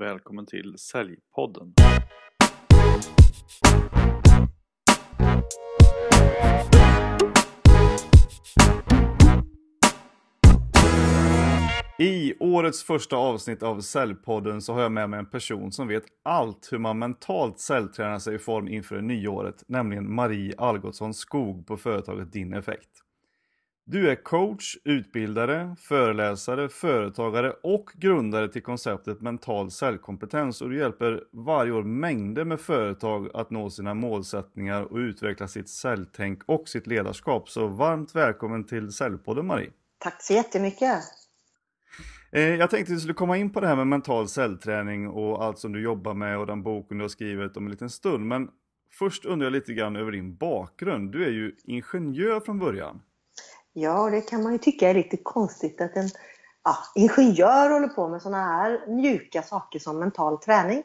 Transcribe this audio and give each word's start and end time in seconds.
Välkommen 0.00 0.46
till 0.46 0.78
Säljpodden. 0.78 1.74
I 11.98 12.34
årets 12.40 12.82
första 12.82 13.16
avsnitt 13.16 13.62
av 13.62 13.80
Säljpodden 13.80 14.62
så 14.62 14.72
har 14.72 14.82
jag 14.82 14.92
med 14.92 15.10
mig 15.10 15.18
en 15.18 15.30
person 15.30 15.72
som 15.72 15.88
vet 15.88 16.04
allt 16.24 16.68
hur 16.72 16.78
man 16.78 16.98
mentalt 16.98 17.58
säljtränar 17.58 18.18
sig 18.18 18.34
i 18.34 18.38
form 18.38 18.68
inför 18.68 18.96
det 18.96 19.02
nya 19.02 19.30
året, 19.30 19.64
nämligen 19.66 20.14
Marie 20.14 20.54
Algotsson 20.58 21.14
Skog 21.14 21.66
på 21.66 21.76
företaget 21.76 22.32
Din 22.32 22.54
Effekt. 22.54 22.90
Du 23.92 24.10
är 24.10 24.14
coach, 24.14 24.76
utbildare, 24.84 25.76
föreläsare, 25.78 26.68
företagare 26.68 27.52
och 27.62 27.90
grundare 27.94 28.48
till 28.48 28.62
konceptet 28.62 29.20
mental 29.20 29.70
säljkompetens 29.70 30.60
och 30.60 30.70
du 30.70 30.78
hjälper 30.78 31.24
varje 31.32 31.72
år 31.72 31.82
mängder 31.82 32.44
med 32.44 32.60
företag 32.60 33.30
att 33.34 33.50
nå 33.50 33.70
sina 33.70 33.94
målsättningar 33.94 34.82
och 34.82 34.96
utveckla 34.96 35.48
sitt 35.48 35.68
säljtänk 35.68 36.42
och 36.46 36.68
sitt 36.68 36.86
ledarskap. 36.86 37.48
Så 37.48 37.66
varmt 37.66 38.14
välkommen 38.14 38.64
till 38.64 38.92
Säljpodden 38.92 39.46
Marie! 39.46 39.70
Tack 39.98 40.22
så 40.22 40.32
jättemycket! 40.32 40.98
Eh, 42.32 42.54
jag 42.54 42.70
tänkte 42.70 42.92
att 42.92 42.96
vi 42.96 43.00
skulle 43.00 43.14
komma 43.14 43.36
in 43.36 43.52
på 43.52 43.60
det 43.60 43.66
här 43.66 43.76
med 43.76 43.86
mental 43.86 44.28
cellträning 44.28 45.08
och 45.08 45.44
allt 45.44 45.58
som 45.58 45.72
du 45.72 45.82
jobbar 45.82 46.14
med 46.14 46.38
och 46.38 46.46
den 46.46 46.62
boken 46.62 46.98
du 46.98 47.04
har 47.04 47.08
skrivit 47.08 47.56
om 47.56 47.64
en 47.64 47.70
liten 47.70 47.90
stund. 47.90 48.26
Men 48.26 48.48
först 48.98 49.24
undrar 49.24 49.46
jag 49.46 49.52
lite 49.52 49.72
grann 49.72 49.96
över 49.96 50.12
din 50.12 50.36
bakgrund. 50.36 51.12
Du 51.12 51.24
är 51.24 51.30
ju 51.30 51.56
ingenjör 51.64 52.40
från 52.40 52.58
början. 52.58 53.00
Ja, 53.72 54.10
det 54.10 54.20
kan 54.20 54.42
man 54.42 54.52
ju 54.52 54.58
tycka 54.58 54.90
är 54.90 54.94
lite 54.94 55.16
konstigt 55.16 55.80
att 55.80 55.96
en 55.96 56.08
ja, 56.64 56.76
ingenjör 56.94 57.70
håller 57.70 57.88
på 57.88 58.08
med 58.08 58.22
sådana 58.22 58.44
här 58.44 58.86
mjuka 58.86 59.42
saker 59.42 59.78
som 59.78 59.98
mental 59.98 60.38
träning. 60.38 60.82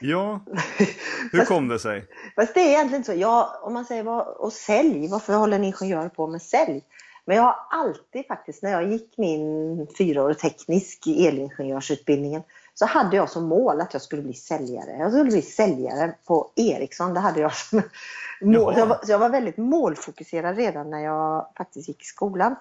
Ja, 0.00 0.40
hur 1.32 1.44
kom 1.44 1.68
det 1.68 1.78
sig? 1.78 2.04
Fast 2.36 2.54
det 2.54 2.60
är 2.60 2.68
egentligen 2.68 3.04
så. 3.04 3.12
Ja, 3.12 3.60
om 3.62 3.74
man 3.74 3.84
säger 3.84 4.02
vad, 4.02 4.26
och 4.26 4.52
sälj, 4.52 5.08
varför 5.08 5.34
håller 5.34 5.56
en 5.56 5.64
ingenjör 5.64 6.08
på 6.08 6.26
med 6.26 6.42
sälj? 6.42 6.82
Men 7.24 7.36
jag 7.36 7.42
har 7.42 7.56
alltid 7.70 8.26
faktiskt, 8.26 8.62
när 8.62 8.70
jag 8.70 8.92
gick 8.92 9.18
min 9.18 9.86
fyraårig 9.98 10.38
teknisk 10.38 11.06
elingenjörsutbildningen, 11.06 12.42
så 12.80 12.86
hade 12.86 13.16
jag 13.16 13.30
som 13.30 13.44
mål 13.44 13.80
att 13.80 13.92
jag 13.92 14.02
skulle 14.02 14.22
bli 14.22 14.34
säljare. 14.34 14.96
Jag 14.98 15.10
skulle 15.10 15.30
bli 15.30 15.42
säljare 15.42 16.14
på 16.26 16.50
Ericsson. 16.56 17.14
Det 17.14 17.20
hade 17.20 17.40
jag 17.40 17.54
som 17.54 17.82
mål. 18.40 18.74
Så 18.74 18.80
jag, 18.80 18.86
var, 18.86 19.00
så 19.04 19.12
jag 19.12 19.18
var 19.18 19.28
väldigt 19.28 19.56
målfokuserad 19.56 20.56
redan 20.56 20.90
när 20.90 20.98
jag 20.98 21.46
faktiskt 21.56 21.88
gick 21.88 22.02
i 22.02 22.04
skolan. 22.04 22.56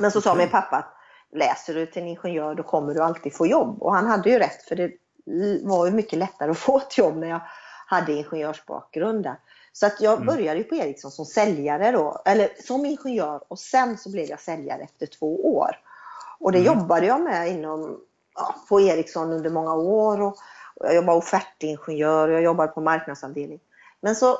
Men 0.00 0.10
så 0.10 0.20
sa 0.20 0.34
min 0.34 0.48
pappa 0.48 0.76
att 0.76 0.94
läser 1.32 1.74
du 1.74 1.86
till 1.86 2.02
en 2.02 2.08
ingenjör 2.08 2.54
då 2.54 2.62
kommer 2.62 2.94
du 2.94 3.02
alltid 3.02 3.34
få 3.34 3.46
jobb. 3.46 3.82
Och 3.82 3.94
han 3.94 4.06
hade 4.06 4.30
ju 4.30 4.38
rätt 4.38 4.62
för 4.62 4.76
det 4.76 4.92
var 5.62 5.86
ju 5.86 5.92
mycket 5.92 6.18
lättare 6.18 6.50
att 6.50 6.58
få 6.68 6.78
ett 6.78 6.98
jobb 6.98 7.16
när 7.16 7.28
jag 7.28 7.40
hade 7.86 8.12
ingenjörsbakgrund. 8.12 9.28
Så 9.72 9.86
att 9.86 10.00
jag 10.00 10.14
mm. 10.14 10.26
började 10.26 10.58
ju 10.58 10.64
på 10.64 10.74
Ericsson 10.74 11.10
som 11.10 11.24
säljare 11.24 11.90
då, 11.90 12.22
eller 12.24 12.48
som 12.60 12.86
ingenjör 12.86 13.42
och 13.48 13.58
sen 13.58 13.98
så 13.98 14.10
blev 14.10 14.28
jag 14.28 14.40
säljare 14.40 14.82
efter 14.82 15.06
två 15.06 15.56
år. 15.56 15.70
Och 16.38 16.52
det 16.52 16.58
mm. 16.58 16.74
jobbade 16.74 17.06
jag 17.06 17.20
med 17.20 17.48
inom, 17.48 18.00
ja, 18.34 18.54
på 18.68 18.80
Ericsson 18.80 19.32
under 19.32 19.50
många 19.50 19.74
år. 19.74 20.20
Och, 20.20 20.36
och 20.74 20.86
jag 20.86 20.94
jobbade 20.94 21.18
offertingenjör 21.18 22.28
och 22.28 22.34
jag 22.34 22.42
jobbade 22.42 22.72
på 22.72 22.80
marknadsavdelning. 22.80 23.60
Men 24.00 24.14
så 24.14 24.38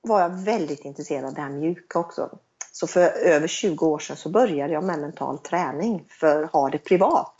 var 0.00 0.20
jag 0.20 0.30
väldigt 0.30 0.84
intresserad 0.84 1.24
av 1.24 1.34
det 1.34 1.40
här 1.40 1.50
mjuka 1.50 1.98
också. 1.98 2.38
Så 2.72 2.86
för 2.86 3.00
över 3.10 3.48
20 3.48 3.86
år 3.86 3.98
sedan 3.98 4.16
så 4.16 4.28
började 4.28 4.72
jag 4.72 4.84
med 4.84 5.00
mental 5.00 5.38
träning 5.38 6.04
för 6.08 6.42
att 6.42 6.52
ha 6.52 6.70
det 6.70 6.78
privat. 6.78 7.34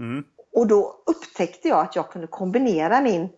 Mm. 0.00 0.24
Och 0.52 0.66
då 0.66 1.02
upptäckte 1.06 1.68
jag 1.68 1.80
att 1.80 1.96
jag 1.96 2.10
kunde 2.10 2.26
kombinera 2.26 3.00
min 3.00 3.28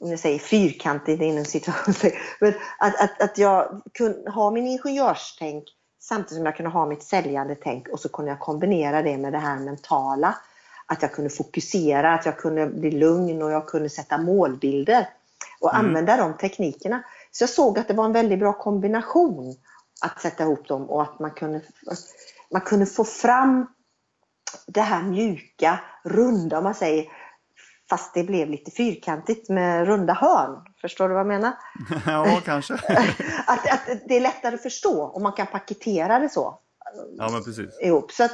om 0.00 0.10
jag 0.10 0.18
säger 0.18 0.38
fyrkantigt 0.38 1.22
inom 1.22 1.44
situationen, 1.44 2.12
men 2.40 2.54
att, 2.78 3.00
att, 3.00 3.22
att 3.22 3.38
jag 3.38 3.82
kunde 3.94 4.30
ha 4.30 4.50
min 4.50 4.66
ingenjörstänk 4.66 5.64
samtidigt 6.00 6.36
som 6.36 6.46
jag 6.46 6.56
kunde 6.56 6.70
ha 6.70 6.86
mitt 6.86 7.02
säljande 7.02 7.54
tänk 7.54 7.88
och 7.88 8.00
så 8.00 8.08
kunde 8.08 8.30
jag 8.30 8.40
kombinera 8.40 9.02
det 9.02 9.18
med 9.18 9.32
det 9.32 9.38
här 9.38 9.58
mentala. 9.58 10.34
Att 10.90 11.02
jag 11.02 11.12
kunde 11.12 11.30
fokusera, 11.30 12.14
att 12.14 12.26
jag 12.26 12.38
kunde 12.38 12.66
bli 12.66 12.90
lugn 12.90 13.42
och 13.42 13.52
jag 13.52 13.66
kunde 13.66 13.90
sätta 13.90 14.18
målbilder 14.18 15.08
och 15.60 15.74
mm. 15.74 15.86
använda 15.86 16.16
de 16.16 16.36
teknikerna. 16.36 17.02
Så 17.30 17.42
jag 17.42 17.50
såg 17.50 17.78
att 17.78 17.88
det 17.88 17.94
var 17.94 18.04
en 18.04 18.12
väldigt 18.12 18.38
bra 18.38 18.52
kombination 18.52 19.56
att 20.00 20.20
sätta 20.20 20.44
ihop 20.44 20.68
dem 20.68 20.90
och 20.90 21.02
att 21.02 21.18
man 21.18 21.30
kunde, 21.30 21.60
man 22.50 22.60
kunde 22.60 22.86
få 22.86 23.04
fram 23.04 23.66
det 24.66 24.80
här 24.80 25.02
mjuka, 25.02 25.80
runda, 26.04 26.58
om 26.58 26.64
man 26.64 26.74
säger, 26.74 27.04
fast 27.90 28.14
det 28.14 28.22
blev 28.22 28.50
lite 28.50 28.70
fyrkantigt 28.70 29.48
med 29.48 29.86
runda 29.86 30.12
hörn. 30.12 30.64
Förstår 30.80 31.08
du 31.08 31.14
vad 31.14 31.20
jag 31.20 31.26
menar? 31.26 31.52
ja, 32.06 32.40
kanske. 32.44 32.74
att, 33.46 33.72
att 33.72 34.00
det 34.08 34.16
är 34.16 34.20
lättare 34.20 34.54
att 34.54 34.62
förstå 34.62 35.02
och 35.02 35.22
man 35.22 35.32
kan 35.32 35.46
paketera 35.46 36.18
det 36.18 36.28
så. 36.28 36.58
Ja, 37.16 37.30
men 37.32 37.44
precis. 37.44 37.80
Ihop. 37.80 38.12
Så 38.12 38.24
att, 38.24 38.32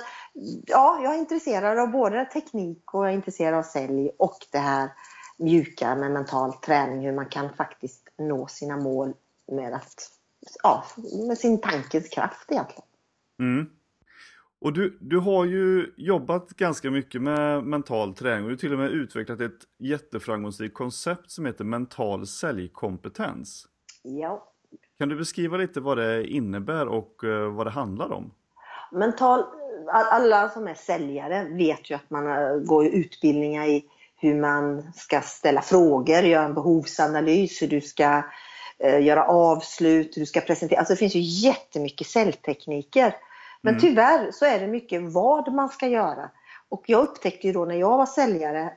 ja, 0.67 1.01
jag 1.03 1.15
är 1.15 1.19
intresserad 1.19 1.79
av 1.79 1.91
både 1.91 2.25
teknik 2.25 2.95
och 2.95 3.05
jag 3.05 3.11
är 3.11 3.15
intresserad 3.15 3.55
av 3.55 3.63
sälj 3.63 4.11
och 4.19 4.39
det 4.53 4.59
här 4.59 4.91
mjuka 5.39 5.97
med 5.97 6.11
mental 6.11 6.53
träning, 6.53 7.07
hur 7.07 7.13
man 7.13 7.29
kan 7.29 7.55
faktiskt 7.55 8.09
nå 8.19 8.47
sina 8.47 8.77
mål 8.77 9.15
med, 9.53 9.75
att, 9.75 10.11
ja, 10.63 10.85
med 11.29 11.39
sin 11.39 11.61
tankens 11.61 12.09
kraft 12.09 12.51
egentligen. 12.51 12.85
Mm. 13.41 13.71
Och 14.61 14.73
du, 14.73 14.99
du 15.01 15.19
har 15.19 15.45
ju 15.45 15.95
jobbat 15.97 16.49
ganska 16.49 16.91
mycket 16.91 17.23
med 17.23 17.65
mental 17.65 18.15
träning 18.15 18.45
och 18.45 18.49
du 18.49 18.55
har 18.55 18.59
till 18.59 18.73
och 18.73 18.79
med 18.79 18.91
utvecklat 18.91 19.41
ett 19.41 19.59
jätteframgångsrikt 19.79 20.75
koncept 20.75 21.31
som 21.31 21.47
heter 21.47 21.65
mental 21.65 22.27
säljkompetens. 22.27 23.67
Ja. 24.03 24.53
Kan 24.99 25.09
du 25.09 25.17
beskriva 25.17 25.57
lite 25.57 25.81
vad 25.81 25.99
det 25.99 26.27
innebär 26.27 26.89
och 26.89 27.25
eh, 27.25 27.55
vad 27.55 27.67
det 27.67 27.71
handlar 27.71 28.13
om? 28.13 28.31
Mental, 28.93 29.45
alla 29.93 30.49
som 30.49 30.69
är 30.69 30.75
säljare 30.75 31.45
vet 31.45 31.91
ju 31.91 31.95
att 31.95 32.11
man 32.11 32.27
eh, 32.27 32.57
går 32.57 32.87
utbildningar 32.87 33.67
i 33.67 33.85
hur 34.17 34.35
man 34.35 34.93
ska 34.93 35.21
ställa 35.21 35.63
frågor, 35.63 36.19
göra 36.19 36.45
en 36.45 36.55
behovsanalys, 36.55 37.63
hur 37.63 37.69
du 37.69 37.81
ska 37.81 38.23
eh, 38.79 39.05
göra 39.05 39.25
avslut, 39.25 40.17
hur 40.17 40.21
du 40.21 40.27
ska 40.27 40.41
presentera. 40.41 40.79
Alltså 40.79 40.95
det 40.95 40.99
finns 40.99 41.15
ju 41.15 41.21
jättemycket 41.21 42.07
säljtekniker. 42.07 43.15
Men 43.63 43.75
mm. 43.75 43.81
tyvärr 43.81 44.31
så 44.33 44.45
är 44.45 44.61
det 44.61 44.67
mycket 44.67 45.03
vad 45.03 45.53
man 45.53 45.69
ska 45.69 45.87
göra. 45.87 46.31
Och 46.69 46.85
jag 46.87 47.03
upptäckte 47.03 47.47
ju 47.47 47.53
då 47.53 47.65
när 47.65 47.75
jag 47.75 47.99
var 47.99 48.07
säljare, 48.07 48.73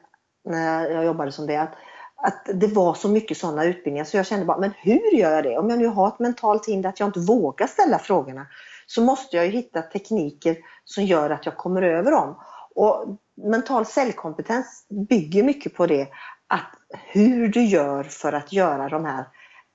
när 0.46 0.90
jag 0.90 1.06
jobbade 1.06 1.32
som 1.32 1.48
det, 1.48 1.62
att, 1.62 1.74
att 2.22 2.50
det 2.54 2.68
var 2.68 2.94
så 2.94 3.10
mycket 3.10 3.38
sådana 3.38 3.66
utbildningar 3.66 4.06
så 4.06 4.18
jag 4.18 4.26
kände 4.26 4.46
bara, 4.46 4.58
men 4.58 4.72
hur 4.78 5.16
gör 5.16 5.32
jag 5.32 5.44
det? 5.44 5.58
Om 5.58 5.70
jag 5.70 5.80
nu 5.80 5.88
har 5.88 6.08
ett 6.08 6.20
mentalt 6.20 6.68
hinder 6.68 6.90
att 6.90 7.00
jag 7.00 7.10
inte 7.10 7.20
vågar 7.20 7.68
ställa 7.68 8.00
frågorna 8.00 8.48
så 8.86 9.02
måste 9.02 9.36
jag 9.36 9.46
ju 9.46 9.52
hitta 9.52 9.82
tekniker 9.82 10.58
som 10.86 11.04
gör 11.04 11.30
att 11.30 11.46
jag 11.46 11.58
kommer 11.58 11.82
över 11.82 12.12
dem. 12.12 12.36
Och 12.76 13.18
mental 13.36 13.86
cellkompetens 13.86 14.86
bygger 15.10 15.44
mycket 15.44 15.76
på 15.76 15.88
det, 15.88 16.08
att 16.48 16.72
hur 16.90 17.48
du 17.48 17.66
gör 17.66 18.04
för 18.04 18.34
att 18.34 18.54
göra 18.54 18.90
de 18.90 19.06
här 19.06 19.26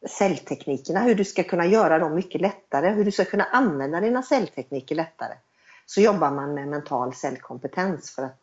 cellteknikerna, 0.09 1.01
hur 1.01 1.15
du 1.15 1.25
ska 1.25 1.43
kunna 1.43 1.67
göra 1.67 1.99
dem 1.99 2.15
mycket 2.15 2.41
lättare, 2.41 2.91
hur 2.91 3.05
du 3.05 3.11
ska 3.11 3.25
kunna 3.25 3.45
använda 3.45 4.01
dina 4.01 4.23
celltekniker 4.23 4.95
lättare. 4.95 5.35
Så 5.87 6.01
jobbar 6.01 6.31
man 6.31 6.55
med 6.55 6.69
mental 6.69 7.15
cellkompetens 7.15 8.15
för 8.15 8.23
att 8.23 8.41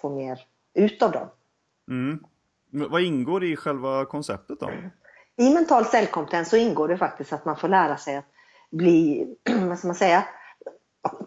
få 0.00 0.10
mer 0.10 0.40
ut 0.74 1.02
av 1.02 1.12
dem. 1.12 1.28
Mm. 1.88 2.24
Vad 2.70 3.02
ingår 3.02 3.44
i 3.44 3.56
själva 3.56 4.04
konceptet 4.04 4.60
då? 4.60 4.70
I 5.36 5.54
mental 5.54 5.84
säljkompetens 5.84 6.48
så 6.48 6.56
ingår 6.56 6.88
det 6.88 6.96
faktiskt 6.96 7.32
att 7.32 7.44
man 7.44 7.56
får 7.56 7.68
lära 7.68 7.96
sig 7.96 8.16
att 8.16 8.26
bli, 8.70 9.26
vad 9.68 9.78
ska 9.78 9.88
man 9.88 9.96
säga, 9.96 10.24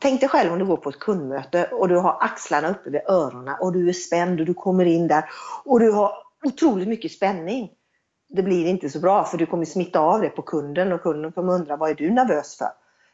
Tänk 0.01 0.19
dig 0.19 0.29
själv 0.29 0.53
om 0.53 0.59
du 0.59 0.65
går 0.65 0.77
på 0.77 0.89
ett 0.89 0.99
kundmöte 0.99 1.65
och 1.65 1.89
du 1.89 1.97
har 1.97 2.17
axlarna 2.21 2.69
uppe 2.69 2.89
vid 2.89 3.01
öronen 3.07 3.55
och 3.61 3.73
du 3.73 3.89
är 3.89 3.93
spänd 3.93 4.39
och 4.39 4.45
du 4.45 4.53
kommer 4.53 4.85
in 4.85 5.07
där 5.07 5.25
och 5.65 5.79
du 5.79 5.91
har 5.91 6.13
otroligt 6.43 6.87
mycket 6.87 7.11
spänning 7.11 7.71
det 8.33 8.43
blir 8.43 8.65
inte 8.65 8.89
så 8.89 8.99
bra 8.99 9.23
för 9.23 9.37
du 9.37 9.45
kommer 9.45 9.65
smitta 9.65 9.99
av 9.99 10.21
det 10.21 10.29
på 10.29 10.41
kunden 10.41 10.93
och 10.93 11.01
kunden 11.01 11.31
kommer 11.31 11.53
undra 11.53 11.77
vad 11.77 11.89
är 11.89 11.95
du 11.95 12.11
nervös 12.11 12.57
för? 12.57 12.69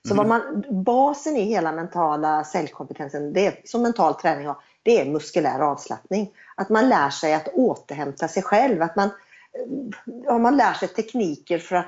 Så 0.07 0.13
mm. 0.13 0.17
vad 0.17 0.27
man, 0.27 0.83
basen 0.83 1.37
i 1.37 1.41
hela 1.41 1.71
mentala 1.71 2.43
säljkompetensen, 2.43 3.33
det 3.33 3.47
är, 3.47 3.61
som 3.63 3.81
mental 3.81 4.13
träning 4.13 4.47
har, 4.47 4.57
det 4.83 5.01
är 5.01 5.05
muskulär 5.05 5.59
avslappning. 5.59 6.31
Att 6.59 6.69
man 6.69 6.89
lär 6.89 7.09
sig 7.09 7.33
att 7.33 7.47
återhämta 7.47 8.27
sig 8.27 8.43
själv. 8.43 8.81
Att 8.81 8.95
man, 8.95 9.09
ja, 10.25 10.37
man 10.37 10.57
lär 10.57 10.73
sig 10.73 10.87
tekniker 10.87 11.57
för 11.57 11.75
att 11.75 11.87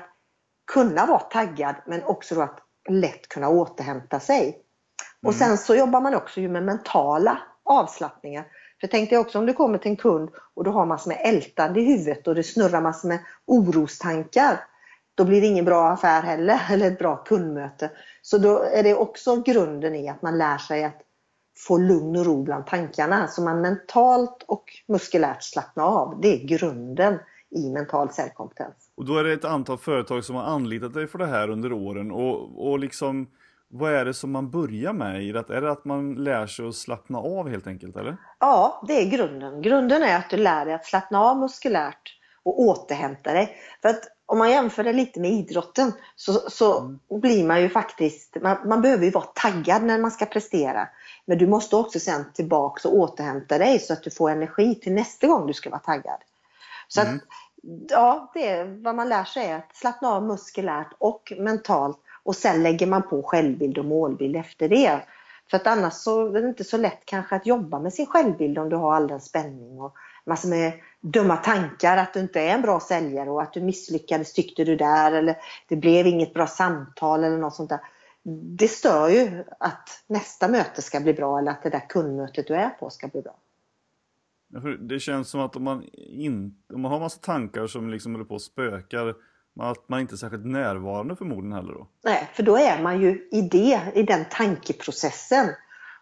kunna 0.72 1.06
vara 1.06 1.20
taggad 1.20 1.74
men 1.86 2.02
också 2.02 2.40
att 2.40 2.58
lätt 2.88 3.28
kunna 3.28 3.48
återhämta 3.48 4.20
sig. 4.20 4.42
Mm. 4.42 4.56
Och 5.26 5.34
sen 5.34 5.58
så 5.58 5.74
jobbar 5.74 6.00
man 6.00 6.14
också 6.14 6.40
med 6.40 6.62
mentala 6.62 7.38
avslappningar. 7.64 8.44
För 8.80 8.86
tänk 8.86 9.10
dig 9.10 9.18
också 9.18 9.38
om 9.38 9.46
du 9.46 9.52
kommer 9.52 9.78
till 9.78 9.90
en 9.90 9.96
kund 9.96 10.30
och 10.54 10.64
du 10.64 10.70
har 10.70 10.86
massor 10.86 11.08
med 11.08 11.20
ältande 11.24 11.80
i 11.80 11.84
huvudet 11.84 12.28
och 12.28 12.34
det 12.34 12.42
snurrar 12.42 12.80
massor 12.80 13.08
med 13.08 13.18
orostankar. 13.46 14.60
Då 15.14 15.24
blir 15.24 15.40
det 15.40 15.46
ingen 15.46 15.64
bra 15.64 15.88
affär 15.88 16.22
heller, 16.22 16.62
eller 16.70 16.86
ett 16.86 16.98
bra 16.98 17.16
kundmöte. 17.16 17.90
Så 18.22 18.38
då 18.38 18.58
är 18.62 18.82
det 18.82 18.94
också 18.94 19.42
grunden 19.42 19.94
i 19.94 20.08
att 20.08 20.22
man 20.22 20.38
lär 20.38 20.58
sig 20.58 20.84
att 20.84 21.00
få 21.56 21.78
lugn 21.78 22.16
och 22.16 22.26
ro 22.26 22.42
bland 22.42 22.66
tankarna. 22.66 23.28
Så 23.28 23.42
man 23.42 23.60
mentalt 23.60 24.44
och 24.46 24.64
muskulärt 24.88 25.42
slappnar 25.42 25.84
av. 25.84 26.20
Det 26.20 26.28
är 26.28 26.46
grunden 26.46 27.18
i 27.50 27.70
mental 27.70 28.10
cellkompetens. 28.10 28.90
Och 28.94 29.04
då 29.04 29.16
är 29.16 29.24
det 29.24 29.32
ett 29.32 29.44
antal 29.44 29.78
företag 29.78 30.24
som 30.24 30.36
har 30.36 30.44
anlitat 30.44 30.94
dig 30.94 31.06
för 31.06 31.18
det 31.18 31.26
här 31.26 31.50
under 31.50 31.72
åren 31.72 32.10
och, 32.10 32.68
och 32.68 32.78
liksom 32.78 33.26
vad 33.74 33.92
är 33.92 34.04
det 34.04 34.14
som 34.14 34.30
man 34.30 34.50
börjar 34.50 34.92
med 34.92 35.22
i 35.22 35.32
det? 35.32 35.50
Är 35.50 35.60
det 35.60 35.70
att 35.70 35.84
man 35.84 36.14
lär 36.14 36.46
sig 36.46 36.68
att 36.68 36.74
slappna 36.74 37.18
av 37.18 37.48
helt 37.48 37.66
enkelt 37.66 37.96
eller? 37.96 38.16
Ja, 38.38 38.84
det 38.88 38.92
är 38.92 39.10
grunden. 39.10 39.62
Grunden 39.62 40.02
är 40.02 40.16
att 40.16 40.30
du 40.30 40.36
lär 40.36 40.64
dig 40.64 40.74
att 40.74 40.86
slappna 40.86 41.20
av 41.20 41.36
muskulärt 41.36 42.18
och 42.42 42.60
återhämta 42.60 43.32
dig. 43.32 43.56
För 43.82 43.88
att 43.88 44.02
om 44.26 44.38
man 44.38 44.50
jämför 44.50 44.84
det 44.84 44.92
lite 44.92 45.20
med 45.20 45.30
idrotten 45.30 45.92
så, 46.16 46.32
så 46.32 46.80
mm. 46.80 46.98
blir 47.20 47.46
man 47.46 47.62
ju 47.62 47.68
faktiskt, 47.68 48.36
man, 48.42 48.68
man, 48.68 48.82
behöver 48.82 49.04
ju 49.04 49.10
vara 49.10 49.24
taggad 49.24 49.82
när 49.82 49.98
man 49.98 50.10
ska 50.10 50.26
prestera. 50.26 50.88
Men 51.24 51.38
du 51.38 51.46
måste 51.46 51.76
också 51.76 52.00
sen 52.00 52.24
tillbaka 52.32 52.88
och 52.88 52.94
återhämta 52.94 53.58
dig 53.58 53.78
så 53.78 53.92
att 53.92 54.02
du 54.02 54.10
får 54.10 54.30
energi 54.30 54.74
till 54.74 54.92
nästa 54.92 55.26
gång 55.26 55.46
du 55.46 55.52
ska 55.52 55.70
vara 55.70 55.80
taggad. 55.80 56.18
Så 56.88 57.00
mm. 57.00 57.16
att, 57.16 57.22
ja, 57.90 58.30
det 58.34 58.48
är, 58.48 58.82
vad 58.82 58.94
man 58.94 59.08
lär 59.08 59.24
sig 59.24 59.46
är 59.46 59.56
att 59.56 59.76
slappna 59.76 60.08
av 60.08 60.22
muskulärt 60.22 60.92
och 60.98 61.32
mentalt 61.38 61.98
och 62.22 62.36
sen 62.36 62.62
lägger 62.62 62.86
man 62.86 63.02
på 63.02 63.22
självbild 63.22 63.78
och 63.78 63.84
målbild 63.84 64.36
efter 64.36 64.68
det. 64.68 65.00
För 65.50 65.56
att 65.56 65.66
annars 65.66 65.92
så 65.92 66.26
är 66.26 66.42
det 66.42 66.48
inte 66.48 66.64
så 66.64 66.76
lätt 66.76 67.04
kanske 67.04 67.36
att 67.36 67.46
jobba 67.46 67.78
med 67.78 67.94
sin 67.94 68.06
självbild 68.06 68.58
om 68.58 68.68
du 68.68 68.76
har 68.76 68.94
all 68.94 69.08
den 69.08 69.20
spänning 69.20 69.80
och 69.80 69.94
massor 70.24 70.48
med 70.48 70.72
dumma 71.00 71.36
tankar 71.36 71.96
att 71.96 72.14
du 72.14 72.20
inte 72.20 72.40
är 72.40 72.54
en 72.54 72.62
bra 72.62 72.80
säljare 72.80 73.30
och 73.30 73.42
att 73.42 73.52
du 73.52 73.60
misslyckades 73.60 74.32
tyckte 74.32 74.64
du 74.64 74.76
där 74.76 75.12
eller 75.12 75.36
det 75.68 75.76
blev 75.76 76.06
inget 76.06 76.34
bra 76.34 76.46
samtal 76.46 77.24
eller 77.24 77.38
något 77.38 77.54
sånt 77.54 77.70
där. 77.70 77.80
Det 78.58 78.68
stör 78.68 79.08
ju 79.08 79.44
att 79.60 80.04
nästa 80.06 80.48
möte 80.48 80.82
ska 80.82 81.00
bli 81.00 81.14
bra 81.14 81.38
eller 81.38 81.50
att 81.50 81.62
det 81.62 81.70
där 81.70 81.88
kundmötet 81.88 82.46
du 82.46 82.54
är 82.54 82.70
på 82.70 82.90
ska 82.90 83.08
bli 83.08 83.22
bra. 83.22 83.36
Det 84.80 85.00
känns 85.00 85.28
som 85.28 85.40
att 85.40 85.56
om 85.56 85.64
man, 85.64 85.84
in, 85.92 86.62
om 86.74 86.80
man 86.80 86.92
har 86.92 87.00
massa 87.00 87.20
tankar 87.20 87.66
som 87.66 87.90
liksom 87.90 88.12
håller 88.12 88.24
på 88.24 88.34
och 88.34 88.42
spökar 88.42 89.14
att 89.60 89.88
man 89.88 90.00
inte 90.00 90.14
är 90.14 90.16
särskilt 90.16 90.46
närvarande 90.46 91.16
förmodligen 91.16 91.52
heller 91.52 91.72
då? 91.72 91.88
Nej, 92.04 92.30
för 92.34 92.42
då 92.42 92.56
är 92.56 92.82
man 92.82 93.00
ju 93.00 93.28
i 93.32 93.42
det, 93.42 93.80
i 93.94 94.02
den 94.02 94.24
tankeprocessen. 94.30 95.48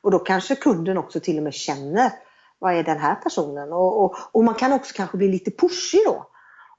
Och 0.03 0.11
då 0.11 0.19
kanske 0.19 0.57
kunden 0.57 0.99
också 0.99 1.21
till 1.21 1.37
och 1.37 1.43
med 1.43 1.55
känner 1.55 2.11
vad 2.59 2.75
är 2.75 2.85
den 2.85 2.99
här 2.99 3.15
personen? 3.15 3.73
Och, 3.73 4.05
och, 4.05 4.17
och 4.33 4.45
man 4.45 4.55
kan 4.55 4.73
också 4.73 4.95
kanske 4.97 5.17
bli 5.17 5.29
lite 5.29 5.51
pushig 5.51 6.01
då. 6.07 6.27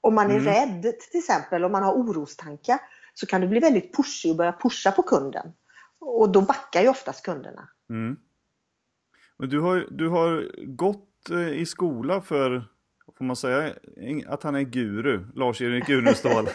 Om 0.00 0.14
man 0.14 0.30
är 0.30 0.38
mm. 0.38 0.44
rädd 0.44 0.82
till 0.82 1.18
exempel, 1.18 1.64
om 1.64 1.72
man 1.72 1.82
har 1.82 1.92
orostankar, 1.92 2.78
så 3.14 3.26
kan 3.26 3.40
du 3.40 3.48
bli 3.48 3.60
väldigt 3.60 3.96
pushig 3.96 4.30
och 4.30 4.36
börja 4.36 4.52
pusha 4.52 4.90
på 4.90 5.02
kunden. 5.02 5.52
Och 5.98 6.32
då 6.32 6.40
backar 6.40 6.82
ju 6.82 6.88
oftast 6.88 7.24
kunderna. 7.24 7.68
Mm. 7.90 8.16
Men 9.38 9.48
du 9.48 9.60
har, 9.60 9.86
du 9.90 10.08
har 10.08 10.50
gått 10.66 11.30
eh, 11.30 11.48
i 11.48 11.66
skola 11.66 12.20
för 12.20 12.72
Får 13.18 13.24
man 13.24 13.36
säga 13.36 13.72
att 14.26 14.42
han 14.42 14.54
är 14.54 14.62
guru, 14.62 15.24
Lars-Erik 15.34 15.88
Unestål? 15.88 16.48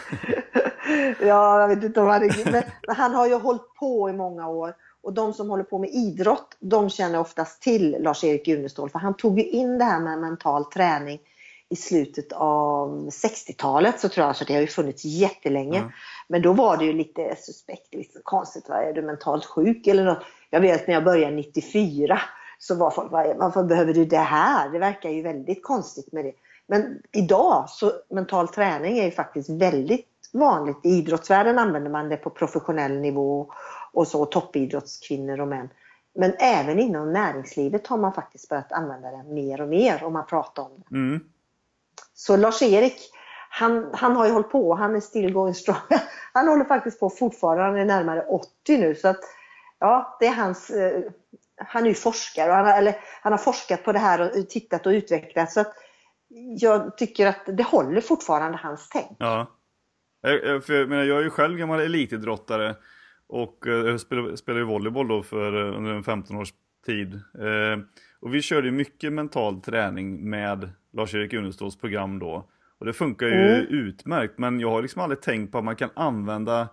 ja, 1.20 1.60
jag 1.60 1.68
vet 1.68 1.84
inte 1.84 2.00
om 2.00 2.06
han 2.06 2.22
är 2.22 2.52
men, 2.52 2.62
men 2.86 2.96
han 2.96 3.14
har 3.14 3.26
ju 3.26 3.34
hållit 3.34 3.74
på 3.74 4.10
i 4.10 4.12
många 4.12 4.48
år. 4.48 4.74
Och 5.02 5.12
de 5.12 5.32
som 5.32 5.50
håller 5.50 5.64
på 5.64 5.78
med 5.78 5.90
idrott, 5.90 6.56
de 6.60 6.90
känner 6.90 7.20
oftast 7.20 7.62
till 7.62 7.96
Lars-Erik 8.00 8.48
Unestål. 8.48 8.90
För 8.90 8.98
han 8.98 9.16
tog 9.16 9.38
ju 9.38 9.44
in 9.44 9.78
det 9.78 9.84
här 9.84 10.00
med 10.00 10.18
mental 10.18 10.64
träning 10.64 11.18
i 11.68 11.76
slutet 11.76 12.32
av 12.32 13.08
60-talet 13.08 14.00
så 14.00 14.08
tror 14.08 14.26
jag, 14.26 14.36
så 14.36 14.44
det 14.44 14.54
har 14.54 14.60
ju 14.60 14.66
funnits 14.66 15.04
jättelänge. 15.04 15.78
Mm. 15.78 15.90
Men 16.28 16.42
då 16.42 16.52
var 16.52 16.76
det 16.76 16.84
ju 16.84 16.92
lite 16.92 17.36
suspekt, 17.36 17.94
lite 17.94 18.20
konstigt, 18.22 18.68
är 18.68 18.92
du 18.92 19.02
mentalt 19.02 19.44
sjuk 19.44 19.86
eller 19.86 20.04
något? 20.04 20.22
Jag 20.50 20.60
vet 20.60 20.86
när 20.86 20.94
jag 20.94 21.04
började 21.04 21.36
94 21.36 22.20
så 22.58 22.74
var 22.74 22.90
folk, 22.90 23.12
varför 23.12 23.62
behöver 23.62 23.94
du 23.94 24.04
det 24.04 24.16
här? 24.16 24.70
Det 24.70 24.78
verkar 24.78 25.10
ju 25.10 25.22
väldigt 25.22 25.62
konstigt 25.62 26.12
med 26.12 26.24
det. 26.24 26.32
Men 26.66 27.02
idag 27.12 27.64
så 27.68 27.92
mental 28.10 28.48
träning 28.48 28.98
är 28.98 29.04
ju 29.04 29.10
faktiskt 29.10 29.50
väldigt 29.50 30.06
vanligt. 30.32 30.76
I 30.84 30.88
idrottsvärlden 30.88 31.58
använder 31.58 31.90
man 31.90 32.08
det 32.08 32.16
på 32.16 32.30
professionell 32.30 32.98
nivå 32.98 33.52
och 33.92 34.08
så 34.08 34.24
toppidrottskvinnor 34.24 35.40
och 35.40 35.48
män. 35.48 35.68
Men 36.14 36.32
även 36.38 36.78
inom 36.78 37.12
näringslivet 37.12 37.86
har 37.86 37.98
man 37.98 38.12
faktiskt 38.12 38.48
börjat 38.48 38.72
använda 38.72 39.10
det 39.10 39.22
mer 39.22 39.60
och 39.60 39.68
mer 39.68 40.04
om 40.04 40.12
man 40.12 40.26
pratar 40.26 40.62
om 40.62 40.70
det. 40.76 40.96
Mm. 40.96 41.20
Så 42.14 42.36
Lars-Erik, 42.36 43.10
han, 43.50 43.90
han 43.92 44.16
har 44.16 44.26
ju 44.26 44.32
hållit 44.32 44.50
på, 44.50 44.74
han 44.74 44.96
är 44.96 45.00
still 45.00 45.32
going 45.32 45.54
strong. 45.54 45.76
Han 46.32 46.48
håller 46.48 46.64
faktiskt 46.64 47.00
på 47.00 47.10
fortfarande, 47.10 47.64
han 47.64 47.76
är 47.76 47.84
närmare 47.84 48.22
80 48.22 48.48
nu. 48.68 48.94
Så 48.94 49.08
att, 49.08 49.20
ja, 49.78 50.16
det 50.20 50.26
är 50.26 50.34
hans, 50.34 50.70
eh, 50.70 51.02
han 51.56 51.84
är 51.84 51.88
ju 51.88 51.94
forskare 51.94 52.50
och 52.50 52.56
han 52.56 52.66
har, 52.66 52.78
eller, 52.78 52.94
han 53.22 53.32
har 53.32 53.38
forskat 53.38 53.84
på 53.84 53.92
det 53.92 53.98
här 53.98 54.20
och 54.20 54.48
tittat 54.48 54.86
och 54.86 54.90
utvecklat. 54.90 55.52
Så 55.52 55.60
att, 55.60 55.72
jag 56.60 56.96
tycker 56.96 57.26
att 57.26 57.40
det 57.46 57.62
håller 57.62 58.00
fortfarande 58.00 58.58
hans 58.58 58.88
tänk. 58.88 59.16
Ja. 59.18 59.46
Jag, 60.20 60.64
för 60.64 60.74
jag, 60.74 60.88
menar, 60.88 61.04
jag 61.04 61.18
är 61.18 61.22
ju 61.22 61.30
själv 61.30 61.58
gammal 61.58 61.80
elitidrottare 61.80 62.76
och 63.26 63.66
eh, 63.66 63.72
jag 63.72 64.00
spelade, 64.00 64.36
spelade 64.36 64.64
volleyboll 64.64 65.08
då 65.08 65.22
för 65.22 65.66
eh, 65.66 65.76
under 65.76 65.92
en 65.92 66.04
15 66.04 66.36
års 66.36 66.52
tid. 66.86 67.14
Eh, 67.14 67.78
och 68.20 68.34
vi 68.34 68.42
körde 68.42 68.70
mycket 68.70 69.12
mental 69.12 69.60
träning 69.60 70.30
med 70.30 70.70
Lars-Erik 70.92 71.32
Uneståls 71.32 71.76
program 71.76 72.18
då. 72.18 72.50
Och 72.78 72.86
det 72.86 72.92
funkar 72.92 73.26
ju 73.26 73.54
mm. 73.54 73.66
utmärkt 73.66 74.38
men 74.38 74.60
jag 74.60 74.70
har 74.70 74.82
liksom 74.82 75.02
aldrig 75.02 75.20
tänkt 75.20 75.52
på 75.52 75.58
att 75.58 75.64
man 75.64 75.76
kan 75.76 75.90
använda 75.94 76.68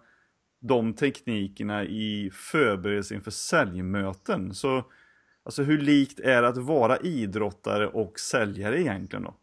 de 0.62 0.94
teknikerna 0.94 1.84
i 1.84 2.32
förberedelse 2.34 3.16
inför 3.16 3.32
säljmöten. 3.32 4.54
Så 4.54 4.84
alltså 5.44 5.64
hur 5.64 5.78
likt 5.78 6.20
är 6.20 6.42
det 6.42 6.48
att 6.48 6.58
vara 6.58 6.98
idrottare 6.98 7.88
och 7.88 8.20
säljare 8.20 8.82
egentligen 8.82 9.24
då? 9.24 9.34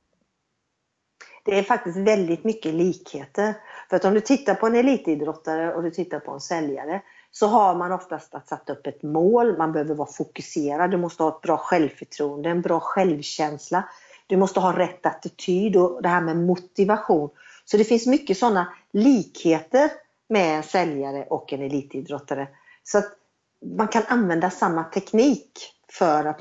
det 1.44 1.58
är 1.58 1.62
faktiskt 1.62 1.96
väldigt 1.96 2.44
mycket 2.44 2.74
likheter. 2.74 3.54
För 3.88 3.96
att 3.96 4.04
om 4.04 4.14
du 4.14 4.20
tittar 4.20 4.54
på 4.54 4.66
en 4.66 4.74
elitidrottare 4.74 5.74
och 5.74 5.82
du 5.82 5.90
tittar 5.90 6.20
på 6.20 6.32
en 6.32 6.40
säljare 6.40 7.02
så 7.30 7.46
har 7.46 7.74
man 7.74 7.92
oftast 7.92 8.34
att 8.34 8.48
satt 8.48 8.70
upp 8.70 8.86
ett 8.86 9.02
mål, 9.02 9.58
man 9.58 9.72
behöver 9.72 9.94
vara 9.94 10.08
fokuserad, 10.08 10.90
du 10.90 10.96
måste 10.96 11.22
ha 11.22 11.36
ett 11.36 11.40
bra 11.42 11.56
självförtroende, 11.56 12.50
en 12.50 12.62
bra 12.62 12.80
självkänsla. 12.80 13.84
Du 14.26 14.36
måste 14.36 14.60
ha 14.60 14.78
rätt 14.78 15.06
attityd 15.06 15.76
och 15.76 16.02
det 16.02 16.08
här 16.08 16.20
med 16.20 16.36
motivation. 16.36 17.30
Så 17.64 17.76
det 17.76 17.84
finns 17.84 18.06
mycket 18.06 18.38
sådana 18.38 18.72
likheter 18.92 19.90
med 20.28 20.56
en 20.56 20.62
säljare 20.62 21.24
och 21.24 21.52
en 21.52 21.62
elitidrottare. 21.62 22.48
Så 22.82 22.98
att 22.98 23.12
man 23.76 23.88
kan 23.88 24.02
använda 24.08 24.50
samma 24.50 24.84
teknik 24.84 25.52
för 25.90 26.24
att 26.24 26.40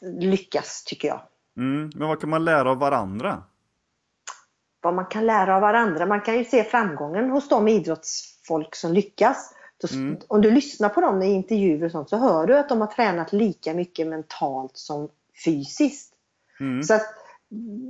lyckas 0.00 0.84
tycker 0.86 1.08
jag. 1.08 1.20
Mm, 1.56 1.90
men 1.94 2.08
vad 2.08 2.20
kan 2.20 2.30
man 2.30 2.44
lära 2.44 2.70
av 2.70 2.78
varandra? 2.78 3.42
vad 4.82 4.94
man 4.94 5.06
kan 5.06 5.26
lära 5.26 5.54
av 5.54 5.60
varandra. 5.60 6.06
Man 6.06 6.20
kan 6.20 6.38
ju 6.38 6.44
se 6.44 6.64
framgången 6.64 7.30
hos 7.30 7.48
de 7.48 7.68
idrottsfolk 7.68 8.74
som 8.74 8.92
lyckas. 8.92 9.54
Mm. 9.92 10.18
Om 10.28 10.40
du 10.40 10.50
lyssnar 10.50 10.88
på 10.88 11.00
dem 11.00 11.22
i 11.22 11.32
intervjuer 11.32 11.84
och 11.84 11.90
sånt 11.90 12.08
så 12.08 12.16
hör 12.16 12.46
du 12.46 12.58
att 12.58 12.68
de 12.68 12.80
har 12.80 12.88
tränat 12.88 13.32
lika 13.32 13.74
mycket 13.74 14.06
mentalt 14.06 14.76
som 14.76 15.08
fysiskt. 15.44 16.12
Mm. 16.60 16.82
Så 16.82 16.94
att, 16.94 17.02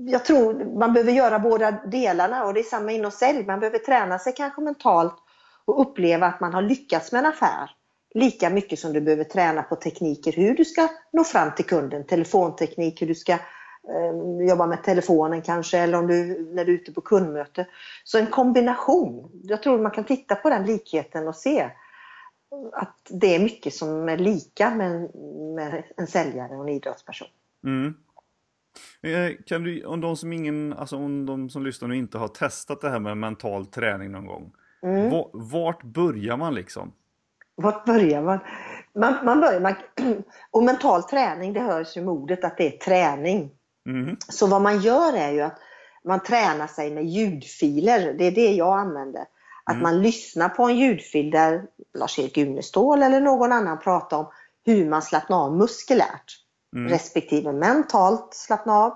jag 0.06 0.24
tror 0.24 0.78
man 0.78 0.92
behöver 0.92 1.12
göra 1.12 1.38
båda 1.38 1.70
delarna 1.70 2.44
och 2.44 2.54
det 2.54 2.60
är 2.60 2.64
samma 2.64 2.92
inom 2.92 3.10
sälj. 3.10 3.46
Man 3.46 3.60
behöver 3.60 3.78
träna 3.78 4.18
sig 4.18 4.32
kanske 4.36 4.60
mentalt 4.60 5.16
och 5.64 5.80
uppleva 5.80 6.26
att 6.26 6.40
man 6.40 6.54
har 6.54 6.62
lyckats 6.62 7.12
med 7.12 7.18
en 7.18 7.26
affär 7.26 7.70
lika 8.14 8.50
mycket 8.50 8.78
som 8.78 8.92
du 8.92 9.00
behöver 9.00 9.24
träna 9.24 9.62
på 9.62 9.76
tekniker 9.76 10.32
hur 10.32 10.54
du 10.54 10.64
ska 10.64 10.88
nå 11.12 11.24
fram 11.24 11.54
till 11.54 11.64
kunden. 11.64 12.06
Telefonteknik, 12.06 13.02
hur 13.02 13.06
du 13.06 13.14
ska 13.14 13.32
eh, 13.32 14.48
jobba 14.48 14.66
med 14.66 14.82
telefonen 14.84 15.42
kanske 15.42 15.78
eller 15.78 15.98
om 15.98 16.06
du, 16.06 16.48
när 16.54 16.64
du 16.64 16.72
är 16.72 16.76
ute 16.76 16.92
på 16.92 17.00
kundmöte. 17.00 17.66
Så 18.04 18.18
en 18.18 18.26
kombination. 18.26 19.30
Jag 19.42 19.62
tror 19.62 19.78
man 19.78 19.90
kan 19.90 20.04
titta 20.04 20.34
på 20.34 20.50
den 20.50 20.66
likheten 20.66 21.28
och 21.28 21.36
se 21.36 21.70
att 22.72 22.96
det 23.08 23.34
är 23.34 23.40
mycket 23.40 23.74
som 23.74 24.08
är 24.08 24.16
lika 24.16 24.74
med, 24.74 25.14
med 25.54 25.84
en 25.96 26.06
säljare 26.06 26.56
och 26.56 26.62
en 26.62 26.74
idrottsperson. 26.74 27.28
Mm. 27.64 27.94
Eh, 29.02 29.36
kan 29.46 29.62
du, 29.62 29.84
om 29.84 30.00
de 30.00 30.16
som 30.16 30.32
ingen, 30.32 30.72
alltså 30.72 30.96
om 30.96 31.26
de 31.26 31.50
som 31.50 31.64
lyssnar 31.64 31.88
nu 31.88 31.96
inte 31.96 32.18
har 32.18 32.28
testat 32.28 32.80
det 32.80 32.90
här 32.90 33.00
med 33.00 33.16
mental 33.16 33.66
träning 33.66 34.12
någon 34.12 34.26
gång. 34.26 34.52
Mm. 34.82 35.24
Vart 35.32 35.82
börjar 35.82 36.36
man 36.36 36.54
liksom? 36.54 36.92
Vart 37.56 37.84
börjar 37.84 38.22
man? 38.22 38.38
Man, 38.94 39.24
man 39.24 39.40
börjar, 39.40 39.60
man, 39.60 39.74
och 40.50 40.62
mental 40.62 41.02
träning, 41.02 41.52
det 41.52 41.60
hörs 41.60 41.96
ju 41.96 42.00
med 42.00 42.12
ordet 42.12 42.44
att 42.44 42.56
det 42.56 42.74
är 42.74 42.78
träning. 42.78 43.50
Mm. 43.88 44.16
Så 44.28 44.46
vad 44.46 44.62
man 44.62 44.80
gör 44.80 45.16
är 45.16 45.30
ju 45.30 45.40
att 45.40 45.58
man 46.04 46.20
tränar 46.20 46.66
sig 46.66 46.90
med 46.90 47.04
ljudfiler. 47.04 48.14
Det 48.18 48.24
är 48.24 48.30
det 48.30 48.52
jag 48.54 48.78
använder. 48.78 49.24
Att 49.64 49.74
mm. 49.74 49.82
man 49.82 50.02
lyssnar 50.02 50.48
på 50.48 50.64
en 50.64 50.76
ljudfil 50.76 51.30
där 51.30 51.62
Lars-Erik 51.98 52.38
Unestål 52.38 53.02
eller 53.02 53.20
någon 53.20 53.52
annan 53.52 53.78
pratar 53.78 54.16
om 54.16 54.26
hur 54.64 54.90
man 54.90 55.02
slappnar 55.02 55.44
av 55.44 55.56
muskulärt. 55.56 56.39
Mm. 56.76 56.92
Respektive 56.92 57.52
mentalt 57.52 58.34
slappna 58.34 58.72
av 58.72 58.90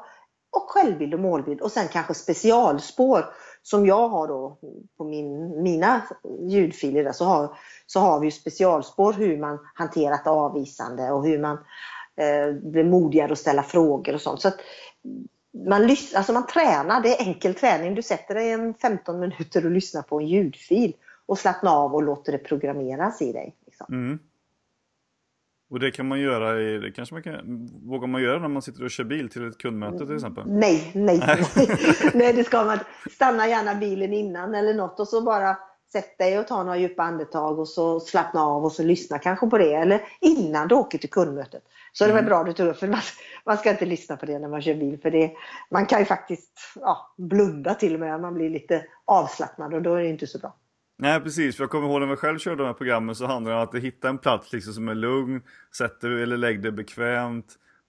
och 0.57 0.71
självbild 0.71 1.15
och 1.15 1.21
målbild 1.21 1.61
och 1.61 1.73
sen 1.73 1.89
kanske 1.89 2.15
specialspår 2.15 3.25
som 3.63 3.87
jag 3.87 4.09
har 4.09 4.29
då 4.29 4.59
på 4.97 5.05
min, 5.05 5.63
mina 5.63 6.03
ljudfiler 6.49 7.05
där, 7.05 7.13
så 7.13 7.25
har, 7.25 7.57
så 7.87 8.01
har 8.01 8.21
vi 8.21 8.31
specialspår 8.31 9.13
hur 9.13 9.39
man 9.39 9.59
hanterat 9.75 10.27
avvisande 10.27 11.11
och 11.11 11.27
hur 11.27 11.39
man 11.39 11.59
eh, 12.17 12.53
blir 12.63 12.85
modigare 12.85 13.33
att 13.33 13.39
ställa 13.39 13.63
frågor 13.63 14.15
och 14.15 14.21
sånt. 14.21 14.41
Så 14.41 14.51
man, 15.69 15.97
alltså 16.17 16.33
man 16.33 16.47
tränar, 16.47 17.01
det 17.01 17.21
är 17.21 17.27
enkel 17.27 17.55
träning. 17.55 17.95
Du 17.95 18.03
sätter 18.03 18.35
dig 18.35 18.51
en 18.51 18.75
15 18.75 19.21
minuter 19.21 19.65
och 19.65 19.71
lyssnar 19.71 20.03
på 20.03 20.21
en 20.21 20.27
ljudfil 20.27 20.93
och 21.27 21.39
slappnar 21.39 21.77
av 21.77 21.95
och 21.95 22.03
låter 22.03 22.33
det 22.33 22.39
programmeras 22.39 23.23
i 23.23 23.33
dig. 23.33 23.57
Liksom. 23.67 23.87
Mm. 23.89 24.19
Och 25.71 25.81
det 25.81 25.91
kan 25.91 26.09
man 26.09 26.21
göra 26.21 26.61
i, 26.61 26.79
det 26.79 26.91
kanske 26.91 27.15
man 27.15 27.23
kan, 27.23 27.69
vågar 27.89 28.07
man 28.09 28.23
göra 28.23 28.39
när 28.39 28.49
man 28.49 28.63
sitter 28.63 28.85
och 28.85 28.91
kör 28.91 29.05
bil 29.05 29.29
till 29.29 29.49
ett 29.49 29.59
kundmöte 29.59 30.07
till 30.07 30.15
exempel? 30.15 30.45
Nej, 30.47 30.91
nej, 30.95 31.19
nej. 31.27 31.47
nej, 32.15 32.33
det 32.33 32.45
ska 32.45 32.65
man 32.65 32.79
Stanna 33.11 33.49
gärna 33.49 33.75
bilen 33.75 34.13
innan 34.13 34.55
eller 34.55 34.75
något 34.75 35.01
och 35.01 35.09
så 35.09 35.23
bara 35.23 35.57
sätt 35.93 36.19
dig 36.19 36.39
och 36.39 36.47
ta 36.49 36.63
några 36.63 36.77
djupa 36.79 37.03
andetag 37.03 37.59
och 37.59 37.69
så 37.69 38.01
slappna 38.01 38.43
av 38.43 38.65
och 38.65 38.73
så 38.73 38.83
lyssna 38.83 39.19
kanske 39.19 39.47
på 39.47 39.59
det. 39.59 39.75
Eller 39.75 40.01
innan 40.21 40.69
du 40.69 40.75
åker 40.75 40.99
till 40.99 41.11
kundmötet. 41.11 41.63
Så 41.93 42.05
det 42.07 42.13
var 42.13 42.19
Mm. 42.19 42.29
bra 42.29 42.45
du 42.45 42.53
tog 42.53 42.67
upp, 42.69 42.77
för 42.79 42.89
man, 42.89 43.01
man 43.47 43.57
ska 43.57 43.71
inte 43.71 43.87
lyssna 43.87 44.17
på 44.17 44.27
det 44.27 44.39
när 44.39 44.49
man 44.49 44.63
kör 44.63 44.75
bil. 44.75 44.99
För 45.03 45.11
det, 45.11 45.33
man 45.71 45.87
kan 45.87 45.99
ju 45.99 46.05
faktiskt 46.05 46.51
ja, 46.81 47.15
blunda 47.19 47.75
till 47.75 47.95
och 47.95 48.01
med, 48.01 48.21
man 48.21 48.35
blir 48.35 48.51
lite 48.51 48.85
avslappnad 49.05 49.75
och 49.75 49.83
då 49.83 49.95
är 49.95 50.03
det 50.03 50.09
inte 50.09 50.27
så 50.27 50.39
bra. 50.39 50.55
Nej 50.97 51.21
precis, 51.21 51.57
för 51.57 51.63
jag 51.63 51.71
kommer 51.71 51.89
ihåg 51.89 52.01
när 52.01 52.09
jag 52.09 52.19
själv 52.19 52.39
körde 52.39 52.57
de 52.57 52.67
här 52.67 52.75
programmen 52.75 53.15
så 53.15 53.27
handlar 53.27 53.53
det 53.53 53.59
om 53.59 53.63
att 53.63 53.75
hitta 53.75 54.09
en 54.09 54.19
plats 54.19 54.53
liksom 54.53 54.73
som 54.73 54.89
är 54.89 54.95
lugn, 54.95 55.43
sätt 55.77 56.01
dig 56.01 56.23
eller 56.23 56.37
lägg 56.37 56.63
dig 56.63 56.73
bekvämt, 56.73 57.47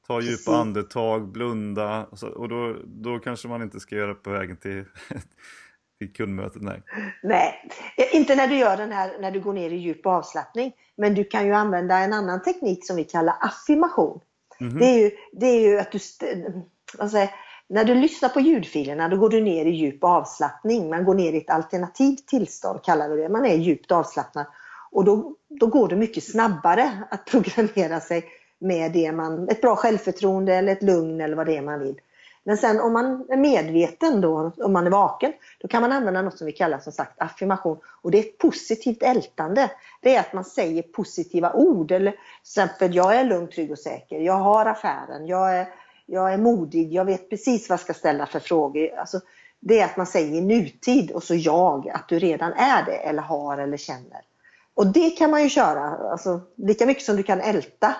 ta 0.07 0.19
Precis. 0.19 0.31
djupa 0.31 0.57
andetag, 0.57 1.31
blunda 1.31 2.05
och, 2.05 2.19
så, 2.19 2.27
och 2.27 2.49
då, 2.49 2.75
då 2.85 3.19
kanske 3.19 3.47
man 3.47 3.61
inte 3.61 3.79
ska 3.79 3.95
göra 3.95 4.07
det 4.07 4.15
på 4.15 4.29
vägen 4.29 4.57
till, 4.57 4.85
till 5.99 6.13
kundmötet. 6.13 6.61
Nej. 6.61 6.83
Nej, 7.23 7.69
inte 8.13 8.35
när 8.35 8.47
du 8.47 8.55
gör 8.55 8.77
den 8.77 8.91
här, 8.91 9.11
när 9.19 9.31
du 9.31 9.39
går 9.39 9.53
ner 9.53 9.69
i 9.69 9.75
djup 9.75 10.05
avslappning. 10.05 10.73
Men 10.97 11.13
du 11.13 11.23
kan 11.23 11.45
ju 11.45 11.53
använda 11.53 11.97
en 11.97 12.13
annan 12.13 12.43
teknik 12.43 12.87
som 12.87 12.95
vi 12.95 13.03
kallar 13.03 13.35
affirmation. 13.41 14.19
Mhm. 14.59 14.79
Det, 14.79 14.85
är 14.85 14.99
ju, 14.99 15.11
det 15.31 15.45
är 15.45 15.59
ju 15.59 15.79
att 15.79 15.91
du, 15.91 15.99
säger, 15.99 17.29
när 17.69 17.83
du 17.83 17.95
lyssnar 17.95 18.29
på 18.29 18.39
ljudfilerna 18.39 19.09
då 19.09 19.17
går 19.17 19.29
du 19.29 19.41
ner 19.41 19.65
i 19.65 19.69
djup 19.69 20.03
avslappning. 20.03 20.89
Man 20.89 21.05
går 21.05 21.13
ner 21.13 21.33
i 21.33 21.37
ett 21.37 21.49
alternativt 21.49 22.27
tillstånd 22.27 22.83
kallar 22.83 23.09
vi 23.09 23.21
det. 23.21 23.29
Man 23.29 23.45
är 23.45 23.55
djupt 23.55 23.91
avslappnad. 23.91 24.45
Och 24.91 25.05
då, 25.05 25.35
då 25.49 25.67
går 25.67 25.87
det 25.87 25.95
mycket 25.95 26.23
snabbare 26.23 26.91
att 27.09 27.25
programmera 27.31 27.99
sig 27.99 28.25
med 28.59 28.91
det 28.91 29.11
man, 29.11 29.49
ett 29.49 29.61
bra 29.61 29.75
självförtroende 29.75 30.55
eller 30.55 30.71
ett 30.71 30.83
lugn 30.83 31.21
eller 31.21 31.35
vad 31.35 31.45
det 31.45 31.57
är 31.57 31.61
man 31.61 31.79
vill. 31.79 31.99
Men 32.47 32.57
sen 32.57 32.79
om 32.79 32.93
man 32.93 33.25
är 33.29 33.37
medveten 33.37 34.21
då, 34.21 34.51
om 34.57 34.73
man 34.73 34.87
är 34.87 34.91
vaken, 34.91 35.33
då 35.59 35.67
kan 35.67 35.81
man 35.81 35.91
använda 35.91 36.21
något 36.21 36.37
som 36.37 36.47
vi 36.47 36.51
kallar 36.51 36.79
som 36.79 36.93
sagt 36.93 37.21
affirmation. 37.21 37.77
Och 38.01 38.11
det 38.11 38.17
är 38.17 38.23
ett 38.23 38.37
positivt 38.37 39.03
ältande. 39.03 39.71
Det 40.01 40.15
är 40.15 40.19
att 40.19 40.33
man 40.33 40.43
säger 40.43 40.81
positiva 40.81 41.53
ord. 41.53 41.91
Eller 41.91 42.11
till 42.11 42.19
exempel, 42.41 42.95
jag 42.95 43.15
är 43.15 43.23
lugn, 43.23 43.47
trygg 43.47 43.71
och 43.71 43.79
säker. 43.79 44.19
Jag 44.19 44.33
har 44.33 44.65
affären. 44.65 45.27
Jag 45.27 45.55
är, 45.57 45.67
jag 46.05 46.33
är 46.33 46.37
modig. 46.37 46.93
Jag 46.93 47.05
vet 47.05 47.29
precis 47.29 47.69
vad 47.69 47.73
jag 47.73 47.83
ska 47.83 47.93
ställa 47.93 48.25
för 48.25 48.39
frågor. 48.39 48.95
Alltså, 48.97 49.19
det 49.59 49.79
är 49.79 49.85
att 49.85 49.97
man 49.97 50.05
säger 50.07 50.41
nutid 50.41 51.11
och 51.11 51.23
så 51.23 51.35
jag, 51.35 51.89
att 51.89 52.09
du 52.09 52.19
redan 52.19 52.53
är 52.53 52.85
det 52.85 52.95
eller 52.97 53.21
har 53.21 53.57
eller 53.57 53.77
känner. 53.77 54.21
Och 54.73 54.87
det 54.87 55.09
kan 55.09 55.31
man 55.31 55.43
ju 55.43 55.49
köra, 55.49 56.11
alltså, 56.11 56.41
lika 56.57 56.85
mycket 56.85 57.03
som 57.03 57.15
du 57.15 57.23
kan 57.23 57.41
älta 57.41 57.95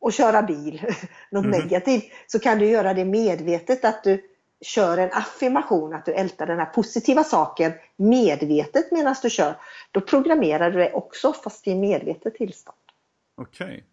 och 0.00 0.12
köra 0.12 0.42
bil, 0.42 0.82
något 1.30 1.44
Mhm. 1.44 1.50
negativt, 1.50 2.04
så 2.26 2.38
kan 2.38 2.58
du 2.58 2.66
göra 2.68 2.94
det 2.94 3.04
medvetet 3.04 3.84
att 3.84 4.04
du 4.04 4.22
kör 4.60 4.98
en 4.98 5.12
affirmation, 5.12 5.94
att 5.94 6.04
du 6.04 6.12
ältar 6.12 6.46
den 6.46 6.58
här 6.58 6.66
positiva 6.66 7.24
saken 7.24 7.72
medvetet 7.96 8.92
medan 8.92 9.14
du 9.22 9.30
kör. 9.30 9.56
Då 9.90 10.00
programmerar 10.00 10.70
du 10.70 10.78
det 10.78 10.92
också 10.92 11.32
fast 11.32 11.66
i 11.68 11.74
medvetet 11.74 12.34
tillstånd. 12.34 12.76
Okej. 13.36 13.76
Nu, 13.76 13.91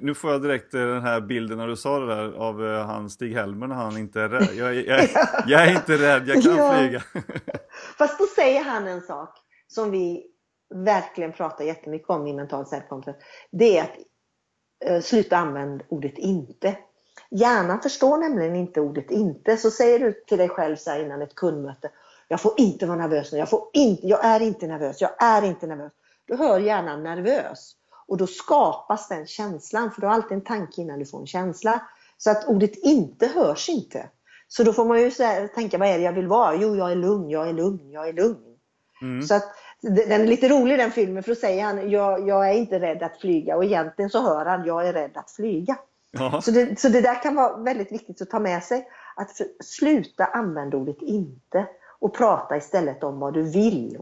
nu 0.00 0.14
får 0.14 0.30
jag 0.32 0.42
direkt 0.42 0.74
eh, 0.74 0.80
den 0.80 1.02
här 1.02 1.20
bilden 1.20 1.58
när 1.58 1.66
du 1.66 1.76
sa 1.76 1.98
det 1.98 2.06
där 2.14 2.32
av 2.32 2.66
eh, 2.66 2.86
han 2.86 3.10
Stig-Helmer 3.10 3.66
när 3.66 3.74
han 3.74 3.96
inte 3.96 4.20
är 4.20 4.28
rädd. 4.28 4.48
Jag, 4.56 4.76
är- 4.76 4.88
jag, 4.88 4.98
är- 5.00 5.10
jag 5.46 5.62
är 5.68 5.72
inte 5.72 5.92
rädd, 5.96 6.28
jag 6.28 6.42
kan 6.42 6.56
Ja. 6.56 6.74
flyga. 6.78 7.02
Fast 7.98 8.18
då 8.18 8.24
säger 8.26 8.64
han 8.64 8.86
en 8.86 9.00
sak 9.00 9.36
som 9.68 9.90
vi 9.90 10.26
verkligen 10.74 11.32
pratar 11.32 11.64
jättemycket 11.64 12.10
om 12.10 12.26
i 12.26 12.32
mental 12.32 12.64
self-control. 12.64 13.14
Det 13.52 13.78
är 13.78 13.82
att 13.82 13.96
eh, 14.84 15.00
sluta 15.00 15.36
använda 15.36 15.84
ordet 15.88 16.18
inte. 16.18 16.76
Hjärnan 17.30 17.80
förstår 17.80 18.18
nämligen 18.18 18.56
inte 18.56 18.80
ordet 18.80 19.10
inte. 19.10 19.56
Så 19.56 19.70
säger 19.70 19.98
du 19.98 20.12
till 20.12 20.38
dig 20.38 20.48
själv 20.48 20.76
så 20.76 20.90
här 20.90 21.04
innan 21.04 21.22
ett 21.22 21.34
kundmöte. 21.34 21.90
Jag 22.28 22.40
får 22.40 22.52
inte 22.56 22.86
vara 22.86 22.98
nervös 22.98 23.32
nu. 23.32 23.38
Jag, 23.38 23.50
får 23.50 23.68
inte, 23.72 24.06
jag 24.06 24.24
är 24.24 24.40
inte 24.40 24.66
nervös. 24.66 25.00
Jag 25.00 25.22
är 25.22 25.42
inte 25.44 25.66
nervös. 25.66 25.92
Då 26.28 26.36
hör 26.36 26.58
hjärnan 26.60 27.02
nervös. 27.02 27.72
Och 28.10 28.16
då 28.16 28.26
skapas 28.26 29.08
den 29.08 29.26
känslan. 29.26 29.90
För 29.90 30.00
du 30.00 30.06
har 30.06 30.14
alltid 30.14 30.32
en 30.32 30.44
tanke 30.44 30.80
innan 30.80 30.98
du 30.98 31.06
får 31.06 31.20
en 31.20 31.26
känsla. 31.26 31.82
Så 32.18 32.30
att 32.30 32.48
ordet 32.48 32.76
inte 32.76 33.26
hörs 33.26 33.68
inte. 33.68 34.08
Så 34.48 34.62
då 34.62 34.72
får 34.72 34.84
man 34.84 35.00
ju 35.00 35.10
tänka, 35.54 35.78
vad 35.78 35.88
är 35.88 35.98
det 35.98 36.04
jag 36.04 36.12
vill 36.12 36.26
vara? 36.26 36.54
Jo, 36.54 36.76
jag 36.76 36.92
är 36.92 36.96
lugn, 36.96 37.30
jag 37.30 37.48
är 37.48 37.52
lugn, 37.52 37.90
jag 37.90 38.08
är 38.08 38.12
lugn. 38.12 38.56
Mm. 39.02 39.22
Så 39.22 39.34
att, 39.34 39.44
den 39.80 40.20
är 40.20 40.26
lite 40.26 40.48
rolig 40.48 40.78
den 40.78 40.90
filmen 40.90 41.22
för 41.22 41.30
då 41.30 41.40
säger 41.40 41.64
han, 41.64 41.90
jag, 41.90 42.28
jag 42.28 42.50
är 42.50 42.54
inte 42.54 42.80
rädd 42.80 43.02
att 43.02 43.20
flyga 43.20 43.56
och 43.56 43.64
egentligen 43.64 44.10
så 44.10 44.22
hör 44.22 44.46
han, 44.46 44.64
jag 44.64 44.88
är 44.88 44.92
rädd 44.92 45.10
att 45.14 45.30
flyga. 45.30 45.78
Så 46.42 46.50
det, 46.50 46.80
så 46.80 46.88
det 46.88 47.00
där 47.00 47.22
kan 47.22 47.34
vara 47.34 47.56
väldigt 47.56 47.92
viktigt 47.92 48.22
att 48.22 48.30
ta 48.30 48.38
med 48.38 48.64
sig. 48.64 48.88
Att 49.16 49.36
för, 49.36 49.46
sluta 49.64 50.24
använda 50.24 50.76
ordet 50.76 51.02
inte 51.02 51.66
och 51.98 52.14
prata 52.14 52.56
istället 52.56 53.04
om 53.04 53.20
vad 53.20 53.34
du 53.34 53.42
vill 53.42 53.98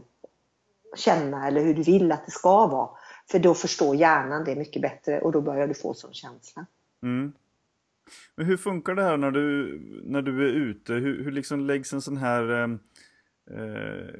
känna 0.95 1.47
eller 1.47 1.61
hur 1.61 1.73
du 1.73 1.83
vill 1.83 2.11
att 2.11 2.25
det 2.25 2.31
ska 2.31 2.67
vara. 2.67 2.89
För 3.31 3.39
då 3.39 3.53
förstår 3.53 3.95
hjärnan 3.95 4.43
det 4.43 4.55
mycket 4.55 4.81
bättre 4.81 5.21
och 5.21 5.31
då 5.31 5.41
börjar 5.41 5.67
du 5.67 5.73
få 5.73 5.93
sån 5.93 6.13
känsla. 6.13 6.65
Mm. 7.03 7.33
Men 8.35 8.45
hur 8.45 8.57
funkar 8.57 8.95
det 8.95 9.03
här 9.03 9.17
när 9.17 9.31
du, 9.31 9.79
när 10.05 10.21
du 10.21 10.49
är 10.49 10.53
ute? 10.53 10.93
Hur, 10.93 11.23
hur 11.23 11.31
liksom 11.31 11.59
läggs 11.59 11.93
en 11.93 12.01
sån 12.01 12.17
här 12.17 12.51
eh, 12.51 12.67
eh, 13.57 14.15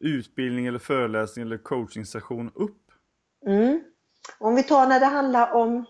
utbildning 0.00 0.66
eller 0.66 0.78
föreläsning 0.78 1.44
eller 1.44 1.58
coachingsession 1.58 2.50
upp? 2.54 2.82
Mm. 3.46 3.82
Om 4.38 4.54
vi 4.54 4.62
tar 4.62 4.86
när 4.86 5.00
det 5.00 5.06
handlar 5.06 5.52
om 5.52 5.84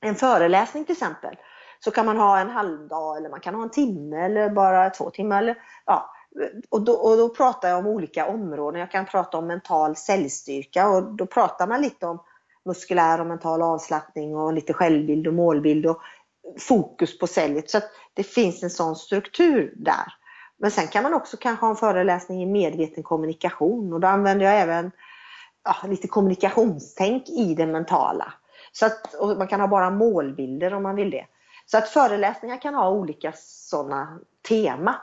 en 0.00 0.14
föreläsning 0.14 0.84
till 0.84 0.92
exempel. 0.92 1.36
Så 1.80 1.90
kan 1.90 2.06
man 2.06 2.16
ha 2.16 2.38
en 2.38 2.50
halvdag 2.50 3.16
eller 3.16 3.30
man 3.30 3.40
kan 3.40 3.54
ha 3.54 3.62
en 3.62 3.70
timme 3.70 4.16
eller 4.16 4.50
bara 4.50 4.90
två 4.90 5.10
timmar. 5.10 5.42
Eller, 5.42 5.56
ja 5.86 6.13
och, 6.70 6.80
då, 6.80 6.92
och 6.92 7.16
då 7.16 7.28
pratar 7.28 7.68
jag 7.68 7.78
om 7.78 7.86
olika 7.86 8.26
områden. 8.26 8.80
Jag 8.80 8.90
kan 8.90 9.06
prata 9.06 9.38
om 9.38 9.46
mental 9.46 9.96
cellstyrka 9.96 10.88
och 10.88 11.16
då 11.16 11.26
pratar 11.26 11.66
man 11.66 11.80
lite 11.82 12.06
om 12.06 12.22
muskulär 12.64 13.20
och 13.20 13.26
mental 13.26 13.62
avslappning 13.62 14.36
och 14.36 14.52
lite 14.52 14.72
självbild 14.72 15.26
och 15.26 15.34
målbild 15.34 15.86
och 15.86 16.00
fokus 16.58 17.18
på 17.18 17.26
cellet. 17.26 17.70
Så 17.70 17.78
att 17.78 17.90
det 18.14 18.22
finns 18.22 18.62
en 18.62 18.70
sån 18.70 18.96
struktur 18.96 19.72
där. 19.76 20.14
Men 20.58 20.70
sen 20.70 20.88
kan 20.88 21.02
man 21.02 21.14
också 21.14 21.36
kanske 21.36 21.66
ha 21.66 21.70
en 21.70 21.76
föreläsning 21.76 22.42
i 22.42 22.46
medveten 22.46 23.02
kommunikation 23.02 23.92
och 23.92 24.00
då 24.00 24.08
använder 24.08 24.46
jag 24.46 24.60
även 24.60 24.90
ja, 25.64 25.88
lite 25.88 26.08
kommunikationstänk 26.08 27.28
i 27.28 27.54
det 27.54 27.66
mentala. 27.66 28.34
Så 28.72 28.86
att, 28.86 29.14
och 29.14 29.38
man 29.38 29.48
kan 29.48 29.60
ha 29.60 29.68
bara 29.68 29.90
målbilder 29.90 30.74
om 30.74 30.82
man 30.82 30.96
vill 30.96 31.10
det. 31.10 31.26
Så 31.66 31.78
att 31.78 31.88
föreläsningar 31.88 32.60
kan 32.60 32.74
ha 32.74 32.90
olika 32.90 33.32
sådana 33.36 34.20
tema. 34.48 34.96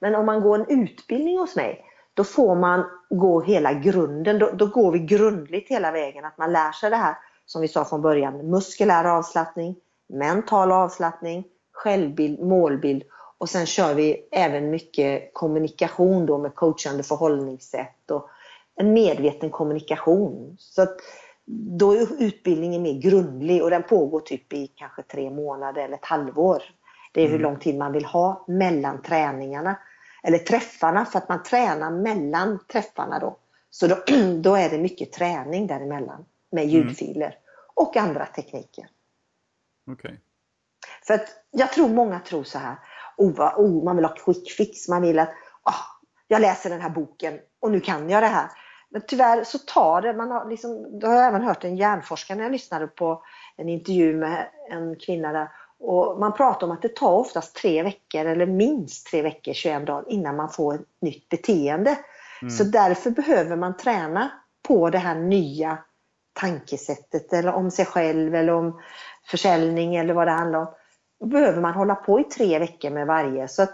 Men 0.00 0.14
om 0.14 0.26
man 0.26 0.40
går 0.40 0.58
en 0.58 0.82
utbildning 0.82 1.38
hos 1.38 1.56
mig, 1.56 1.84
då 2.14 2.24
får 2.24 2.54
man 2.54 2.84
gå 3.10 3.40
hela 3.42 3.72
grunden. 3.72 4.38
Då, 4.38 4.50
då 4.50 4.66
går 4.66 4.92
vi 4.92 4.98
grundligt 4.98 5.70
hela 5.70 5.90
vägen. 5.92 6.24
Att 6.24 6.38
man 6.38 6.52
lär 6.52 6.72
sig 6.72 6.90
det 6.90 6.96
här, 6.96 7.14
som 7.46 7.62
vi 7.62 7.68
sa 7.68 7.84
från 7.84 8.02
början, 8.02 8.50
muskulär 8.50 9.04
avslappning, 9.04 9.76
mental 10.08 10.72
avslappning, 10.72 11.44
självbild, 11.72 12.40
målbild 12.40 13.02
och 13.38 13.48
sen 13.48 13.66
kör 13.66 13.94
vi 13.94 14.28
även 14.32 14.70
mycket 14.70 15.30
kommunikation 15.34 16.26
då 16.26 16.38
med 16.38 16.54
coachande 16.54 17.02
förhållningssätt 17.02 18.10
och 18.10 18.28
en 18.76 18.92
medveten 18.92 19.50
kommunikation. 19.50 20.56
Så 20.58 20.82
att 20.82 20.96
då 21.50 21.92
är 21.92 22.22
utbildningen 22.22 22.82
mer 22.82 23.00
grundlig 23.00 23.62
och 23.62 23.70
den 23.70 23.82
pågår 23.82 24.20
typ 24.20 24.52
i 24.52 24.66
kanske 24.66 25.02
tre 25.02 25.30
månader 25.30 25.82
eller 25.82 25.94
ett 25.94 26.04
halvår. 26.04 26.62
Det 27.12 27.20
är 27.20 27.26
hur 27.26 27.34
Mm. 27.34 27.42
lång 27.42 27.58
tid 27.58 27.78
man 27.78 27.92
vill 27.92 28.04
ha 28.04 28.44
mellan 28.48 29.02
träningarna. 29.02 29.76
Eller 30.22 30.38
träffarna 30.38 31.04
för 31.04 31.18
att 31.18 31.28
man 31.28 31.42
tränar 31.42 31.90
mellan 31.90 32.58
träffarna 32.72 33.18
då. 33.18 33.38
Så 33.70 33.86
då, 33.86 33.96
då 34.40 34.54
är 34.54 34.70
det 34.70 34.78
mycket 34.78 35.12
träning 35.12 35.66
däremellan 35.66 36.24
med 36.50 36.66
ljudfiler 36.66 37.34
och 37.74 37.96
andra 37.96 38.26
tekniker. 38.26 38.88
Okej. 39.90 40.20
För 41.06 41.14
att 41.14 41.28
jag 41.50 41.72
tror 41.72 41.88
många 41.88 42.20
tror 42.20 42.44
så 42.44 42.58
här, 42.58 42.76
oh, 43.16 43.60
oh, 43.60 43.84
man 43.84 43.96
vill 43.96 44.04
ha 44.04 44.14
quick 44.14 44.50
fix, 44.50 44.88
man 44.88 45.02
vill 45.02 45.18
att 45.18 45.30
ah, 45.62 45.84
jag 46.28 46.40
läser 46.40 46.70
den 46.70 46.80
här 46.80 46.90
boken 46.90 47.38
och 47.60 47.70
nu 47.70 47.80
kan 47.80 48.10
jag 48.10 48.22
det 48.22 48.26
här. 48.26 48.48
Men 48.90 49.02
tyvärr 49.06 49.44
så 49.44 49.58
tar 49.58 50.02
det, 50.02 50.12
man 50.12 50.30
har 50.30 50.50
liksom, 50.50 50.98
det 51.00 51.06
har 51.06 51.14
jag 51.14 51.26
även 51.26 51.42
hört 51.42 51.64
en 51.64 51.76
hjärnforskare 51.76 52.36
när 52.36 52.44
jag 52.44 52.52
lyssnade 52.52 52.86
på 52.86 53.22
en 53.56 53.68
intervju 53.68 54.16
med 54.16 54.48
en 54.70 54.96
kvinna 54.96 55.32
där. 55.32 55.48
Och 55.80 56.18
man 56.18 56.32
pratar 56.32 56.66
om 56.66 56.72
att 56.72 56.82
det 56.82 56.96
tar 56.96 57.12
oftast 57.12 57.56
tre 57.56 57.82
veckor 57.82 58.24
eller 58.24 58.46
minst 58.46 59.06
tre 59.06 59.22
veckor, 59.22 59.52
21 59.52 59.86
dagar 59.86 60.04
innan 60.08 60.36
man 60.36 60.50
får 60.50 60.74
ett 60.74 60.86
nytt 61.00 61.28
beteende. 61.28 61.98
Mm. 62.42 62.50
Så 62.50 62.64
därför 62.64 63.10
behöver 63.10 63.56
man 63.56 63.76
träna 63.76 64.30
på 64.68 64.90
det 64.90 64.98
här 64.98 65.14
nya 65.14 65.78
tankesättet 66.40 67.32
eller 67.32 67.52
om 67.52 67.70
sig 67.70 67.84
själv 67.84 68.34
eller 68.34 68.52
om 68.52 68.80
försäljning 69.30 69.96
eller 69.96 70.14
vad 70.14 70.26
det 70.26 70.32
handlar 70.32 70.58
om. 70.58 70.74
Då 71.20 71.26
behöver 71.26 71.60
man 71.60 71.74
hålla 71.74 71.94
på 71.94 72.20
i 72.20 72.24
tre 72.24 72.58
veckor 72.58 72.90
med 72.90 73.06
varje. 73.06 73.48
Så 73.48 73.66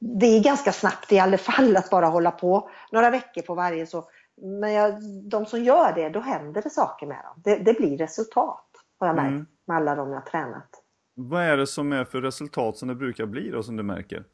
det 0.00 0.26
är 0.26 0.42
ganska 0.42 0.72
snabbt 0.72 1.12
i 1.12 1.18
alla 1.18 1.38
fall 1.38 1.76
att 1.76 1.90
bara 1.90 2.06
hålla 2.06 2.30
på 2.30 2.70
några 2.92 3.10
veckor 3.10 3.42
på 3.42 3.54
varje. 3.54 3.86
Så. 3.86 4.04
Men 4.36 4.72
jag, 4.72 4.94
de 5.30 5.46
som 5.46 5.64
gör 5.64 5.92
det, 5.92 6.08
då 6.08 6.20
händer 6.20 6.62
det 6.62 6.70
saker 6.70 7.06
med 7.06 7.18
dem. 7.24 7.42
Det, 7.44 7.56
det 7.56 7.74
blir 7.74 7.98
resultat 7.98 8.71
har 9.02 9.08
jag 9.08 9.16
märkt 9.16 9.32
mm. 9.32 9.46
med 9.66 9.76
alla 9.76 9.94
de 9.94 10.12
jag 10.12 10.26
tränat. 10.26 10.68
Vad 11.14 11.42
är 11.42 11.56
det 11.56 11.66
som 11.66 11.92
är 11.92 12.04
för 12.04 12.20
resultat 12.20 12.76
som 12.76 12.88
det 12.88 12.94
brukar 12.94 13.26
bli 13.26 13.50
då 13.50 13.62
som 13.62 13.76
du 13.76 13.82
märker? 13.82 14.24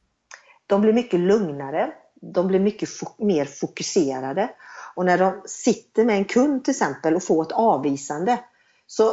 De 0.67 0.81
blir 0.81 0.93
mycket 0.93 1.21
lugnare. 1.21 1.93
De 2.21 2.47
blir 2.47 2.61
mycket 2.61 2.89
fo 2.89 3.25
mer 3.25 3.45
fokuserade. 3.45 4.51
Och 4.95 5.05
när 5.05 5.19
de 5.19 5.43
sitter 5.45 6.05
med 6.05 6.17
en 6.17 6.25
kund 6.25 6.65
till 6.65 6.73
exempel 6.73 7.15
och 7.15 7.23
får 7.23 7.43
ett 7.43 7.53
avvisande 7.53 8.41
så, 8.87 9.13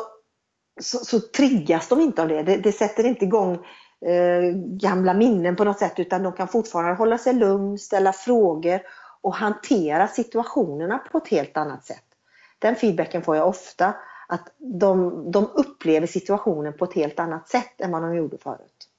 så, 0.82 0.98
så 0.98 1.20
triggas 1.20 1.88
de 1.88 2.02
inte 2.02 2.22
av 2.22 2.28
det. 2.28 2.44
Det, 2.44 2.58
det 2.58 2.72
sätter 2.72 3.04
inte 3.04 3.26
igång 3.26 3.54
eh, 4.06 4.56
gamla 4.56 5.14
minnen 5.14 5.56
på 5.56 5.64
något 5.64 5.80
sätt 5.80 6.00
utan 6.00 6.24
de 6.24 6.34
kan 6.34 6.48
fortfarande 6.48 6.96
hålla 6.96 7.18
sig 7.18 7.34
lugn, 7.34 7.78
ställa 7.78 8.14
frågor 8.14 8.82
och 9.22 9.36
hantera 9.36 10.08
situationerna 10.08 10.98
på 10.98 11.18
ett 11.18 11.28
helt 11.28 11.58
annat 11.58 11.86
sätt. 11.86 12.06
Den 12.60 12.76
feedbacken 12.76 13.22
får 13.22 13.36
jag 13.36 13.48
ofta 13.48 13.94
att 14.28 14.56
de, 14.80 15.32
de 15.32 15.46
upplever 15.46 16.08
situationen 16.08 16.74
på 16.74 16.86
ett 16.86 16.94
helt 16.94 17.20
annat 17.20 17.48
sätt 17.48 17.82
än 17.82 17.92
vad 17.92 18.02
de 18.02 18.16
gjorde 18.16 18.38
förut. 18.38 18.90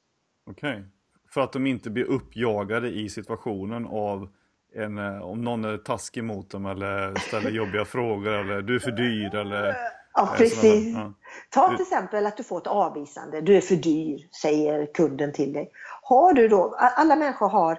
Okej. 0.50 0.70
Okay. 0.70 0.82
För 1.30 1.40
att 1.40 1.52
de 1.52 1.66
inte 1.66 1.90
blir 1.90 2.04
uppjagade 2.04 2.88
i 2.88 3.08
situationen 3.08 3.86
av 3.86 4.28
en, 4.74 4.98
eh, 4.98 5.22
om 5.22 5.42
någon 5.42 5.64
är 5.64 5.78
taskig 5.78 6.24
mot 6.24 6.50
dem 6.50 6.66
eller 6.66 7.14
ställer 7.14 7.50
jobbiga 7.50 7.84
frågor 7.94 8.32
eller 8.32 8.62
du 8.62 8.74
är 8.74 8.78
för 8.78 8.90
dyr 8.90 9.34
eller 9.34 9.76
Ja, 10.16 10.34
precis. 10.36 10.94
Ja. 10.94 11.12
Ta 11.50 11.68
till 11.68 11.82
exempel 11.82 12.26
att 12.26 12.36
du 12.36 12.44
får 12.44 12.58
ett 12.58 12.66
avvisande. 12.66 13.40
Du 13.40 13.56
är 13.56 13.60
för 13.60 13.76
dyr, 13.76 14.28
säger 14.42 14.86
kunden 14.94 15.32
till 15.32 15.52
dig. 15.52 15.70
Har 16.02 16.32
du 16.32 16.48
då, 16.48 16.74
alla 16.78 17.16
människor 17.16 17.48
har 17.48 17.72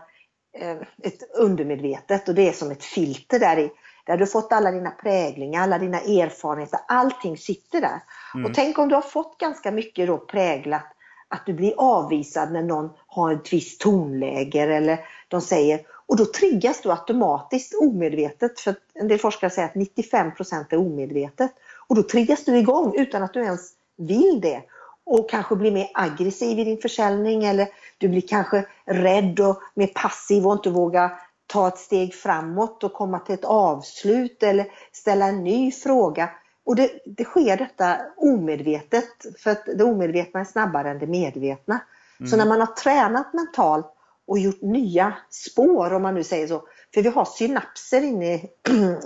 eh, 0.58 0.78
ett 1.04 1.36
undermedvetet 1.40 2.30
och 2.30 2.36
det 2.36 2.50
är 2.50 2.52
som 2.52 2.72
ett 2.72 2.84
filter 2.84 3.40
där 3.40 3.60
i. 3.60 3.72
Där 4.08 4.18
du 4.18 4.28
fått 4.28 4.54
alla 4.54 4.72
dina 4.72 4.92
präglingar, 4.92 5.62
alla 5.62 5.80
dina 5.80 6.00
erfarenheter, 6.00 6.80
allting 6.88 7.38
sitter 7.38 7.82
där. 7.82 8.02
Mm. 8.34 8.46
Och 8.46 8.56
tänk 8.56 8.78
om 8.78 8.90
du 8.90 8.96
har 8.96 9.02
fått 9.02 9.38
ganska 9.38 9.72
mycket 9.72 10.08
då 10.08 10.18
präglat 10.18 10.86
att 11.28 11.46
du 11.46 11.54
blir 11.54 11.74
avvisad 11.78 12.52
när 12.52 12.64
någon 12.64 12.90
har 13.08 13.34
ett 13.34 13.54
visst 13.54 13.82
tonläge 13.82 14.60
eller 14.60 15.00
de 15.28 15.42
säger 15.42 15.80
och 16.08 16.18
då 16.18 16.26
triggas 16.26 16.82
du 16.82 16.92
automatiskt 16.92 17.74
omedvetet 17.82 18.60
för 18.60 18.76
en 18.94 19.08
del 19.08 19.20
forskare 19.20 19.50
säger 19.50 19.68
att 19.68 19.76
95% 19.76 20.66
är 20.70 20.78
omedvetet 20.78 21.52
och 21.88 21.96
då 21.96 22.04
triggas 22.04 22.46
du 22.46 22.58
igång 22.58 22.94
utan 22.96 23.24
att 23.24 23.34
du 23.34 23.44
ens 23.44 23.72
vill 23.98 24.42
det 24.42 24.62
och 25.04 25.30
kanske 25.30 25.56
blir 25.56 25.72
mer 25.72 25.88
aggressiv 25.94 26.60
i 26.60 26.64
din 26.64 26.82
försäljning 26.82 27.46
eller 27.46 27.68
du 27.98 28.08
blir 28.08 28.28
kanske 28.28 28.66
rädd 28.86 29.40
och 29.40 29.60
mer 29.74 29.88
passiv 29.88 30.48
och 30.48 30.54
inte 30.54 30.70
vågar 30.70 31.20
ta 31.48 31.68
ett 31.68 31.78
steg 31.78 32.14
framåt 32.14 32.84
och 32.84 32.94
komma 32.94 33.20
till 33.20 33.36
ett 33.36 33.46
avslut 33.46 34.44
eller 34.44 34.68
ställa 34.92 35.26
en 35.26 35.44
ny 35.44 35.72
fråga. 35.72 36.30
Och 36.66 36.76
det, 36.76 36.92
det 37.06 37.24
sker 37.24 37.58
detta 37.58 37.98
omedvetet, 38.18 39.10
för 39.40 39.52
att 39.52 39.66
det 39.66 39.84
omedvetna 39.84 40.40
är 40.40 40.46
snabbare 40.46 40.90
än 40.90 41.00
det 41.00 41.08
medvetna. 41.08 41.80
Mm. 42.20 42.30
Så 42.30 42.38
när 42.38 42.46
man 42.46 42.60
har 42.60 42.68
tränat 42.68 43.34
mentalt 43.34 43.94
och 44.28 44.40
gjort 44.40 44.62
nya 44.62 45.14
spår, 45.30 45.94
om 45.94 46.02
man 46.02 46.14
nu 46.14 46.24
säger 46.24 46.48
så, 46.48 46.64
för 46.94 47.02
vi 47.02 47.10
har 47.10 47.26
synapser 47.26 48.02
inne 48.02 48.34
i, 48.34 48.50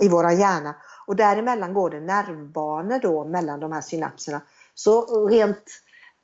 i 0.00 0.08
våra 0.08 0.32
hjärna 0.32 0.74
och 1.06 1.16
däremellan 1.16 1.74
går 1.74 1.90
det 1.90 2.00
nervbanor 2.00 2.98
då 2.98 3.24
mellan 3.24 3.60
de 3.60 3.72
här 3.72 3.80
synapserna. 3.80 4.40
Så 4.74 5.26
rent 5.28 5.64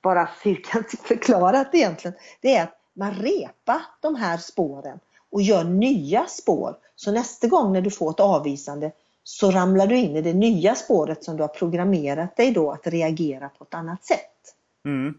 bara 0.02 0.28
fyrkantigt 0.42 1.02
förklarat 1.02 1.75
egentligen, 1.75 2.16
det 2.40 2.56
är 2.56 2.62
att 2.62 2.75
man 2.94 3.14
repar 3.14 3.80
de 4.00 4.14
här 4.14 4.37
spåren 4.37 4.98
och 5.30 5.42
gör 5.42 5.64
nya 5.64 6.26
spår. 6.26 6.76
Så 6.97 7.12
nästa 7.12 7.47
gång 7.47 7.72
när 7.72 7.81
du 7.81 7.90
får 7.90 8.11
ett 8.11 8.20
avvisande 8.20 8.92
så 9.22 9.50
ramlar 9.50 9.87
du 9.87 9.96
in 9.96 10.16
i 10.16 10.22
det 10.22 10.35
nya 10.35 10.74
spåret 10.74 11.24
som 11.24 11.37
du 11.37 11.42
har 11.42 11.48
programmerat 11.48 12.37
dig 12.37 12.52
då 12.52 12.70
att 12.70 12.87
reagera 12.87 13.48
på 13.48 13.64
ett 13.64 13.74
annat 13.74 14.05
sätt. 14.05 14.55
Mm. 14.85 15.14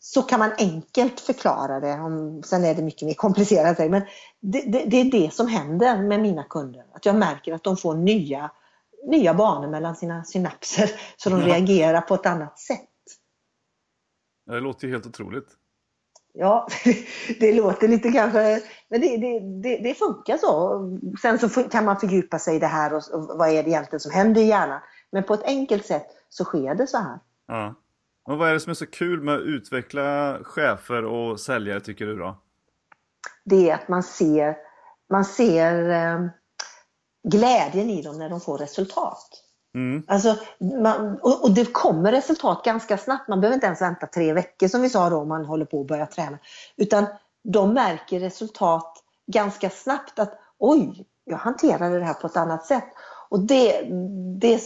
Så 0.00 0.22
kan 0.22 0.38
man 0.38 0.52
enkelt 0.58 1.20
förklara 1.20 1.80
det. 1.80 1.98
sen 2.44 2.64
är 2.64 2.74
det 2.74 2.82
mycket 2.82 3.06
mer 3.06 3.14
komplicerat. 3.14 3.78
Men 3.78 4.02
det, 4.40 4.60
det, 4.60 4.84
det, 4.84 4.96
är 4.96 5.04
det 5.04 5.34
som 5.34 5.48
händer 5.48 6.02
med 6.02 6.20
mina 6.20 6.42
kunder. 6.44 6.84
Att 6.92 7.06
jag 7.06 7.16
märker 7.16 7.52
att 7.52 7.64
de 7.64 7.76
får 7.76 7.94
nya, 7.94 8.50
nya 9.06 9.34
banor 9.34 9.68
mellan 9.68 9.96
sina 9.96 10.24
synapser 10.24 10.90
så 11.16 11.30
de 11.30 11.40
ja. 11.40 11.46
reagerar 11.46 12.00
på 12.00 12.14
ett 12.14 12.26
annat 12.26 12.58
sätt. 12.58 12.88
Det 14.46 14.60
låter 14.60 14.86
ju 14.86 14.92
helt 14.92 15.06
otroligt. 15.06 15.48
Ja, 16.32 16.68
det 17.40 17.52
låter 17.52 17.88
lite 17.88 18.12
kanske, 18.12 18.60
men 18.90 19.00
det, 19.00 19.16
det, 19.16 19.40
det, 19.40 19.82
det, 19.82 19.94
funkar 19.94 20.36
så. 20.36 20.80
Sen 21.22 21.38
så 21.38 21.62
kan 21.62 21.84
man 21.84 21.96
fördjupa 21.96 22.38
sig 22.38 22.56
i 22.56 22.58
det 22.58 22.66
här 22.66 22.94
och, 22.94 23.02
och 23.12 23.38
vad 23.38 23.48
är 23.48 23.62
det 23.62 23.70
egentligen 23.70 24.00
som 24.00 24.12
händer 24.12 24.40
i 24.40 24.44
hjärnan. 24.44 24.80
Men 25.12 25.24
på 25.24 25.34
ett 25.34 25.44
enkelt 25.44 25.86
sätt 25.86 26.06
så 26.28 26.44
sker 26.44 26.74
det 26.74 26.86
så 26.86 26.98
här. 26.98 27.18
Ja. 27.46 27.74
Och 28.24 28.38
vad 28.38 28.48
är 28.48 28.52
det 28.52 28.60
som 28.60 28.70
är 28.70 28.74
så 28.74 28.86
kul 28.86 29.22
med 29.22 29.34
att 29.34 29.40
utveckla 29.40 30.38
chefer 30.42 31.04
och 31.04 31.40
säljare 31.40 31.80
tycker 31.80 32.06
du 32.06 32.16
då? 32.16 32.36
Det 33.44 33.70
är 33.70 33.74
att 33.74 33.88
man 33.88 34.02
ser, 34.02 34.56
man 35.10 35.24
ser 35.24 35.90
eh, 35.90 36.26
glädjen 37.28 37.90
i 37.90 38.02
dem 38.02 38.18
när 38.18 38.28
de 38.28 38.40
får 38.40 38.58
resultat. 38.58 39.44
Mm. 39.74 40.02
Alltså, 40.06 40.36
man, 40.82 41.18
och, 41.22 41.44
och, 41.44 41.50
det 41.50 41.72
kommer 41.72 42.12
resultat 42.12 42.64
ganska 42.64 42.98
snabbt. 42.98 43.28
Man 43.28 43.40
behöver 43.40 43.54
inte 43.54 43.66
ens 43.66 43.82
vänta 43.82 44.06
tre 44.06 44.32
veckor 44.32 44.68
som 44.68 44.82
vi 44.82 44.90
sa 44.90 45.10
då 45.10 45.16
om 45.16 45.28
man 45.28 45.44
håller 45.44 45.64
på 45.64 45.80
att 45.80 45.86
börja 45.86 46.06
träna. 46.06 46.38
Utan 46.76 47.06
de 47.52 47.74
märker 47.74 48.20
resultat 48.20 49.04
ganska 49.26 49.70
snabbt 49.70 50.18
att 50.18 50.38
oj, 50.58 51.06
jag 51.24 51.36
hanterade 51.36 51.98
det 51.98 52.04
här 52.04 52.14
på 52.14 52.26
ett 52.26 52.36
annat 52.36 52.66
sätt. 52.66 52.84
Och 53.28 53.40
det, 53.40 53.82
det, 54.40 54.60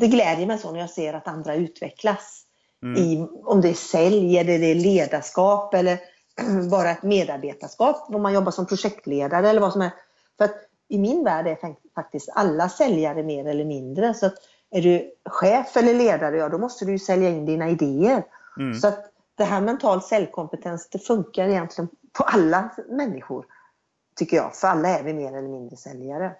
det 0.00 0.06
glädjer 0.06 0.46
mig 0.46 0.58
så 0.58 0.72
när 0.72 0.80
jag 0.80 0.90
ser 0.90 1.14
att 1.14 1.28
andra 1.28 1.54
utvecklas. 1.54 2.44
Mm. 2.82 3.02
I, 3.02 3.28
om 3.44 3.60
det 3.60 3.68
är 3.68 3.74
sälj 3.74 4.38
eller 4.38 4.58
det 4.58 4.66
är 4.66 4.74
ledarskap 4.74 5.74
eller 5.74 5.98
bara 6.70 6.90
ett 6.90 7.02
medarbetarskap, 7.02 8.06
om 8.08 8.22
man 8.22 8.34
jobbar 8.34 8.52
som 8.52 8.66
projektledare 8.66 9.50
eller 9.50 9.60
vad 9.60 9.72
som 9.72 9.82
är. 9.82 9.90
För 10.38 10.44
att 10.44 10.56
i 10.88 10.98
min 10.98 11.24
värld 11.24 11.46
är 11.46 11.58
faktiskt 11.94 12.28
alla 12.34 12.68
säljare 12.68 13.22
mer 13.22 13.46
eller 13.46 13.64
mindre. 13.64 14.14
Så 14.14 14.26
att 14.26 14.34
är 14.70 14.82
du 14.82 15.10
chef 15.24 15.76
eller 15.76 15.94
ledare, 15.94 16.36
ja 16.36 16.48
då 16.48 16.58
måste 16.58 16.84
du 16.84 16.98
sälja 16.98 17.28
in 17.28 17.46
dina 17.46 17.68
idéer. 17.68 18.24
Mm. 18.58 18.74
Så 18.74 18.88
att 18.88 19.04
det 19.34 19.44
här 19.44 19.60
mental 19.60 20.02
säljkompetens, 20.02 20.88
det 20.88 20.98
funkar 20.98 21.48
egentligen 21.48 21.88
på 22.12 22.24
alla 22.24 22.70
människor. 22.88 23.46
Tycker 24.16 24.36
jag, 24.36 24.56
för 24.56 24.68
alla 24.68 24.88
är 24.88 25.04
vi 25.04 25.12
mer 25.14 25.36
eller 25.36 25.48
mindre 25.48 25.76
säljare. 25.76 26.32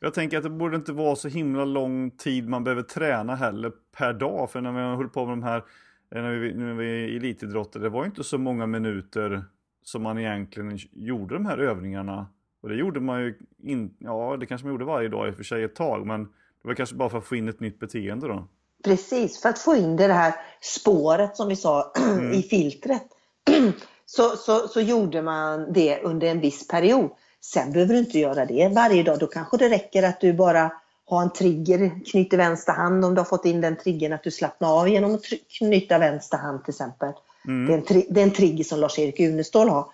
Jag 0.00 0.14
tänker 0.14 0.36
att 0.36 0.42
det 0.42 0.50
borde 0.50 0.76
inte 0.76 0.92
vara 0.92 1.16
så 1.16 1.28
himla 1.28 1.64
lång 1.64 2.10
tid 2.10 2.48
man 2.48 2.64
behöver 2.64 2.82
träna 2.82 3.34
heller 3.34 3.72
per 3.96 4.12
dag. 4.12 4.50
För 4.50 4.60
när 4.60 4.72
vi 4.72 4.96
höll 4.96 5.08
på 5.08 5.26
med 5.26 5.32
de 5.32 5.42
här, 5.42 5.64
när 6.10 6.30
vi, 6.30 6.54
när 6.54 6.74
vi 6.74 7.16
elitidrottade, 7.16 7.84
det 7.84 7.88
var 7.88 8.04
inte 8.04 8.24
så 8.24 8.38
många 8.38 8.66
minuter 8.66 9.44
som 9.82 10.02
man 10.02 10.18
egentligen 10.18 10.78
gjorde 10.92 11.34
de 11.34 11.46
här 11.46 11.58
övningarna. 11.58 12.26
Och 12.62 12.68
det 12.68 12.74
gjorde 12.74 13.00
man 13.00 13.20
ju, 13.20 13.38
in, 13.62 13.94
ja 13.98 14.36
det 14.40 14.46
kanske 14.46 14.66
man 14.66 14.74
gjorde 14.74 14.84
varje 14.84 15.08
dag 15.08 15.28
i 15.28 15.30
och 15.30 15.36
för 15.36 15.44
sig 15.44 15.64
ett 15.64 15.74
tag, 15.74 16.06
men 16.06 16.24
det 16.62 16.68
var 16.68 16.74
kanske 16.74 16.96
bara 16.96 17.10
för 17.10 17.18
att 17.18 17.24
få 17.24 17.36
in 17.36 17.48
ett 17.48 17.60
nytt 17.60 17.78
beteende 17.78 18.28
då? 18.28 18.48
Precis, 18.84 19.42
för 19.42 19.48
att 19.48 19.58
få 19.58 19.76
in 19.76 19.96
det 19.96 20.12
här 20.12 20.34
spåret 20.60 21.36
som 21.36 21.48
vi 21.48 21.56
sa 21.56 21.92
mm. 21.98 22.32
i 22.32 22.42
filtret. 22.42 23.06
Så, 24.10 24.36
så, 24.36 24.68
så 24.68 24.80
gjorde 24.80 25.22
man 25.22 25.72
det 25.72 26.02
under 26.02 26.26
en 26.26 26.40
viss 26.40 26.68
period. 26.68 27.10
Sen 27.40 27.72
behöver 27.72 27.94
du 27.94 27.98
inte 27.98 28.18
göra 28.18 28.46
det 28.46 28.68
varje 28.74 29.02
dag. 29.02 29.18
Då 29.18 29.26
kanske 29.26 29.56
det 29.56 29.68
räcker 29.68 30.02
att 30.02 30.20
du 30.20 30.32
bara 30.32 30.72
har 31.04 31.22
en 31.22 31.32
trigger, 31.32 32.04
knyter 32.10 32.36
vänster 32.36 32.72
hand 32.72 33.04
om 33.04 33.14
du 33.14 33.20
har 33.20 33.26
fått 33.26 33.44
in 33.44 33.60
den 33.60 33.76
triggern, 33.76 34.12
att 34.12 34.22
du 34.22 34.30
slappnar 34.30 34.80
av 34.80 34.88
genom 34.88 35.14
att 35.14 35.22
knyta 35.58 35.98
vänster 35.98 36.38
hand 36.38 36.64
till 36.64 36.72
exempel. 36.72 37.12
Mm. 37.46 37.66
Det, 37.66 37.72
är 37.72 37.96
en, 37.96 38.04
det 38.10 38.20
är 38.20 38.24
en 38.24 38.30
trigger 38.30 38.64
som 38.64 38.80
Lars-Erik 38.80 39.20
Unestål 39.20 39.68
har 39.68 39.86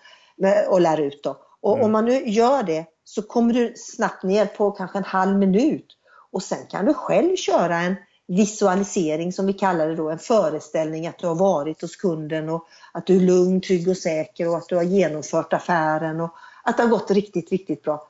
och 0.68 0.80
lär 0.80 1.00
ut. 1.00 1.22
Då. 1.22 1.36
Och 1.60 1.74
mm. 1.74 1.84
om 1.84 1.92
man 1.92 2.04
nu 2.04 2.28
gör 2.28 2.62
det 2.62 2.84
så 3.04 3.22
kommer 3.22 3.54
du 3.54 3.72
snabbt 3.76 4.22
ner 4.22 4.46
på 4.46 4.70
kanske 4.70 4.98
en 4.98 5.04
halv 5.04 5.38
minut 5.38 5.86
och 6.32 6.42
sen 6.42 6.66
kan 6.70 6.84
du 6.84 6.94
själv 6.94 7.36
köra 7.36 7.76
en 7.76 7.96
visualisering 8.26 9.32
som 9.32 9.46
vi 9.46 9.52
kallar 9.52 9.88
det 9.88 9.94
då, 9.94 10.10
en 10.10 10.18
föreställning 10.18 11.06
att 11.06 11.18
du 11.18 11.26
har 11.26 11.34
varit 11.34 11.82
hos 11.82 11.96
kunden 11.96 12.48
och 12.48 12.66
att 12.92 13.06
du 13.06 13.16
är 13.16 13.20
lugn, 13.20 13.60
trygg 13.60 13.88
och 13.88 13.96
säker 13.96 14.48
och 14.48 14.56
att 14.56 14.68
du 14.68 14.76
har 14.76 14.82
genomfört 14.82 15.52
affären 15.52 16.20
och 16.20 16.34
att 16.64 16.76
det 16.76 16.82
har 16.82 16.90
gått 16.90 17.10
riktigt, 17.10 17.50
riktigt 17.50 17.82
bra. 17.82 18.08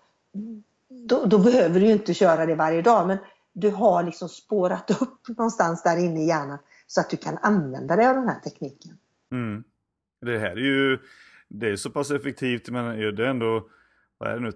Då, 0.88 1.24
då 1.24 1.38
behöver 1.38 1.80
du 1.80 1.90
inte 1.90 2.14
köra 2.14 2.46
det 2.46 2.54
varje 2.54 2.82
dag 2.82 3.06
men 3.06 3.18
du 3.52 3.70
har 3.70 4.02
liksom 4.02 4.28
spårat 4.28 4.90
upp 5.02 5.28
någonstans 5.28 5.82
där 5.82 5.96
inne 5.96 6.22
i 6.22 6.26
hjärnan 6.26 6.58
så 6.86 7.00
att 7.00 7.10
du 7.10 7.16
kan 7.16 7.38
använda 7.42 7.96
dig 7.96 8.06
av 8.06 8.14
den 8.14 8.28
här 8.28 8.40
tekniken. 8.40 8.98
Mm. 9.32 9.64
Det 10.20 10.38
här 10.38 10.50
är 10.50 10.56
ju 10.56 10.98
det 11.48 11.68
är 11.68 11.76
så 11.76 11.90
pass 11.90 12.10
effektivt, 12.10 12.68
men 12.68 13.16
det 13.16 13.24
är 13.24 13.28
ändå 13.28 13.68
vad 14.18 14.30
är 14.30 14.34
det 14.34 14.40
nu, 14.40 14.52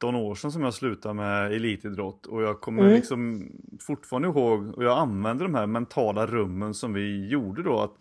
19 0.00 0.14
år 0.14 0.34
sedan 0.34 0.52
som 0.52 0.62
jag 0.62 0.74
slutade 0.74 1.14
med 1.14 1.52
elitidrott 1.52 2.26
och 2.26 2.42
jag 2.42 2.60
kommer 2.60 2.82
Mm. 2.82 2.94
liksom 2.94 3.50
fortfarande 3.80 4.28
ihåg 4.28 4.74
och 4.76 4.84
jag 4.84 4.98
använder 4.98 5.44
de 5.44 5.54
här 5.54 5.66
mentala 5.66 6.26
rummen 6.26 6.74
som 6.74 6.92
vi 6.92 7.28
gjorde 7.28 7.62
då. 7.62 7.80
att 7.80 7.94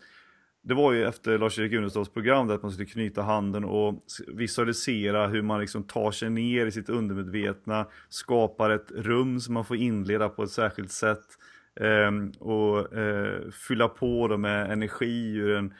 Det 0.61 0.73
var 0.73 0.93
ju 0.93 1.05
efter 1.05 1.37
Lars-Erik 1.37 1.73
Uneståls 1.73 2.09
program 2.09 2.47
där 2.47 2.55
att 2.55 2.61
man 2.61 2.71
skulle 2.71 2.85
knyta 2.87 3.21
handen 3.21 3.65
och 3.65 4.03
visualisera 4.27 5.27
hur 5.27 5.41
man 5.41 5.59
liksom 5.59 5.83
tar 5.83 6.11
sig 6.11 6.29
ner 6.29 6.65
i 6.65 6.71
sitt 6.71 6.89
undermedvetna, 6.89 7.85
skapar 8.09 8.69
ett 8.69 8.91
rum 8.95 9.39
som 9.39 9.53
man 9.53 9.65
får 9.65 9.77
inleda 9.77 10.29
på 10.29 10.43
ett 10.43 10.51
särskilt 10.51 10.91
sätt 10.91 11.25
ehm, 11.79 12.31
och 12.39 12.93
eh, 12.97 13.49
fylla 13.67 13.87
på 13.87 14.27
det 14.27 14.37
med 14.37 14.71
energi 14.71 15.35
ur 15.35 15.55
en 15.55 15.73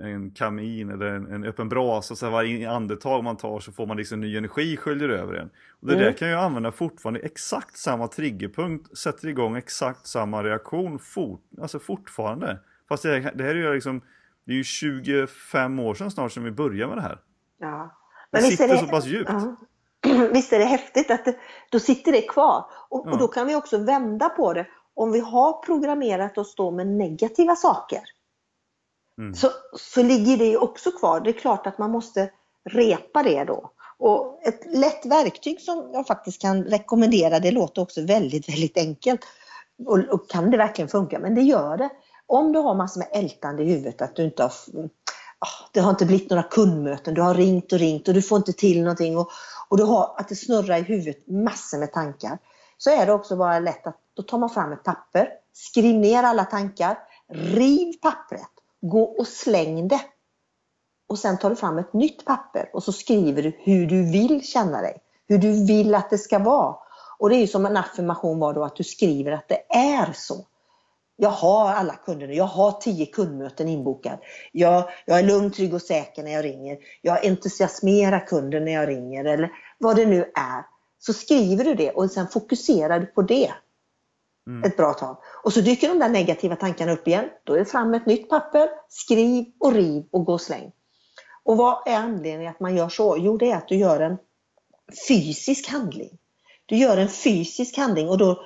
en, 0.00 0.30
kamin 0.30 0.90
eller 0.90 1.06
en, 1.06 1.32
en 1.32 1.44
öppen 1.44 1.68
brasa, 1.68 2.16
så 2.16 2.30
varje 2.30 2.70
andetag 2.70 3.24
man 3.24 3.36
tar 3.36 3.60
så 3.60 3.72
får 3.72 3.86
man 3.86 3.96
liksom 3.96 4.20
ny 4.20 4.36
energi 4.36 4.76
sköljer 4.76 5.08
över 5.08 5.34
en. 5.34 5.50
Och 5.80 5.86
det 5.88 5.94
där 5.94 6.02
Mm. 6.02 6.14
kan 6.14 6.28
jag 6.28 6.44
använda 6.44 6.72
fortfarande, 6.72 7.20
exakt 7.20 7.76
samma 7.78 8.08
triggerpunkt 8.08 8.98
sätter 8.98 9.28
igång 9.28 9.56
exakt 9.56 10.06
samma 10.06 10.42
reaktion 10.42 10.98
fort, 10.98 11.42
alltså 11.62 11.78
fortfarande. 11.78 12.58
Fast 12.88 13.02
det, 13.02 13.20
här- 13.20 13.32
det 13.34 13.44
här 13.44 13.50
är 13.50 13.54
ju 13.54 13.74
liksom, 13.74 14.00
det 14.44 14.52
är 14.52 14.56
ju 14.56 14.64
25 14.64 15.78
år 15.78 15.94
sedan 15.94 16.10
snart 16.10 16.32
som 16.32 16.44
vi 16.44 16.50
började 16.50 16.86
med 16.94 16.96
det 16.96 17.02
här. 17.08 17.18
Ja. 17.58 17.94
Det 18.30 18.40
sitter 18.42 18.76
så 18.76 18.86
pass 18.86 19.06
djupt. 19.06 19.30
Ja. 19.32 19.56
Visst 20.32 20.52
är 20.52 20.58
det 20.58 20.64
häftigt 20.64 21.10
att 21.10 21.24
det, 21.24 21.36
då 21.70 21.78
sitter 21.80 22.12
det 22.12 22.22
kvar. 22.22 22.64
Och, 22.88 23.04
Ja. 23.06 23.12
och 23.12 23.18
då 23.18 23.28
kan 23.28 23.46
vi 23.46 23.54
också 23.54 23.78
vända 23.78 24.28
på 24.28 24.52
det. 24.52 24.66
Om 24.94 25.12
vi 25.12 25.20
har 25.20 25.62
programmerat 25.66 26.38
oss 26.38 26.54
då 26.54 26.70
med 26.70 26.86
negativa 26.86 27.56
saker 27.56 28.00
Mm. 29.18 29.34
så, 29.34 29.48
så 29.78 30.02
ligger 30.02 30.36
det 30.36 30.56
också 30.56 30.90
kvar. 30.90 31.20
Det 31.20 31.30
är 31.30 31.38
klart 31.38 31.66
att 31.66 31.78
man 31.78 31.90
måste 31.90 32.30
repa 32.70 33.22
det 33.22 33.44
då. 33.44 33.70
Och 33.98 34.40
ett 34.42 34.60
lätt 34.66 35.06
verktyg 35.06 35.60
som 35.60 35.90
jag 35.92 36.06
faktiskt 36.06 36.40
kan 36.40 36.64
rekommendera, 36.64 37.38
det 37.38 37.50
låter 37.50 37.82
också 37.82 38.02
väldigt, 38.02 38.48
väldigt 38.48 38.78
enkelt. 38.78 39.20
Och, 39.86 39.98
och 39.98 40.30
kan 40.30 40.50
det 40.50 40.56
verkligen 40.56 40.88
funka? 40.88 41.18
Men 41.18 41.34
det 41.34 41.42
gör 41.42 41.76
det. 41.76 41.90
Om 42.26 42.52
du 42.52 42.58
har 42.58 42.74
massor 42.74 43.00
med 43.00 43.08
ältande 43.12 43.62
i 43.62 43.66
huvudet, 43.66 44.02
att 44.02 44.16
du 44.16 44.24
inte 44.24 44.42
har 44.42 44.52
ah, 45.38 45.68
det 45.72 45.80
har 45.80 45.90
inte 45.90 46.06
blivit 46.06 46.30
några 46.30 46.42
kundmöten, 46.42 47.14
du 47.14 47.22
har 47.22 47.34
ringt 47.34 47.72
och 47.72 47.78
ringt 47.78 48.08
och 48.08 48.14
du 48.14 48.22
får 48.22 48.38
inte 48.38 48.52
till 48.52 48.82
någonting 48.82 49.18
och, 49.18 49.30
och 49.68 49.76
du 49.76 49.84
har 49.84 50.14
att 50.16 50.28
det 50.28 50.36
snurrar 50.36 50.78
i 50.78 50.82
huvudet 50.82 51.28
massor 51.28 51.78
med 51.78 51.92
tankar. 51.92 52.38
Så 52.78 52.90
är 52.90 53.06
det 53.06 53.12
också 53.12 53.36
bara 53.36 53.58
lätt 53.58 53.86
att 53.86 53.96
då 54.14 54.22
tar 54.22 54.38
man 54.38 54.50
fram 54.50 54.72
ett 54.72 54.82
papper, 54.82 55.28
skriv 55.52 55.94
ner 55.94 56.22
alla 56.22 56.44
tankar, 56.44 56.98
riv 57.32 57.92
pappret, 58.02 58.50
gå 58.88 59.02
och 59.02 59.26
släng 59.26 59.88
det. 59.88 60.00
Och 61.08 61.18
sen 61.18 61.38
tar 61.38 61.50
du 61.50 61.56
fram 61.56 61.78
ett 61.78 61.92
nytt 61.92 62.24
papper 62.24 62.70
och 62.72 62.82
så 62.82 62.92
skriver 62.92 63.42
du 63.42 63.52
hur 63.58 63.86
du 63.86 64.10
vill 64.10 64.46
känna 64.46 64.80
dig, 64.80 64.96
hur 65.28 65.38
du 65.38 65.66
vill 65.66 65.94
att 65.94 66.10
det 66.10 66.18
ska 66.18 66.38
vara. 66.38 66.76
Och 67.18 67.30
det 67.30 67.36
är 67.36 67.40
ju 67.40 67.46
som 67.46 67.66
en 67.66 67.76
affirmation 67.76 68.38
var 68.38 68.54
då 68.54 68.64
att 68.64 68.76
du 68.76 68.84
skriver 68.84 69.32
att 69.32 69.48
det 69.48 69.76
är 69.76 70.12
så. 70.12 70.46
Jag 71.16 71.30
har 71.30 71.72
alla 71.72 71.94
kunder 71.94 72.26
nu. 72.26 72.34
Jag 72.34 72.44
har 72.44 72.72
tio 72.72 73.06
kundmöten 73.06 73.68
inbokade. 73.68 74.18
Jag, 74.52 74.88
jag 75.04 75.18
är 75.18 75.22
lugn, 75.22 75.50
trygg 75.50 75.74
och 75.74 75.82
säker 75.82 76.22
när 76.22 76.32
jag 76.32 76.44
ringer. 76.44 76.78
Jag 77.02 77.26
entusiasmerar 77.26 78.26
kunden 78.26 78.64
när 78.64 78.72
jag 78.72 78.88
ringer 78.88 79.24
eller 79.24 79.52
vad 79.78 79.96
det 79.96 80.06
nu 80.06 80.20
är. 80.20 80.66
Så 80.98 81.12
skriver 81.12 81.64
du 81.64 81.74
det 81.74 81.90
och 81.90 82.10
sen 82.10 82.28
fokuserar 82.28 83.00
du 83.00 83.06
på 83.06 83.22
det 83.22 83.52
Mm. 84.46 84.64
ett 84.64 84.76
bra 84.76 84.92
tag. 84.92 85.18
Och 85.42 85.52
så 85.52 85.60
dyker 85.60 85.88
de 85.88 85.98
där 85.98 86.08
negativa 86.08 86.56
tankarna 86.56 86.92
upp 86.92 87.08
igen. 87.08 87.24
Då 87.44 87.54
är 87.54 87.58
det 87.58 87.64
fram 87.64 87.94
ett 87.94 88.06
nytt 88.06 88.28
papper, 88.28 88.68
skriv 88.88 89.44
och 89.60 89.72
riv 89.72 90.04
och 90.10 90.24
gå 90.24 90.32
och 90.32 90.40
släng. 90.40 90.72
Och 91.42 91.56
vad 91.56 91.88
är 91.88 91.96
anledningen 91.96 92.50
att 92.50 92.60
man 92.60 92.76
gör 92.76 92.88
så? 92.88 93.16
Jo, 93.18 93.36
det 93.36 93.50
är 93.50 93.56
att 93.56 93.68
du 93.68 93.76
gör 93.76 94.00
en 94.00 94.18
fysisk 95.08 95.68
handling. 95.68 96.18
Du 96.66 96.76
gör 96.76 96.96
en 96.96 97.08
fysisk 97.08 97.76
handling 97.76 98.08
och 98.08 98.18
då 98.18 98.44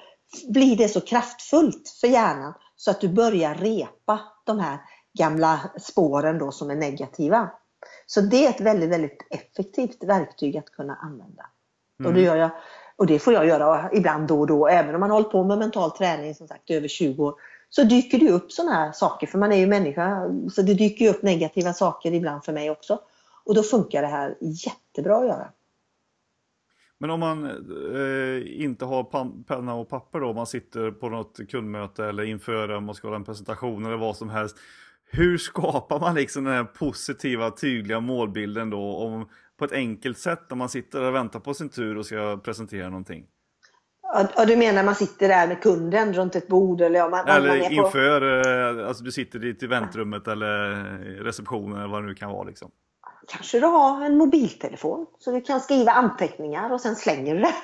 blir 0.49 0.77
det 0.77 0.89
så 0.89 1.01
kraftfullt 1.01 1.89
för 2.01 2.09
hjärnan 2.09 2.55
så 2.77 2.91
att 2.91 3.01
du 3.01 3.09
börjar 3.09 3.55
repa 3.55 4.21
de 4.45 4.59
här 4.59 4.79
gamla 5.19 5.61
spåren 5.81 6.39
då 6.39 6.53
som 6.53 6.71
är 6.71 6.77
negativa. 6.77 7.51
Så 8.07 8.21
det 8.21 8.47
är 8.47 8.51
ett 8.51 8.61
väldigt, 8.61 8.91
väldigt 8.91 9.27
effektivt 9.31 10.05
verktyg 10.05 10.57
att 10.57 10.71
kunna 10.71 10.97
använda. 10.97 11.47
Och, 12.05 12.15
det 12.15 12.21
gör 12.21 12.37
jag, 12.37 12.51
och 12.99 13.07
det 13.07 13.19
får 13.19 13.33
jag 13.33 13.47
göra 13.47 13.91
ibland 13.93 14.29
då 14.29 14.41
och 14.41 14.47
då, 14.47 14.69
även 14.69 14.95
om 14.95 15.01
man 15.01 15.11
har 15.11 15.17
hållit 15.17 15.33
på 15.33 15.45
med 15.45 15.59
mental 15.59 15.91
träning 15.91 16.35
som 16.35 16.49
sagt 16.49 16.71
i 16.71 16.75
över 16.75 16.89
20 16.89 17.25
år. 17.25 17.35
Så 17.71 17.83
dyker 17.83 18.19
det 18.19 18.31
upp 18.31 18.53
sådana 18.53 18.75
här 18.75 18.93
saker, 18.93 19.27
för 19.27 19.39
man 19.39 19.53
är 19.53 19.57
ju 19.57 19.67
människa, 19.67 20.31
så 20.53 20.63
det 20.63 20.75
dyker 20.75 21.11
upp 21.11 21.23
negativa 21.23 21.73
saker 21.73 22.15
ibland 22.15 22.45
för 22.45 22.53
mig 22.53 22.71
också. 22.71 23.01
Och 23.45 23.55
då 23.55 23.63
funkar 23.63 24.03
det 24.03 24.09
här 24.09 24.37
jättebra 24.41 25.17
att 25.17 25.27
göra. 25.27 25.49
Men 26.99 27.11
om 27.11 27.21
man 27.21 27.45
eh, 27.45 28.63
inte 28.65 28.85
har 28.85 29.05
penna 29.45 29.75
och 29.75 29.89
papper 29.89 30.21
då, 30.21 30.29
om 30.29 30.37
man 30.37 30.47
sitter 30.47 30.91
på 30.91 31.09
något 31.09 31.41
kundmöte 31.49 32.05
eller 32.05 32.23
inför 32.23 32.71
om 32.71 32.85
man 32.85 32.95
ska 32.95 33.07
hålla 33.07 33.17
en 33.17 33.25
presentation 33.25 33.87
eller 33.87 33.97
vad 33.97 34.17
som 34.17 34.31
helst. 34.31 34.57
Hur 35.11 35.39
skapar 35.39 36.01
man 36.01 36.15
liksom 36.15 36.45
den 36.45 36.55
här 36.55 36.65
positiva, 36.65 37.51
tydliga 37.51 38.01
målbilden 38.01 38.71
då 38.71 38.97
om, 38.97 39.29
på 39.59 39.65
ett 39.65 39.73
enkelt 39.73 40.19
sätt 40.19 40.41
när 40.51 40.57
man 40.57 40.69
sitter 40.69 41.03
och 41.03 41.15
väntar 41.15 41.41
på 41.41 41.55
sin 41.55 41.69
tur 41.69 41.99
och 41.99 42.07
ska 42.07 42.41
presentera 42.45 42.89
någonting? 42.89 43.25
Ja, 44.37 44.45
du 44.45 44.57
menar 44.57 44.85
man 44.85 44.95
sitter 44.95 45.29
där 45.29 45.49
med 45.49 45.63
kunden 45.63 46.15
runt 46.15 46.37
ett 46.37 46.49
bord 46.49 46.81
eller 46.81 46.99
ja, 46.99 47.09
man, 47.09 47.25
man 47.27 47.37
Eller 47.37 47.57
är 47.57 47.69
på... 47.69 47.75
inför, 47.75 48.47
eh, 48.81 48.89
alltså 48.89 49.05
du 49.05 49.13
sitter 49.13 49.65
i 49.65 49.67
väntrummet 49.67 50.29
eller 50.29 50.71
receptionen 51.25 51.79
eller 51.79 51.89
vad 51.89 52.03
det 52.03 52.07
nu 52.07 52.15
kan 52.15 52.31
vara 52.31 52.45
liksom. 52.45 52.71
Kanske 53.29 53.61
du 53.61 53.67
har 53.67 54.05
en 54.05 54.17
mobiltelefon 54.17 55.07
så 55.19 55.31
du 55.31 55.41
kan 55.41 55.61
skriva 55.61 55.93
anteckningar 55.93 56.73
och 56.73 56.81
sen 56.81 56.97
slänger 56.97 57.35
du 57.35 57.41
det. 57.41 57.55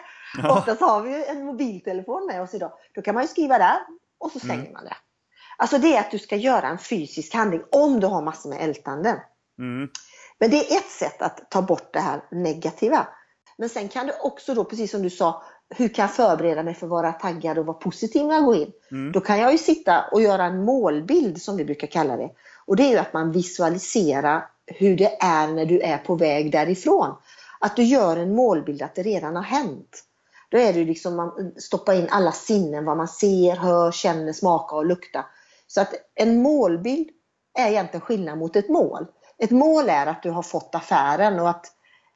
Ja. 0.43 0.59
Oftast 0.59 0.81
har 0.81 1.03
vi 1.03 1.11
ju 1.11 1.25
en 1.25 1.45
mobiltelefon 1.45 2.27
med 2.27 2.43
oss 2.43 2.55
idag. 2.55 2.73
Då 2.95 3.03
kan 3.03 3.15
man 3.15 3.25
ju 3.25 3.29
skriva 3.29 3.59
där 3.59 3.77
och 4.19 4.31
så 4.31 4.41
slänger 4.41 4.61
Mm. 4.61 4.73
man 4.73 4.85
det. 4.85 4.97
Alltså 5.57 5.79
det 5.79 5.97
är 5.97 6.01
att 6.01 6.11
du 6.11 6.19
ska 6.19 6.37
göra 6.37 6.69
en 6.69 6.79
fysisk 6.79 7.35
handling 7.35 7.63
om 7.73 8.01
du 8.01 8.07
har 8.07 8.23
massor 8.23 8.51
med 8.51 8.61
ältanden. 8.63 9.17
Mm. 9.59 9.89
Men 10.41 10.51
det 10.51 10.57
är 10.57 10.77
ett 10.79 10.91
sätt 10.91 11.23
att 11.23 11.51
ta 11.51 11.63
bort 11.63 11.93
det 11.93 12.01
här 12.01 12.25
negativa. 12.31 13.07
Men 13.59 13.69
sen 13.69 13.89
kan 13.89 14.07
du 14.07 14.13
också 14.23 14.55
då, 14.55 14.65
precis 14.65 14.91
som 14.91 15.03
du 15.03 15.11
sa, 15.11 15.43
hur 15.77 15.89
kan 15.89 16.03
jag 16.03 16.15
förbereda 16.15 16.63
mig 16.63 16.75
för 16.75 16.87
att 16.87 16.91
vara 16.91 17.13
taggad 17.13 17.59
och 17.59 17.67
vara 17.67 17.77
positiv 17.77 18.27
när 18.27 18.35
jag 18.35 18.45
går 18.45 18.57
in? 18.57 18.73
Mm. 18.91 19.13
Då 19.13 19.21
kan 19.21 19.39
jag 19.39 19.53
ju 19.53 19.59
sitta 19.59 20.05
och 20.13 20.23
göra 20.23 20.45
en 20.45 20.65
målbild 20.65 21.43
som 21.43 21.57
vi 21.57 21.65
brukar 21.65 21.87
kalla 21.87 22.17
det. 22.17 22.31
Och 22.67 22.77
det 22.77 22.83
är 22.83 22.91
ju 22.91 22.99
att 22.99 23.13
man 23.13 23.33
visualiserar 23.33 24.47
hur 24.67 24.97
det 24.97 25.17
är 25.21 25.49
när 25.49 25.67
du 25.67 25.81
är 25.81 25.99
på 25.99 26.15
väg 26.15 26.53
därifrån. 26.53 27.17
Att 27.61 27.77
du 27.77 27.83
gör 27.83 28.17
en 28.17 28.35
målbild 28.35 28.83
att 28.83 28.95
det 28.95 29.03
redan 29.03 29.37
har 29.37 29.43
hänt. 29.43 30.05
Då 30.51 30.59
är 30.59 30.73
det 30.73 30.85
liksom 30.85 31.17
man 31.17 31.53
stoppar 31.57 31.95
in 31.95 32.09
alla 32.11 32.33
sinnen, 32.33 32.85
vad 32.85 32.97
man 32.97 33.09
ser, 33.09 33.57
hör, 33.57 33.93
känner, 33.93 34.33
smakar 34.33 34.77
och 34.77 34.87
luktar. 34.87 35.27
Så 35.67 35.81
att 35.81 35.95
en 36.15 36.43
målbild 36.43 37.09
är 37.59 37.69
egentligen 37.69 38.01
skillnad 38.01 38.39
mot 38.39 38.57
ett 38.57 38.69
mål. 38.69 39.07
Ett 39.39 39.51
mål 39.51 39.89
är 39.89 40.07
att 40.07 40.23
du 40.23 40.31
har 40.31 40.43
fått 40.43 40.75
affären 40.75 41.41
och 41.41 41.51
att 41.51 41.67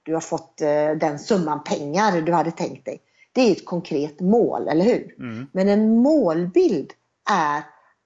du 0.03 0.15
har 0.15 0.21
fått 0.21 0.61
eh, 0.61 0.91
den 0.91 1.19
summan 1.19 1.65
pengar 1.65 2.21
du 2.21 2.33
hade 2.33 2.51
tänkt 2.51 2.85
dig. 2.85 3.03
Det 3.33 3.41
är 3.41 3.53
ett 3.53 3.65
konkret 3.65 4.21
mål, 4.21 4.69
eller 4.69 4.85
hur? 4.85 5.15
Mm. 5.19 5.47
Men 5.53 5.69
en 5.69 5.97
målbild 5.97 6.93
är 7.31 7.59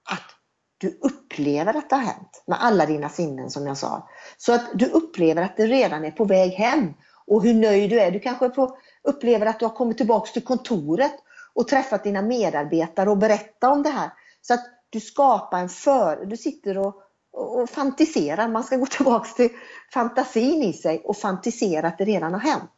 att 0.09 0.29
du 0.77 0.99
upplever 1.01 1.73
att 1.73 1.89
det 1.89 1.95
har 1.95 2.03
hänt 2.03 2.43
med 2.47 2.63
alla 2.63 2.85
dina 2.85 3.09
sinnen 3.09 3.49
som 3.49 3.67
jag 3.67 3.77
sa. 3.77 4.09
Så 4.37 4.53
att 4.53 4.65
du 4.73 4.85
upplever 4.85 5.41
att 5.41 5.57
det 5.57 5.65
redan 5.65 6.05
är 6.05 6.11
på 6.11 6.25
väg 6.25 6.51
hem 6.51 6.93
och 7.27 7.43
hur 7.43 7.53
nöjd 7.53 7.89
du 7.89 7.99
är. 7.99 8.11
Du 8.11 8.19
kanske 8.19 8.51
får, 8.51 8.71
upplever 9.03 9.45
att 9.45 9.59
du 9.59 9.65
har 9.65 9.75
kommit 9.75 9.97
tillbaks 9.97 10.33
till 10.33 10.43
kontoret 10.43 11.13
och 11.53 11.67
träffat 11.67 12.03
dina 12.03 12.21
medarbetare 12.21 13.09
och 13.09 13.17
berättat 13.17 13.71
om 13.71 13.83
det 13.83 13.89
här. 13.89 14.09
Så 14.41 14.53
att 14.53 14.65
du 14.89 14.99
skapar 14.99 15.59
en 15.59 15.69
för... 15.69 16.25
Du 16.25 16.37
sitter 16.37 16.77
och, 16.77 17.02
och 17.33 17.69
fantiserar. 17.69 18.47
Man 18.47 18.63
ska 18.63 18.75
gå 18.75 18.85
tillbaks 18.85 19.35
till 19.35 19.49
fantasin 19.93 20.63
i 20.63 20.73
sig 20.73 21.01
och 21.05 21.17
fantisera 21.17 21.87
att 21.87 21.97
det 21.97 22.05
redan 22.05 22.33
har 22.33 22.39
hänt. 22.39 22.71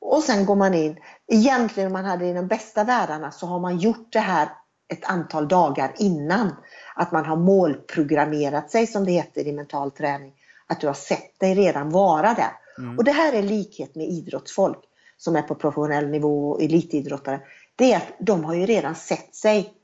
Och 0.00 0.22
sen 0.22 0.46
går 0.46 0.56
man 0.56 0.74
in. 0.74 0.96
Egentligen 1.32 1.86
om 1.86 1.92
man 1.92 2.04
hade 2.04 2.26
i 2.26 2.32
de 2.32 2.46
bästa 2.46 2.84
världarna 2.84 3.30
så 3.30 3.46
har 3.46 3.60
man 3.60 3.78
gjort 3.78 4.12
det 4.12 4.20
här 4.20 4.48
ett 4.92 5.04
antal 5.04 5.48
dagar 5.48 5.94
innan. 5.98 6.56
Att 6.94 7.12
man 7.12 7.24
har 7.24 7.36
målprogrammerat 7.36 8.70
sig 8.70 8.86
som 8.86 9.04
det 9.04 9.12
heter 9.12 9.46
i 9.46 9.52
mental 9.52 9.90
träning. 9.90 10.32
Att 10.66 10.80
du 10.80 10.86
har 10.86 10.94
sett 10.94 11.40
dig 11.40 11.54
redan 11.54 11.90
vara 11.90 12.34
där. 12.34 12.52
Mm. 12.78 12.98
Och 12.98 13.04
det 13.04 13.12
här 13.12 13.32
är 13.32 13.42
likhet 13.42 13.94
med 13.94 14.08
idrottsfolk 14.08 14.78
som 15.16 15.36
är 15.36 15.42
på 15.42 15.54
professionell 15.54 16.08
nivå 16.08 16.50
och 16.50 16.62
elitidrottare. 16.62 17.40
Det 17.76 17.92
är 17.92 17.96
att 17.96 18.12
de 18.20 18.44
har 18.44 18.54
ju 18.54 18.66
redan 18.66 18.94
sett 18.94 19.34
sig 19.34 19.74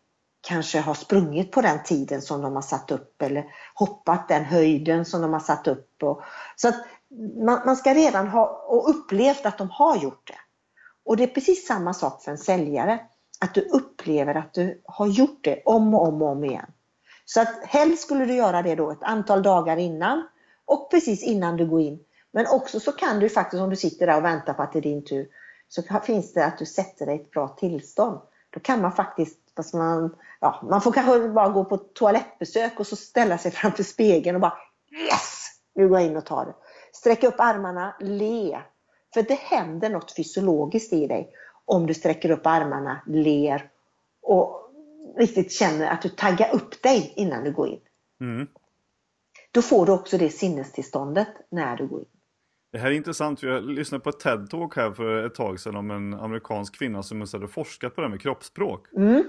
kanske 0.47 0.81
har 0.81 0.95
sprungit 0.95 1.53
på 1.53 1.61
den 1.61 1.83
tiden 1.83 2.23
som 2.23 2.43
de 2.43 2.55
har 2.55 2.63
satt 2.63 2.91
upp 2.91 3.23
eller 3.23 3.47
hoppat 3.75 4.29
den 4.29 4.45
höjden 4.45 5.05
som 5.05 5.23
de 5.23 5.33
har 5.33 5.41
satt 5.41 5.69
upp. 5.69 6.03
Och, 6.03 6.23
så 6.57 6.69
att 6.69 6.87
man, 7.45 7.61
man 7.67 7.77
ska 7.77 7.95
redan 7.95 8.29
ha 8.29 8.67
och 8.69 8.91
upplevt 8.91 9.47
att 9.47 9.59
de 9.59 9.71
har 9.71 9.97
gjort 9.97 10.27
det. 10.27 10.39
Och 11.05 11.17
det 11.17 11.23
är 11.23 11.35
precis 11.35 11.67
samma 11.67 11.95
sak 11.95 12.23
för 12.23 12.31
en 12.31 12.39
säljare. 12.39 13.01
Att 13.41 13.55
du 13.55 13.61
upplever 13.61 14.35
att 14.35 14.55
du 14.55 14.83
har 14.85 15.07
gjort 15.07 15.39
det 15.45 15.63
om 15.65 15.95
och 15.95 16.09
om 16.09 16.23
och 16.23 16.29
om 16.29 16.45
igen. 16.45 16.71
Så 17.25 17.41
att 17.41 17.65
helst 17.65 18.03
skulle 18.03 18.25
du 18.25 18.35
göra 18.35 18.63
det 18.63 18.75
då 18.75 18.91
ett 18.91 19.03
antal 19.03 19.43
dagar 19.43 19.77
innan 19.77 20.29
och 20.65 20.91
precis 20.91 21.23
innan 21.23 21.57
du 21.57 21.67
går 21.67 21.81
in. 21.81 21.99
Men 22.33 22.47
också 22.47 22.81
så 22.81 22.93
kan 22.93 23.21
du 23.21 23.29
faktiskt 23.29 23.61
om 23.61 23.71
du 23.71 23.77
sitter 23.77 24.07
där 24.07 24.17
och 24.17 24.25
väntar 24.25 24.55
på 24.55 24.63
att 24.63 24.73
det 24.73 24.79
är 24.79 24.83
din 24.83 25.05
tur 25.05 25.29
så 25.69 25.83
finns 26.03 26.33
det 26.33 26.45
att 26.45 26.59
du 26.59 26.67
sätter 26.67 27.07
dig 27.07 27.17
i 27.17 27.21
ett 27.21 27.31
bra 27.31 27.49
tillstånd. 27.49 28.21
Då 28.51 28.61
kan 28.61 28.81
man 28.81 28.93
faktiskt, 28.93 29.39
fast 29.57 29.75
man, 29.75 30.17
ja, 30.41 30.61
man 30.71 30.81
får 30.81 30.93
kanske 30.93 31.29
bara 31.29 31.49
gå 31.49 31.65
på 31.65 31.77
toalettbesök 31.77 32.81
och 32.81 32.87
så 32.87 32.97
ställa 32.97 33.39
sig 33.39 33.51
framför 33.53 33.83
spegeln 33.83 34.37
och 34.37 34.41
bara 34.41 34.59
Yes! 34.93 35.47
Nu 35.75 35.89
går 35.89 35.99
jag 35.99 36.07
in 36.11 36.17
och 36.17 36.27
tar 36.27 36.47
det. 36.47 36.55
Sträcka 36.93 37.29
upp 37.29 37.41
armarna, 37.41 37.97
le. 38.01 38.59
För 39.15 39.23
det 39.23 39.35
händer 39.35 39.91
något 39.91 40.17
fysiologiskt 40.17 40.93
i 40.93 41.07
dig 41.07 41.33
om 41.65 41.87
du 41.87 41.95
sträcker 41.95 42.31
upp 42.31 42.47
armarna, 42.47 43.03
ler 43.07 43.71
och 44.23 44.73
riktigt 45.17 45.53
känner 45.53 45.91
att 45.91 46.03
du 46.03 46.09
taggar 46.09 46.55
upp 46.55 46.83
dig 46.83 47.13
innan 47.17 47.45
du 47.45 47.53
går 47.53 47.69
in. 47.69 47.81
Mm. 48.21 48.47
Då 49.51 49.63
får 49.63 49.87
du 49.87 49.93
också 49.93 50.19
det 50.19 50.31
sinnestillståndet 50.31 51.29
när 51.51 51.77
du 51.77 51.87
går 51.87 52.01
in. 52.01 52.07
Det 52.73 52.79
här 52.79 52.91
är 52.91 52.95
intressant, 52.95 53.41
för 53.41 53.47
jag 53.47 53.65
lyssnade 53.65 54.05
på 54.05 54.11
ett 54.11 54.25
TED-talk 54.25 54.77
här 54.77 54.93
för 54.93 55.27
ett 55.27 55.35
tag 55.35 55.61
sedan 55.61 55.77
om 55.77 55.91
en 55.91 56.15
amerikansk 56.15 56.79
kvinna 56.79 57.03
som 57.03 57.21
hade 57.21 57.49
forskat 57.49 57.95
på 57.95 58.01
det 58.01 58.07
här 58.07 58.11
med 58.11 58.21
kroppsspråk. 58.21 58.87
Mm. 58.97 59.25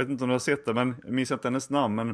Jag 0.00 0.04
vet 0.04 0.12
inte 0.12 0.24
om 0.24 0.28
du 0.28 0.34
har 0.34 0.38
sett 0.38 0.64
det, 0.64 0.74
men 0.74 0.94
jag 1.04 1.12
minns 1.12 1.30
inte 1.30 1.48
hennes 1.48 1.70
namn. 1.70 1.94
Men 1.94 2.08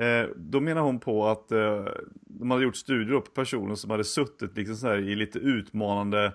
eh, 0.00 0.28
då 0.36 0.60
menar 0.60 0.82
hon 0.82 1.00
på 1.00 1.26
att 1.26 1.52
eh, 1.52 1.84
de 2.26 2.50
hade 2.50 2.62
gjort 2.62 2.76
studier 2.76 3.20
på 3.20 3.30
personer 3.30 3.74
som 3.74 3.90
hade 3.90 4.04
suttit 4.04 4.56
liksom 4.56 4.76
så 4.76 4.86
här 4.86 4.98
i 4.98 5.16
lite 5.16 5.38
utmanande 5.38 6.32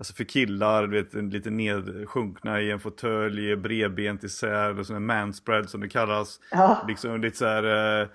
Alltså 0.00 0.14
för 0.14 0.24
killar, 0.24 0.86
du 0.86 1.02
vet, 1.02 1.32
lite 1.32 1.50
nedsjunkna 1.50 2.60
i 2.60 2.70
en 2.70 2.80
fåtölj, 2.80 3.56
bredbent 3.56 4.24
isär, 4.24 4.70
eller 4.70 4.82
som 4.82 4.96
en 4.96 5.06
manspread 5.06 5.70
som 5.70 5.80
det 5.80 5.88
kallas. 5.88 6.40
Ja. 6.50 6.84
Liksom 6.88 7.20
lite 7.20 7.36
så 7.36 7.46
här, 7.46 8.00
eh, 8.02 8.08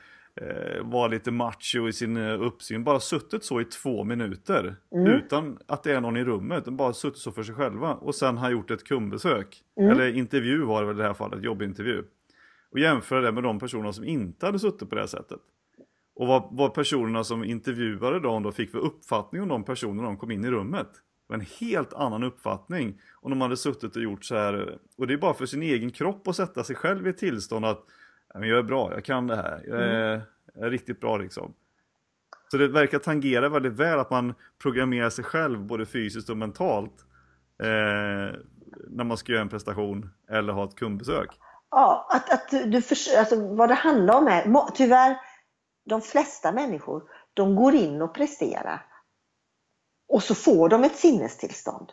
var 0.84 1.10
lite 1.10 1.32
macho 1.32 1.88
i 1.88 1.94
sin 1.94 2.18
eh, 2.18 2.42
uppsyn. 2.42 2.84
Bara 2.84 3.00
suttit 3.00 3.44
så 3.44 3.62
i 3.62 3.66
två 3.66 4.04
minuter. 4.04 4.76
Utan 5.10 5.58
att 5.68 5.84
det 5.84 5.92
är 5.94 6.02
någon 6.02 6.18
i 6.18 6.24
rummet. 6.24 6.66
De 6.66 6.78
bara 6.78 6.94
suttit 6.94 7.20
så 7.20 7.32
för 7.32 7.44
sig 7.44 7.56
själva. 7.56 7.94
Och 7.94 8.16
sen 8.16 8.38
har 8.38 8.50
gjort 8.52 8.72
ett 8.72 8.84
kundbesök. 8.84 9.64
Eller 9.92 10.16
intervju 10.16 10.62
var 10.64 10.82
det 10.82 10.88
väl 10.88 10.96
i 10.96 11.02
det 11.02 11.08
här 11.08 11.14
fallet, 11.14 11.44
jobbintervju. 11.44 12.04
Och 12.72 12.80
jämföra 12.80 13.22
det 13.22 13.32
med 13.32 13.44
de 13.44 13.60
personer 13.60 13.92
som 13.92 14.04
inte 14.06 14.46
hade 14.46 14.60
suttit 14.60 14.90
på 14.90 14.96
det 14.96 15.02
här 15.02 15.08
sättet. 15.08 15.40
Och 16.16 16.28
vad, 16.28 16.48
vad 16.52 16.74
personerna 16.74 17.24
som 17.24 17.44
intervjuade 17.44 18.20
dem 18.20 18.44
då 18.44 18.52
fick 18.52 18.72
för 18.72 18.78
uppfattning 18.80 19.42
om 19.42 19.48
de 19.48 19.64
personerna 19.64 20.04
de 20.04 20.18
kom 20.18 20.32
in 20.32 20.46
i 20.46 20.50
rummet. 20.52 20.88
Det 20.94 21.34
var 21.34 21.36
en 21.36 21.46
helt 21.60 21.94
annan 21.94 22.24
uppfattning 22.24 23.00
om 23.22 23.30
de 23.30 23.42
hade 23.42 23.58
suttit 23.58 23.96
och 23.96 24.02
gjort 24.02 24.26
så 24.26 24.36
här. 24.36 24.78
Och 24.98 25.08
det 25.08 25.14
är 25.14 25.18
bara 25.18 25.34
för 25.34 25.46
sin 25.46 25.62
egen 25.64 25.92
kropp 25.92 26.28
att 26.28 26.36
sätta 26.36 26.64
sig 26.64 26.76
själv 26.76 27.08
i 27.08 27.10
ett 27.10 27.18
tillstånd 27.18 27.66
att 27.66 27.78
"Ja, 27.78 27.94
men 28.34 28.50
jag 28.50 28.60
är 28.60 28.64
bra, 28.64 28.94
jag 28.94 29.06
kan 29.06 29.28
det 29.28 29.36
här, 29.36 29.64
jag 29.68 29.82
är, 29.82 30.22
jag 30.54 30.66
är 30.66 30.70
riktigt 30.70 31.00
bra 31.00 31.18
liksom. 31.18 31.54
Så 32.52 32.58
det 32.58 32.68
verkar 32.68 33.00
tangera 33.00 33.50
väldigt 33.50 33.74
väl 33.74 34.00
att 34.00 34.10
man 34.10 34.34
programmerar 34.62 35.10
sig 35.10 35.24
själv 35.24 35.60
både 35.60 35.86
fysiskt 35.86 36.30
och 36.30 36.38
mentalt 36.38 37.06
eh, 37.64 38.38
när 38.90 39.04
man 39.04 39.18
ska 39.18 39.32
göra 39.32 39.42
en 39.42 39.50
prestation 39.50 40.10
eller 40.30 40.54
ha 40.54 40.66
ett 40.66 40.76
kundbesök. 40.76 41.30
Ja, 41.70 42.08
att, 42.10 42.34
att 42.34 42.72
du 42.72 42.82
förs- 42.82 43.16
alltså, 43.18 43.56
vad 43.56 43.70
det 43.70 43.76
handlar 43.76 44.18
om 44.18 44.28
är, 44.28 44.72
tyvärr, 44.76 45.18
de 45.86 46.02
flesta 46.02 46.52
människor, 46.52 47.04
de 47.34 47.56
går 47.56 47.76
in 47.76 48.02
och 48.02 48.14
presterar. 48.14 48.86
Och 50.08 50.24
så 50.24 50.36
får 50.36 50.70
de 50.70 50.84
ett 50.84 50.96
sinnestillstånd. 50.96 51.90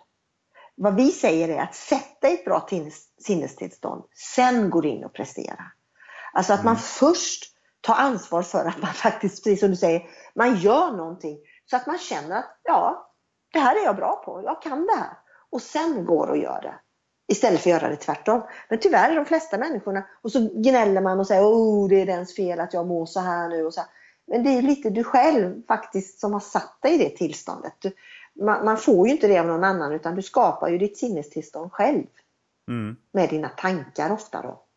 Vad 0.75 0.95
vi 0.95 1.11
säger 1.11 1.49
är 1.49 1.63
att 1.63 1.75
sätta 1.75 2.29
ett 2.29 2.45
bra 2.45 2.69
sinnestillstånd, 3.19 4.05
sen 4.15 4.71
går 4.71 4.87
in 4.87 5.05
och 5.05 5.13
prestera. 5.13 5.65
Alltså 6.33 6.53
att 6.53 6.65
man 6.65 6.77
först 6.77 7.45
tar 7.81 7.95
ansvar 7.95 8.43
för 8.43 8.65
att 8.65 8.83
man 8.83 8.93
faktiskt, 8.95 9.45
precis 9.45 9.61
som 9.61 9.71
du 9.71 9.77
säger, 9.77 10.03
man 10.35 10.57
gör 10.57 10.93
någonting 10.93 11.39
så 11.71 11.77
att 11.77 11.87
man 11.87 11.99
känner 11.99 12.39
att 12.39 12.61
ja, 12.63 13.13
det 13.53 13.59
här 13.59 13.77
är 13.81 13.85
jag 13.85 13.97
bra 13.97 14.23
på, 14.25 14.43
jag 14.45 14.63
kan 14.63 14.87
det 14.87 14.97
här. 14.97 15.17
Och 15.51 15.63
sen 15.63 16.05
går 16.05 16.27
och 16.27 16.39
gör 16.39 16.61
det. 16.63 16.75
Istället 17.33 17.61
för 17.61 17.71
att 17.71 17.83
göra 17.83 17.91
det 17.91 17.97
tvärtom. 17.97 18.43
Men 18.69 18.79
tyvärr 18.79 19.11
är 19.11 19.17
de 19.17 19.25
flesta 19.25 19.59
människorna, 19.59 20.07
och 20.23 20.33
så 20.33 20.49
gnäller 20.55 21.01
man 21.01 21.21
och 21.21 21.27
säger 21.27 21.43
oh 21.43 21.89
det 21.89 22.01
är 22.01 22.07
dens 22.07 22.37
fel 22.37 22.61
att 22.61 22.75
jag 22.75 22.87
mår 22.87 23.07
så 23.07 23.21
här 23.21 23.49
nu 23.49 23.67
och 23.67 23.75
så 23.75 23.81
här. 23.81 23.91
Men 24.27 24.43
det 24.43 24.51
är 24.51 24.63
lite 24.63 24.91
du 24.91 25.05
själv 25.05 25.63
faktiskt 25.67 26.21
som 26.21 26.33
har 26.33 26.41
satt 26.41 26.83
dig 26.83 26.95
i 26.95 26.99
det 26.99 27.17
tillståndet. 27.17 27.75
Du, 27.79 27.93
man, 28.45 28.65
man 28.65 28.77
får 28.77 29.07
ju 29.07 29.13
inte 29.13 29.29
det 29.29 29.39
av 29.39 29.47
någon 29.47 29.65
annan 29.65 29.93
utan 29.93 30.15
du 30.15 30.23
skapar 30.23 30.69
ju 30.69 30.79
ditt 30.79 30.99
sinnestillstånd 30.99 31.73
själv. 31.73 32.07
Mm. 32.69 32.97
Med 33.13 33.31
dina 33.31 33.49
tankar 33.49 34.13
ofta 34.13 34.43
då. 34.43 34.68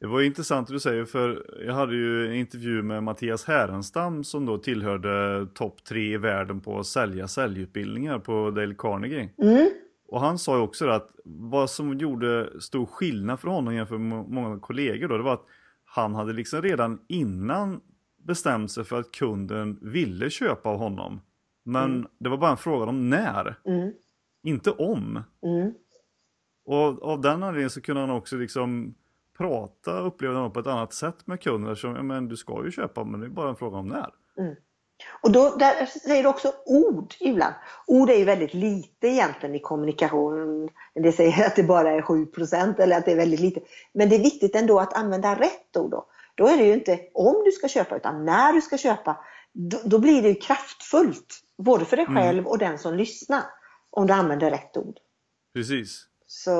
Det 0.00 0.06
var 0.06 0.22
intressant 0.22 0.68
det 0.68 0.74
du 0.74 0.80
säger 0.80 1.04
för 1.04 1.46
jag 1.66 1.74
hade 1.74 1.94
ju 1.94 2.26
en 2.26 2.34
intervju 2.34 2.82
med 2.82 3.02
Mattias 3.02 3.44
Härenstam 3.44 4.24
som 4.24 4.46
då 4.46 4.58
tillhörde 4.58 5.46
topp 5.54 5.84
tre 5.84 6.14
i 6.14 6.16
världen 6.16 6.60
på 6.60 6.78
att 6.78 6.86
sälja 6.86 7.28
säljutbildningar 7.28 8.18
på 8.18 8.50
Dale 8.50 8.74
Carnegie. 8.78 9.28
Mm. 9.38 9.68
Och 10.08 10.20
han 10.20 10.38
sa 10.38 10.56
ju 10.56 10.62
också 10.62 10.88
att 10.88 11.10
vad 11.24 11.70
som 11.70 11.98
gjorde 11.98 12.60
stor 12.60 12.86
skillnad 12.86 13.40
för 13.40 13.48
honom 13.48 13.74
jämfört 13.74 14.00
med 14.00 14.28
många 14.28 14.58
kollegor 14.58 15.08
då, 15.08 15.16
det 15.16 15.22
var 15.22 15.34
att 15.34 15.46
han 15.84 16.14
hade 16.14 16.32
liksom 16.32 16.62
redan 16.62 17.00
innan 17.08 17.80
bestämt 18.26 18.70
sig 18.70 18.84
för 18.84 19.00
att 19.00 19.12
kunden 19.12 19.78
ville 19.82 20.30
köpa 20.30 20.68
av 20.68 20.78
honom. 20.78 21.20
Men 21.64 22.06
det 22.18 22.28
var 22.28 22.36
bara 22.36 22.50
en 22.50 22.56
fråga 22.56 22.84
om 22.84 23.10
när, 23.10 23.56
Mm. 23.64 23.92
inte 24.42 24.70
om. 24.70 25.22
Mm. 25.42 25.74
Och 26.64 27.02
av 27.02 27.20
den 27.20 27.42
anledningen 27.42 27.70
så 27.70 27.80
kunde 27.80 28.00
han 28.00 28.10
också 28.10 28.36
liksom 28.36 28.94
prata, 29.40 30.00
upplevde 30.00 30.38
han 30.38 30.52
på 30.52 30.60
ett 30.60 30.66
annat 30.66 30.92
sätt 30.92 31.26
med 31.26 31.40
kunden. 31.40 31.72
Eftersom, 31.72 31.96
ja, 31.96 32.02
men 32.02 32.28
du 32.28 32.36
ska 32.36 32.64
ju 32.64 32.70
köpa, 32.70 33.04
men 33.04 33.20
det 33.20 33.26
är 33.26 33.30
bara 33.30 33.48
en 33.48 33.56
fråga 33.56 33.76
om 33.76 33.88
när. 33.88 34.10
Och 35.22 35.32
då 35.32 35.56
där 35.56 35.86
säger 35.86 36.22
du 36.22 36.28
också 36.28 36.52
ord 36.66 37.14
ibland. 37.20 37.54
Ord 37.86 38.10
är 38.10 38.16
ju 38.16 38.24
väldigt 38.24 38.54
lite 38.54 39.08
egentligen 39.08 39.54
i 39.54 39.60
kommunikation. 39.60 40.68
Det 40.94 41.12
säger 41.12 41.46
att 41.46 41.56
det 41.56 41.62
bara 41.62 41.90
är 41.90 42.02
7% 42.02 42.80
eller 42.80 42.98
att 42.98 43.04
det 43.04 43.12
är 43.12 43.16
väldigt 43.16 43.40
lite. 43.40 43.60
Men 43.92 44.08
det 44.08 44.16
är 44.16 44.22
viktigt 44.22 44.56
ändå 44.56 44.80
att 44.80 44.96
använda 44.96 45.34
rätt 45.34 45.76
ord 45.76 45.90
då. 45.90 46.06
Då 46.34 46.46
är 46.46 46.56
det 46.56 46.64
ju 46.64 46.74
inte 46.74 47.00
om 47.14 47.42
du 47.44 47.52
ska 47.52 47.68
köpa 47.68 47.96
utan 47.96 48.24
när 48.24 48.52
du 48.52 48.60
ska 48.60 48.78
köpa. 48.78 49.24
Då, 49.52 49.78
då 49.84 49.98
blir 49.98 50.22
det 50.22 50.28
ju 50.28 50.34
kraftfullt. 50.34 51.40
Både 51.58 51.84
för 51.84 51.96
dig 51.96 52.06
själv 52.06 52.46
och 52.46 52.58
den 52.58 52.78
som 52.78 52.94
lyssnar. 52.94 53.42
Om 53.90 54.06
du 54.06 54.12
använder 54.12 54.50
rätt 54.50 54.76
ord. 54.76 54.96
Precis. 55.54 56.09
Så 56.32 56.50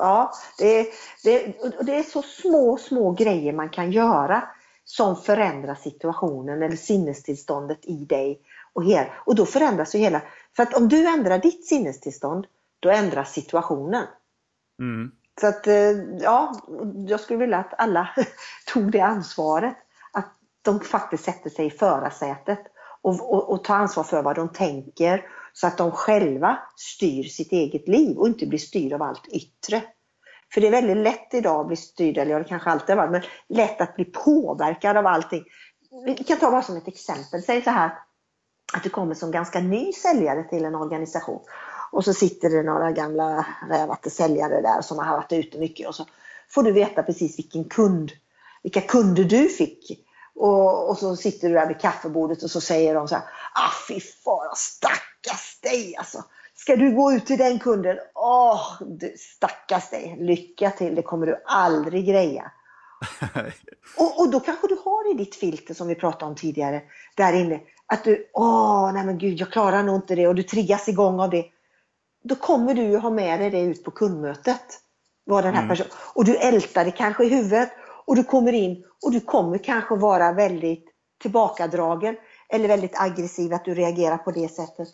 ja, 0.00 0.32
det, 0.58 0.88
det, 1.22 1.56
det 1.80 1.96
är 1.96 2.02
så 2.02 2.22
små, 2.22 2.76
små 2.76 3.10
grejer 3.12 3.52
man 3.52 3.68
kan 3.68 3.92
göra 3.92 4.48
som 4.84 5.16
förändrar 5.16 5.74
situationen 5.74 6.62
eller 6.62 6.76
sinnestillståndet 6.76 7.78
i 7.82 8.04
dig. 8.04 8.40
Och, 8.72 8.84
hel, 8.84 9.06
och 9.26 9.34
då 9.34 9.46
förändras 9.46 9.94
ju 9.94 9.98
hela... 9.98 10.22
För 10.56 10.62
att 10.62 10.74
om 10.74 10.88
du 10.88 11.08
ändrar 11.08 11.38
ditt 11.38 11.66
sinnestillstånd, 11.66 12.46
då 12.80 12.90
ändras 12.90 13.32
situationen. 13.32 14.06
Mm. 14.78 15.12
Så 15.40 15.46
att, 15.46 15.66
eh, 15.66 15.90
ja, 16.20 16.52
jag 17.06 17.20
skulle 17.20 17.38
vilja 17.38 17.58
att 17.58 17.74
alla 17.80 18.08
tog 18.72 18.90
det 18.90 19.00
ansvaret. 19.00 19.76
Att 20.12 20.32
de 20.62 20.80
faktiskt 20.80 21.24
sätter 21.24 21.50
sig 21.50 21.66
i 21.66 21.70
förarsätet 21.70 22.60
och, 23.02 23.32
och, 23.32 23.50
och 23.50 23.64
tar 23.64 23.76
ansvar 23.76 24.04
för 24.04 24.22
vad 24.22 24.36
de 24.36 24.48
tänker 24.48 25.24
så 25.54 25.66
att 25.66 25.78
de 25.78 25.90
själva 25.90 26.58
styr 26.76 27.22
sitt 27.22 27.52
eget 27.52 27.88
liv 27.88 28.18
och 28.18 28.26
inte 28.26 28.46
blir 28.46 28.58
styrd 28.58 28.92
av 28.92 29.02
allt 29.02 29.28
yttre. 29.28 29.82
För 30.54 30.60
det 30.60 30.66
är 30.66 30.70
väldigt 30.70 30.96
lätt 30.96 31.34
idag 31.34 31.60
att 31.60 31.66
bli 31.66 31.76
styrd, 31.76 32.18
eller 32.18 32.32
ja, 32.32 32.38
det 32.38 32.44
kanske 32.44 32.70
alltid 32.70 32.96
har 32.96 33.06
varit, 33.06 33.10
men 33.10 33.56
lätt 33.56 33.80
att 33.80 33.96
bli 33.96 34.04
påverkad 34.04 34.96
av 34.96 35.06
allting. 35.06 35.44
Vi 36.06 36.14
kan 36.14 36.38
ta 36.38 36.50
bara 36.50 36.62
som 36.62 36.76
ett 36.76 36.88
exempel. 36.88 37.42
Säg 37.42 37.62
så 37.62 37.70
här 37.70 37.98
att 38.72 38.82
du 38.82 38.90
kommer 38.90 39.14
som 39.14 39.30
ganska 39.30 39.60
ny 39.60 39.92
säljare 39.92 40.44
till 40.44 40.64
en 40.64 40.74
organisation 40.74 41.40
och 41.92 42.04
så 42.04 42.14
sitter 42.14 42.50
det 42.50 42.62
några 42.62 42.92
gamla 42.92 43.46
rävate 43.68 44.10
säljare 44.10 44.60
där 44.60 44.82
som 44.82 44.98
har 44.98 45.16
varit 45.16 45.32
ute 45.32 45.58
mycket 45.58 45.88
och 45.88 45.94
så 45.94 46.06
får 46.50 46.62
du 46.62 46.72
veta 46.72 47.02
precis 47.02 47.38
vilken 47.38 47.64
kund, 47.64 48.12
vilka 48.62 48.80
kunder 48.80 49.24
du 49.24 49.48
fick. 49.48 50.04
Och, 50.34 50.88
och 50.90 50.98
så 50.98 51.16
sitter 51.16 51.48
du 51.48 51.54
där 51.54 51.68
vid 51.68 51.80
kaffebordet 51.80 52.42
och 52.42 52.50
så 52.50 52.60
säger 52.60 52.94
de 52.94 53.08
så 53.08 53.14
här, 53.14 53.24
ah 53.54 53.70
fy 53.88 54.00
fara 54.00 54.54
stackars 55.24 55.60
dig 55.60 55.96
alltså. 55.96 56.24
Ska 56.54 56.76
du 56.76 56.94
gå 56.94 57.12
ut 57.12 57.26
till 57.26 57.38
den 57.38 57.58
kunden? 57.58 57.98
Åh, 58.14 58.62
du, 58.80 59.14
stackars 59.18 59.90
dig. 59.90 60.16
Lycka 60.20 60.70
till, 60.70 60.94
det 60.94 61.02
kommer 61.02 61.26
du 61.26 61.42
aldrig 61.46 62.06
greja. 62.06 62.52
Och, 63.98 64.20
och 64.20 64.30
då 64.30 64.40
kanske 64.40 64.66
du 64.68 64.76
har 64.84 65.10
i 65.10 65.14
ditt 65.14 65.34
filter 65.34 65.74
som 65.74 65.88
vi 65.88 65.94
pratade 65.94 66.24
om 66.30 66.36
tidigare, 66.36 66.82
där 67.16 67.32
inne, 67.32 67.60
att 67.86 68.04
du, 68.04 68.30
åh, 68.32 68.92
nej 68.92 69.04
men 69.06 69.18
gud, 69.18 69.40
jag 69.40 69.52
klarar 69.52 69.82
nog 69.82 69.96
inte 69.96 70.14
det 70.14 70.28
och 70.28 70.34
du 70.34 70.42
triggas 70.42 70.88
igång 70.88 71.20
av 71.20 71.30
det. 71.30 71.44
Då 72.24 72.34
kommer 72.34 72.74
du 72.74 72.82
ju 72.82 72.96
ha 72.96 73.10
med 73.10 73.40
dig 73.40 73.50
det 73.50 73.60
ut 73.60 73.84
på 73.84 73.90
kundmötet. 73.90 74.80
Vad 75.24 75.44
den 75.44 75.54
här 75.54 75.62
Mm. 75.62 75.68
personen, 75.68 75.92
och 76.14 76.24
du 76.24 76.36
ältar 76.36 76.84
det 76.84 76.90
kanske 76.90 77.24
i 77.24 77.28
huvudet 77.28 77.70
och 78.06 78.16
du 78.16 78.24
kommer 78.24 78.52
in 78.52 78.84
och 79.04 79.12
du 79.12 79.20
kommer 79.20 79.58
kanske 79.58 79.96
vara 79.96 80.32
väldigt 80.32 80.84
tillbakadragen 81.22 82.16
eller 82.48 82.68
väldigt 82.68 83.00
aggressiv, 83.00 83.52
att 83.54 83.64
du 83.64 83.74
reagerar 83.74 84.18
på 84.18 84.30
det 84.30 84.48
sättet. 84.48 84.88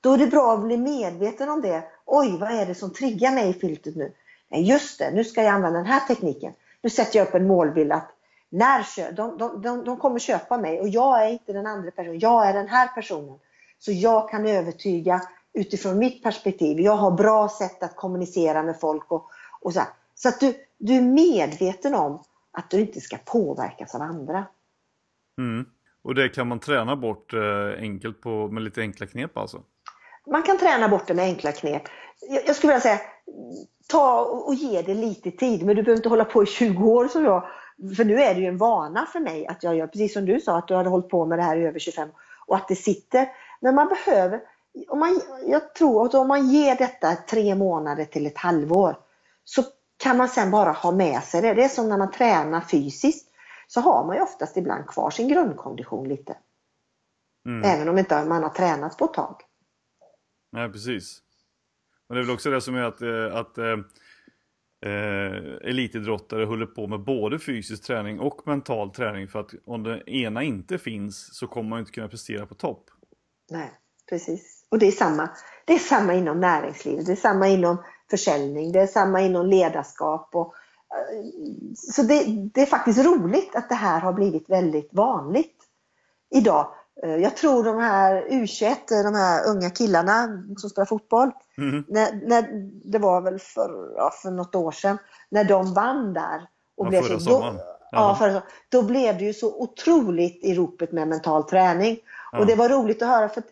Då 0.00 0.12
är 0.12 0.18
det 0.18 0.26
bra 0.26 0.54
att 0.54 0.64
bli 0.64 0.76
medveten 0.76 1.48
om 1.48 1.60
det. 1.60 1.84
Oj, 2.04 2.38
vad 2.40 2.50
är 2.50 2.66
det 2.66 2.74
som 2.74 2.92
triggar 2.92 3.32
mig 3.32 3.50
i 3.50 3.52
filtret 3.52 3.96
nu? 3.96 4.12
Nej, 4.50 4.62
just 4.62 4.98
det, 4.98 5.10
nu 5.10 5.24
ska 5.24 5.42
jag 5.42 5.54
använda 5.54 5.78
den 5.78 5.86
här 5.86 6.00
tekniken. 6.00 6.52
Nu 6.82 6.90
sätter 6.90 7.18
jag 7.18 7.28
upp 7.28 7.34
en 7.34 7.46
målbild 7.46 7.92
att 7.92 8.10
när 8.50 9.12
de, 9.12 9.38
de, 9.38 9.62
de, 9.62 9.84
de 9.84 9.96
kommer 9.96 10.18
köpa 10.18 10.58
mig 10.58 10.80
och 10.80 10.88
jag 10.88 11.24
är 11.24 11.28
inte 11.32 11.52
den 11.52 11.66
andra 11.66 11.90
personen, 11.90 12.18
jag 12.18 12.48
är 12.48 12.52
den 12.52 12.68
här 12.68 12.88
personen. 12.88 13.38
Så 13.78 13.92
jag 13.92 14.30
kan 14.30 14.46
övertyga 14.46 15.22
utifrån 15.52 15.98
mitt 15.98 16.22
perspektiv. 16.22 16.80
Jag 16.80 16.96
har 16.96 17.10
bra 17.10 17.48
sätt 17.48 17.82
att 17.82 17.96
kommunicera 17.96 18.62
med 18.62 18.80
folk 18.80 19.12
och, 19.12 19.30
och 19.60 19.72
så 19.72 19.80
här. 19.80 19.88
Så 20.14 20.28
att 20.28 20.40
du, 20.40 20.54
du 20.78 20.94
är 20.94 21.02
medveten 21.02 21.94
om 21.94 22.22
att 22.50 22.70
du 22.70 22.80
inte 22.80 23.00
ska 23.00 23.16
påverkas 23.24 23.94
av 23.94 24.02
andra. 24.02 24.46
Mm. 25.38 25.66
Och 26.02 26.14
det 26.14 26.28
kan 26.28 26.48
man 26.48 26.58
träna 26.58 26.96
bort 26.96 27.34
eh, 27.34 27.78
enkelt 27.78 28.20
på, 28.20 28.48
med 28.48 28.62
lite 28.62 28.80
enkla 28.80 29.06
knep 29.06 29.36
alltså? 29.36 29.62
Man 30.30 30.42
kan 30.42 30.58
träna 30.58 30.88
bort 30.88 31.06
det 31.06 31.14
med 31.14 31.24
enkla 31.24 31.52
knep. 31.52 31.82
Jag, 32.28 32.42
jag 32.46 32.56
skulle 32.56 32.72
vilja 32.72 32.80
säga, 32.80 33.00
ta 33.88 34.20
och 34.20 34.54
ge 34.54 34.82
det 34.82 34.94
lite 34.94 35.30
tid. 35.30 35.66
Men 35.66 35.76
du 35.76 35.82
behöver 35.82 35.98
inte 35.98 36.08
hålla 36.08 36.24
på 36.24 36.42
i 36.42 36.46
20 36.46 36.90
år 36.90 37.08
som 37.08 37.24
jag. 37.24 37.48
För 37.96 38.04
nu 38.04 38.22
är 38.22 38.34
det 38.34 38.40
ju 38.40 38.46
en 38.46 38.58
vana 38.58 39.06
för 39.06 39.20
mig 39.20 39.46
att 39.46 39.62
jag 39.62 39.76
gör, 39.76 39.86
precis 39.86 40.12
som 40.12 40.24
du 40.24 40.40
sa, 40.40 40.58
att 40.58 40.68
du 40.68 40.74
hade 40.74 40.88
hållit 40.88 41.08
på 41.08 41.26
med 41.26 41.38
det 41.38 41.42
här 41.42 41.56
i 41.56 41.66
över 41.66 41.78
25 41.78 42.08
och 42.46 42.56
att 42.56 42.68
det 42.68 42.76
sitter. 42.76 43.28
Men 43.60 43.74
man 43.74 43.88
behöver, 43.88 44.40
om 44.88 44.98
man, 44.98 45.20
jag 45.46 45.74
tror 45.74 46.06
att 46.06 46.14
om 46.14 46.28
man 46.28 46.50
ger 46.50 46.76
detta 46.76 47.16
tre 47.16 47.54
månader 47.54 48.04
till 48.04 48.26
ett 48.26 48.38
halvår 48.38 48.96
så 49.44 49.62
kan 49.96 50.16
man 50.16 50.28
sen 50.28 50.50
bara 50.50 50.72
ha 50.72 50.92
med 50.92 51.22
sig 51.22 51.42
det. 51.42 51.54
Det 51.54 51.64
är 51.64 51.68
som 51.68 51.88
när 51.88 51.98
man 51.98 52.10
tränar 52.10 52.60
fysiskt 52.60 53.28
så 53.66 53.80
har 53.80 54.04
man 54.04 54.16
ju 54.16 54.22
oftast 54.22 54.56
ibland 54.56 54.86
kvar 54.86 55.10
sin 55.10 55.28
grundkondition 55.28 56.08
lite. 56.08 56.36
Mm. 57.46 57.70
Även 57.70 57.88
om 57.88 57.98
inte 57.98 58.24
man 58.24 58.42
har 58.42 58.50
tränat 58.50 58.98
på 58.98 59.04
ett 59.04 59.14
tag. 59.14 59.36
Nej, 60.52 60.72
precis. 60.72 61.22
Men 62.08 62.16
det 62.16 62.20
är 62.20 62.24
väl 62.24 62.34
också 62.34 62.50
det 62.50 62.60
som 62.60 62.74
är 62.74 62.82
att, 62.82 63.02
eh, 63.02 63.36
att 63.36 63.58
eh, 63.58 63.76
eh, 64.92 65.68
elitidrottare 65.70 66.44
håller 66.44 66.66
på 66.66 66.86
med 66.86 67.00
både 67.00 67.38
fysisk 67.38 67.84
träning 67.84 68.20
och 68.20 68.46
mental 68.46 68.90
träning 68.90 69.28
för 69.28 69.40
att 69.40 69.50
om 69.64 69.82
det 69.82 70.10
ena 70.10 70.42
inte 70.42 70.78
finns 70.78 71.34
så 71.36 71.46
kommer 71.46 71.70
man 71.70 71.78
inte 71.78 71.92
kunna 71.92 72.08
prestera 72.08 72.46
på 72.46 72.54
topp. 72.54 72.84
Nej, 73.50 73.70
precis. 74.08 74.66
Och 74.68 74.78
det 74.78 74.86
är 74.86 74.92
samma, 74.92 75.30
det 75.64 75.74
är 75.74 75.78
samma 75.78 76.14
inom 76.14 76.40
näringslivet, 76.40 77.06
det 77.06 77.12
är 77.12 77.16
samma 77.16 77.48
inom 77.48 77.82
försäljning, 78.10 78.72
det 78.72 78.80
är 78.80 78.86
samma 78.86 79.20
inom 79.20 79.46
ledarskap. 79.46 80.30
Och, 80.34 80.54
eh, 80.94 81.24
så 81.74 82.02
det, 82.02 82.24
det 82.54 82.62
är 82.62 82.66
faktiskt 82.66 83.04
roligt 83.04 83.56
att 83.56 83.68
det 83.68 83.74
här 83.74 84.00
har 84.00 84.12
blivit 84.12 84.50
väldigt 84.50 84.88
vanligt 84.92 85.56
idag. 86.30 86.74
Eh, 87.02 87.16
jag 87.16 87.36
tror 87.36 87.64
de 87.64 87.78
här 87.78 88.26
U21, 88.30 88.76
de 88.88 89.14
här 89.14 89.48
unga 89.48 89.70
killarna 89.70 90.28
som 90.56 90.70
spelar 90.70 90.86
fotboll, 90.86 91.30
mm. 91.58 91.84
när, 91.88 92.28
när, 92.28 92.70
det 92.84 92.98
var 92.98 93.20
väl 93.20 93.38
för, 93.38 93.92
ja, 93.96 94.10
för 94.22 94.30
något 94.30 94.54
år 94.54 94.72
sedan, 94.72 94.98
när 95.28 95.44
de 95.44 95.74
vann 95.74 96.12
där. 96.12 96.48
Och 96.76 96.86
ja, 96.86 96.90
blev 96.90 97.02
förra 97.02 97.20
så, 97.20 97.30
då, 97.30 97.54
ja, 97.90 98.16
förra, 98.18 98.42
då 98.68 98.82
blev 98.82 99.18
det 99.18 99.24
ju 99.24 99.34
så 99.34 99.62
otroligt 99.62 100.44
i 100.44 100.54
ropet 100.54 100.92
med 100.92 101.08
mental 101.08 101.44
träning. 101.44 101.98
Ja. 102.32 102.38
Och 102.38 102.46
det 102.46 102.54
var 102.54 102.68
roligt 102.68 103.02
att 103.02 103.08
höra 103.08 103.28
för 103.28 103.40
att 103.40 103.48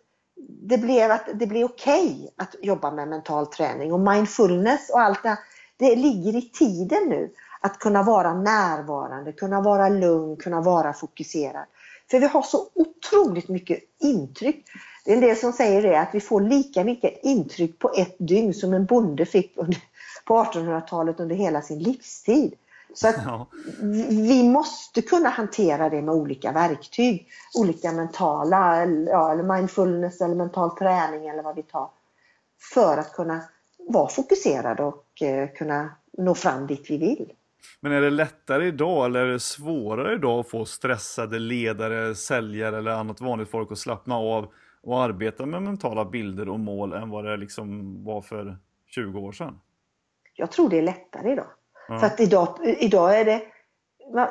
det 0.62 0.78
blev, 0.78 1.10
att, 1.10 1.28
det 1.34 1.46
blev 1.46 1.64
okej 1.64 2.06
okay 2.06 2.28
att 2.36 2.54
jobba 2.62 2.90
med 2.90 3.08
mental 3.08 3.46
träning 3.46 3.92
och 3.92 4.00
mindfulness 4.00 4.90
och 4.90 5.00
allt 5.00 5.22
det 5.22 5.28
här. 5.28 5.38
Det 5.76 5.96
ligger 5.96 6.36
i 6.36 6.42
tiden 6.42 7.08
nu 7.08 7.30
att 7.60 7.78
kunna 7.78 8.02
vara 8.02 8.34
närvarande, 8.34 9.32
kunna 9.32 9.60
vara 9.60 9.88
lugn, 9.88 10.36
kunna 10.36 10.60
vara 10.60 10.92
fokuserad. 10.92 11.64
För 12.10 12.20
vi 12.20 12.26
har 12.26 12.42
så 12.42 12.68
otroligt 12.74 13.48
mycket 13.48 13.78
intryck. 14.00 14.64
Det 15.04 15.10
är 15.10 15.14
en 15.14 15.20
del 15.20 15.36
som 15.36 15.52
säger 15.52 15.82
det 15.82 16.00
att 16.00 16.14
vi 16.14 16.20
får 16.20 16.40
lika 16.40 16.84
mycket 16.84 17.18
intryck 17.22 17.78
på 17.78 17.92
ett 17.96 18.16
dygn 18.18 18.54
som 18.54 18.72
en 18.72 18.86
bonde 18.86 19.26
fick 19.26 19.54
på 20.24 20.44
1800-talet 20.44 21.20
under 21.20 21.36
hela 21.36 21.62
sin 21.62 21.78
livstid. 21.78 22.54
Så 22.94 23.08
att 23.08 23.16
ja. 23.24 23.46
vi 24.08 24.48
måste 24.48 25.02
kunna 25.02 25.28
hantera 25.28 25.90
det 25.90 26.02
med 26.02 26.14
olika 26.14 26.52
verktyg. 26.52 27.28
Olika 27.58 27.92
mentala, 27.92 28.86
ja, 28.86 29.32
eller 29.32 29.42
mindfulness 29.42 30.20
eller 30.20 30.34
mental 30.34 30.76
träning 30.76 31.28
eller 31.28 31.42
vad 31.42 31.56
vi 31.56 31.62
tar. 31.62 31.90
För 32.74 32.98
att 32.98 33.12
kunna 33.12 33.40
vara 33.88 34.08
fokuserade 34.08 34.84
och 34.84 35.22
eh, 35.22 35.48
kunna 35.48 35.90
nå 36.18 36.34
fram 36.34 36.66
dit 36.66 36.90
vi 36.90 36.98
vill. 36.98 37.32
Men 37.80 37.92
är 37.92 38.00
det 38.00 38.10
lättare 38.10 38.66
idag 38.66 39.06
eller 39.06 39.20
är 39.20 39.32
det 39.32 39.40
svårare 39.40 40.14
idag 40.14 40.40
att 40.40 40.48
få 40.48 40.64
stressade 40.64 41.38
ledare, 41.38 42.14
säljare 42.14 42.78
eller 42.78 42.90
annat 42.90 43.20
vanligt 43.20 43.50
folk 43.50 43.72
att 43.72 43.78
slappna 43.78 44.16
av 44.16 44.52
och 44.82 45.02
arbeta 45.02 45.46
med 45.46 45.62
mentala 45.62 46.04
bilder 46.04 46.48
och 46.48 46.60
mål 46.60 46.92
än 46.92 47.10
vad 47.10 47.24
det 47.24 47.36
liksom 47.36 47.94
var 48.04 48.22
för 48.22 48.56
20 48.86 49.18
år 49.18 49.32
sedan? 49.32 49.60
Jag 50.34 50.50
tror 50.50 50.68
det 50.68 50.78
är 50.78 50.82
lättare 50.82 51.32
idag. 51.32 51.46
Mm. 51.88 52.00
För 52.00 52.06
att 52.06 52.20
idag, 52.20 52.58
idag 52.78 53.20
är 53.20 53.24
det, 53.24 53.42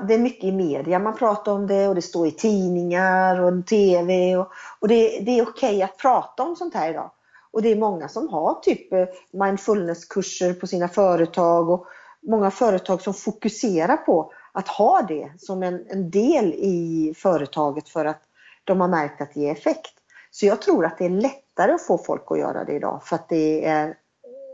det 0.08 0.14
är 0.14 0.20
mycket 0.20 0.44
i 0.44 0.52
media 0.52 1.00
man 1.00 1.18
pratar 1.18 1.52
om 1.52 1.68
det 1.68 1.88
och 1.88 1.96
det 1.96 2.02
står 2.02 2.28
i 2.28 2.32
tidningar 2.32 3.40
och 3.40 3.68
TV 3.68 4.36
och, 4.38 4.52
och 4.80 4.88
det, 4.88 5.20
det 5.20 5.40
är 5.40 5.48
okej 5.50 5.84
att 5.84 5.98
prata 5.98 6.44
om 6.44 6.56
sånt 6.56 6.74
här 6.74 6.90
idag. 6.90 7.12
Och 7.52 7.62
det 7.62 7.72
är 7.72 7.76
många 7.76 8.08
som 8.08 8.30
har 8.30 8.54
typ 8.54 8.88
mindfulnesskurser 9.32 10.54
på 10.54 10.68
sina 10.68 10.88
företag 10.88 11.70
och 11.70 11.88
många 12.28 12.52
företag 12.52 13.02
som 13.02 13.14
fokuserar 13.14 13.98
på 13.98 14.34
att 14.52 14.68
ha 14.68 15.02
det 15.02 15.32
som 15.38 15.64
en, 15.64 15.86
en 15.90 16.12
del 16.12 16.46
i 16.54 17.14
företaget 17.18 17.90
för 17.90 18.06
att 18.06 18.22
de 18.64 18.82
har 18.82 18.88
märkt 18.88 19.22
att 19.22 19.34
det 19.34 19.40
ger 19.40 19.52
effekt. 19.52 19.94
Så 20.32 20.46
jag 20.46 20.62
tror 20.62 20.86
att 20.86 20.98
det 20.98 21.06
är 21.06 21.10
lättare 21.10 21.72
att 21.72 21.88
få 21.88 21.98
folk 21.98 22.24
att 22.28 22.40
göra 22.40 22.64
det 22.64 22.74
idag 22.74 23.02
för 23.04 23.16
att 23.16 23.30
det 23.30 23.66
är 23.66 23.98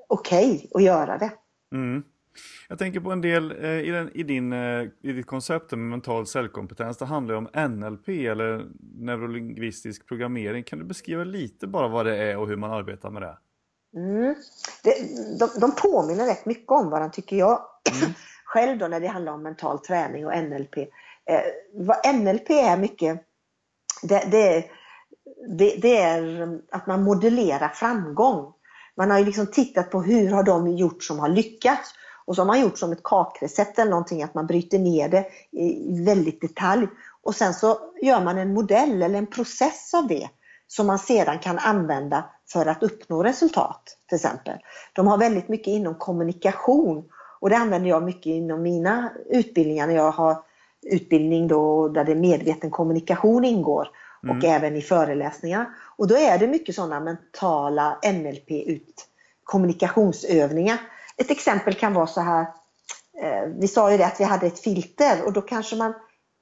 okej 0.07 0.55
okay 0.55 0.67
att 0.73 0.83
göra 0.83 1.17
det. 1.17 1.31
Mm. 1.75 2.03
Jag 2.69 2.79
tänker 2.79 2.99
på 2.99 3.11
en 3.11 3.21
del 3.21 3.51
eh, 3.63 3.69
i, 3.69 3.91
den, 3.91 4.11
i, 4.13 4.23
din, 4.23 4.53
eh, 4.53 4.83
i 5.01 5.11
ditt 5.11 5.25
koncept 5.27 5.71
med 5.71 5.79
mental 5.79 6.27
cellkompetens. 6.27 6.97
Det 6.97 7.05
handlar 7.05 7.35
om 7.35 7.49
NLP 7.69 8.09
eller 8.09 8.65
neurolingvistisk 8.99 10.07
programmering. 10.07 10.63
Kan 10.63 10.79
du 10.79 10.85
beskriva 10.85 11.23
lite 11.23 11.67
bara 11.67 11.87
vad 11.87 12.05
det 12.05 12.17
är 12.17 12.37
och 12.37 12.47
hur 12.47 12.55
man 12.55 12.71
arbetar 12.71 13.09
med 13.09 13.21
det? 13.21 13.37
Mm. 13.95 14.35
det 14.83 14.95
de, 15.39 15.49
de 15.59 15.75
påminner 15.75 16.25
rätt 16.25 16.45
mycket 16.45 16.71
om 16.71 16.89
varandra 16.89 17.09
tycker 17.09 17.35
jag. 17.35 17.61
Mm. 18.01 18.13
Själv 18.45 18.77
då 18.77 18.87
när 18.87 18.99
det 18.99 19.07
handlar 19.07 19.31
om 19.31 19.43
mental 19.43 19.79
träning 19.79 20.25
och 20.25 20.37
NLP. 20.37 20.77
Eh, 20.77 21.41
vad 21.73 22.15
NLP 22.15 22.49
är 22.49 22.77
mycket, 22.77 23.21
det, 24.03 24.27
det, 24.31 24.65
det, 25.57 25.75
det 25.81 25.97
är 25.97 26.49
att 26.71 26.87
man 26.87 27.03
modellerar 27.03 27.69
framgång. 27.69 28.53
Man 28.97 29.11
har 29.11 29.19
ju 29.19 29.25
liksom 29.25 29.47
tittat 29.47 29.91
på 29.91 30.01
hur 30.01 30.31
har 30.31 30.43
de 30.43 30.77
gjort 30.77 31.03
som 31.03 31.19
har 31.19 31.29
lyckats 31.29 31.93
och 32.25 32.35
så 32.35 32.41
har 32.41 32.47
man 32.47 32.61
gjort 32.61 32.77
som 32.77 32.91
ett 32.91 33.03
kakrecept 33.03 33.79
eller 33.79 33.91
någonting, 33.91 34.23
att 34.23 34.33
man 34.33 34.47
bryter 34.47 34.79
ner 34.79 35.09
det 35.09 35.25
i 35.51 36.03
väldigt 36.05 36.41
detalj. 36.41 36.87
Och 37.21 37.35
sen 37.35 37.53
så 37.53 37.77
gör 38.01 38.21
man 38.21 38.37
en 38.37 38.53
modell 38.53 39.01
eller 39.01 39.17
en 39.17 39.27
process 39.27 39.93
av 39.93 40.07
det 40.07 40.29
som 40.67 40.87
man 40.87 40.99
sedan 40.99 41.39
kan 41.39 41.59
använda 41.59 42.29
för 42.53 42.65
att 42.65 42.83
uppnå 42.83 43.23
resultat 43.23 43.97
till 44.09 44.15
exempel. 44.15 44.57
De 44.93 45.07
har 45.07 45.17
väldigt 45.17 45.49
mycket 45.49 45.67
inom 45.67 45.95
kommunikation 45.95 47.03
och 47.39 47.49
det 47.49 47.57
använder 47.57 47.89
jag 47.89 48.03
mycket 48.03 48.25
inom 48.25 48.61
mina 48.61 49.11
utbildningar 49.29 49.87
när 49.87 49.95
jag 49.95 50.11
har 50.11 50.43
utbildning 50.81 51.47
då 51.47 51.87
där 51.87 52.03
det 52.03 52.15
medveten 52.15 52.71
kommunikation 52.71 53.45
ingår 53.45 53.87
och 54.21 54.29
mm. 54.29 54.51
även 54.51 54.75
i 54.75 54.81
föreläsningar. 54.81 55.65
Och 55.97 56.07
då 56.07 56.17
är 56.17 56.37
det 56.37 56.47
mycket 56.47 56.75
sådana 56.75 56.99
mentala 56.99 57.99
NLP 58.03 58.51
ut 58.51 59.07
kommunikationsövningar 59.43 60.77
ett 61.21 61.31
exempel 61.31 61.73
kan 61.73 61.93
vara 61.93 62.07
så 62.07 62.21
här, 62.21 62.41
eh, 63.21 63.49
vi 63.59 63.67
sa 63.67 63.91
ju 63.91 63.97
det 63.97 64.05
att 64.05 64.19
vi 64.19 64.23
hade 64.23 64.47
ett 64.47 64.59
filter 64.59 65.25
och 65.25 65.33
då 65.33 65.41
kanske 65.41 65.75
man 65.75 65.93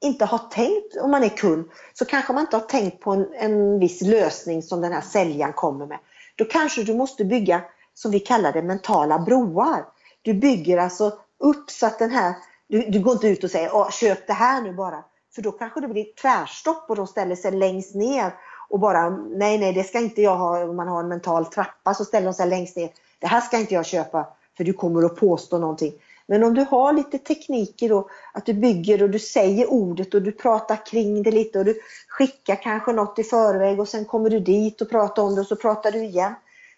inte 0.01 0.25
har 0.25 0.37
tänkt, 0.37 0.97
om 1.01 1.11
man 1.11 1.23
är 1.23 1.29
kund, 1.29 1.69
så 1.93 2.05
kanske 2.05 2.33
man 2.33 2.41
inte 2.41 2.55
har 2.55 2.65
tänkt 2.65 2.99
på 2.99 3.11
en, 3.11 3.33
en 3.33 3.79
viss 3.79 4.01
lösning 4.01 4.63
som 4.63 4.81
den 4.81 4.93
här 4.93 5.01
säljaren 5.01 5.53
kommer 5.53 5.85
med. 5.85 5.99
Då 6.35 6.45
kanske 6.45 6.83
du 6.83 6.93
måste 6.93 7.25
bygga, 7.25 7.61
som 7.93 8.11
vi 8.11 8.19
kallar 8.19 8.53
det, 8.53 8.61
mentala 8.61 9.19
broar. 9.19 9.85
Du 10.21 10.33
bygger 10.33 10.77
alltså 10.77 11.13
upp 11.39 11.69
så 11.69 11.85
att 11.85 11.99
den 11.99 12.11
här, 12.11 12.33
du, 12.67 12.81
du 12.81 12.99
går 12.99 13.13
inte 13.13 13.27
ut 13.27 13.43
och 13.43 13.51
säger 13.51 13.91
köp 13.91 14.27
det 14.27 14.33
här 14.33 14.61
nu 14.61 14.73
bara. 14.73 15.03
För 15.35 15.41
då 15.41 15.51
kanske 15.51 15.81
det 15.81 15.87
blir 15.87 16.05
tvärstopp 16.21 16.89
och 16.89 16.95
de 16.95 17.07
ställer 17.07 17.35
sig 17.35 17.51
längst 17.51 17.95
ner 17.95 18.33
och 18.69 18.79
bara 18.79 19.09
nej, 19.09 19.57
nej, 19.57 19.73
det 19.73 19.83
ska 19.83 19.99
inte 19.99 20.21
jag 20.21 20.37
ha. 20.37 20.63
Om 20.63 20.75
man 20.75 20.87
har 20.87 20.99
en 20.99 21.07
mental 21.07 21.45
trappa 21.45 21.93
så 21.93 22.05
ställer 22.05 22.25
de 22.25 22.33
sig 22.33 22.47
längst 22.47 22.75
ner. 22.75 22.89
Det 23.19 23.27
här 23.27 23.41
ska 23.41 23.57
inte 23.57 23.73
jag 23.73 23.85
köpa 23.85 24.27
för 24.57 24.63
du 24.63 24.73
kommer 24.73 25.03
att 25.03 25.15
påstå 25.15 25.57
någonting. 25.57 25.93
Men 26.29 26.43
om 26.43 26.53
du 26.53 26.61
har 26.61 26.93
lite 26.93 27.17
tekniker 27.17 27.91
och 27.91 28.09
att 28.33 28.45
du 28.45 28.53
bygger 28.53 29.03
och 29.03 29.09
du 29.09 29.19
säger 29.19 29.69
ordet 29.69 30.13
och 30.13 30.21
du 30.21 30.31
pratar 30.31 30.85
kring 30.85 31.23
det 31.23 31.31
lite 31.31 31.59
och 31.59 31.65
du 31.65 31.79
skickar 32.07 32.55
kanske 32.55 32.91
något 32.91 33.19
i 33.19 33.23
förväg 33.23 33.79
och 33.79 33.87
sen 33.87 34.05
kommer 34.05 34.29
du 34.29 34.39
dit 34.39 34.81
och 34.81 34.89
pratar 34.89 35.23
om 35.23 35.35
det 35.35 35.41
och 35.41 35.47
så 35.47 35.55
pratar 35.55 35.91
du 35.91 36.03
igen. 36.03 36.33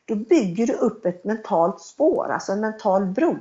Då 0.05 0.15
bygger 0.15 0.67
du 0.67 0.73
upp 0.73 1.05
ett 1.05 1.23
mentalt 1.23 1.81
spår, 1.81 2.29
alltså 2.29 2.51
en 2.51 2.59
mental 2.59 3.05
bro. 3.05 3.37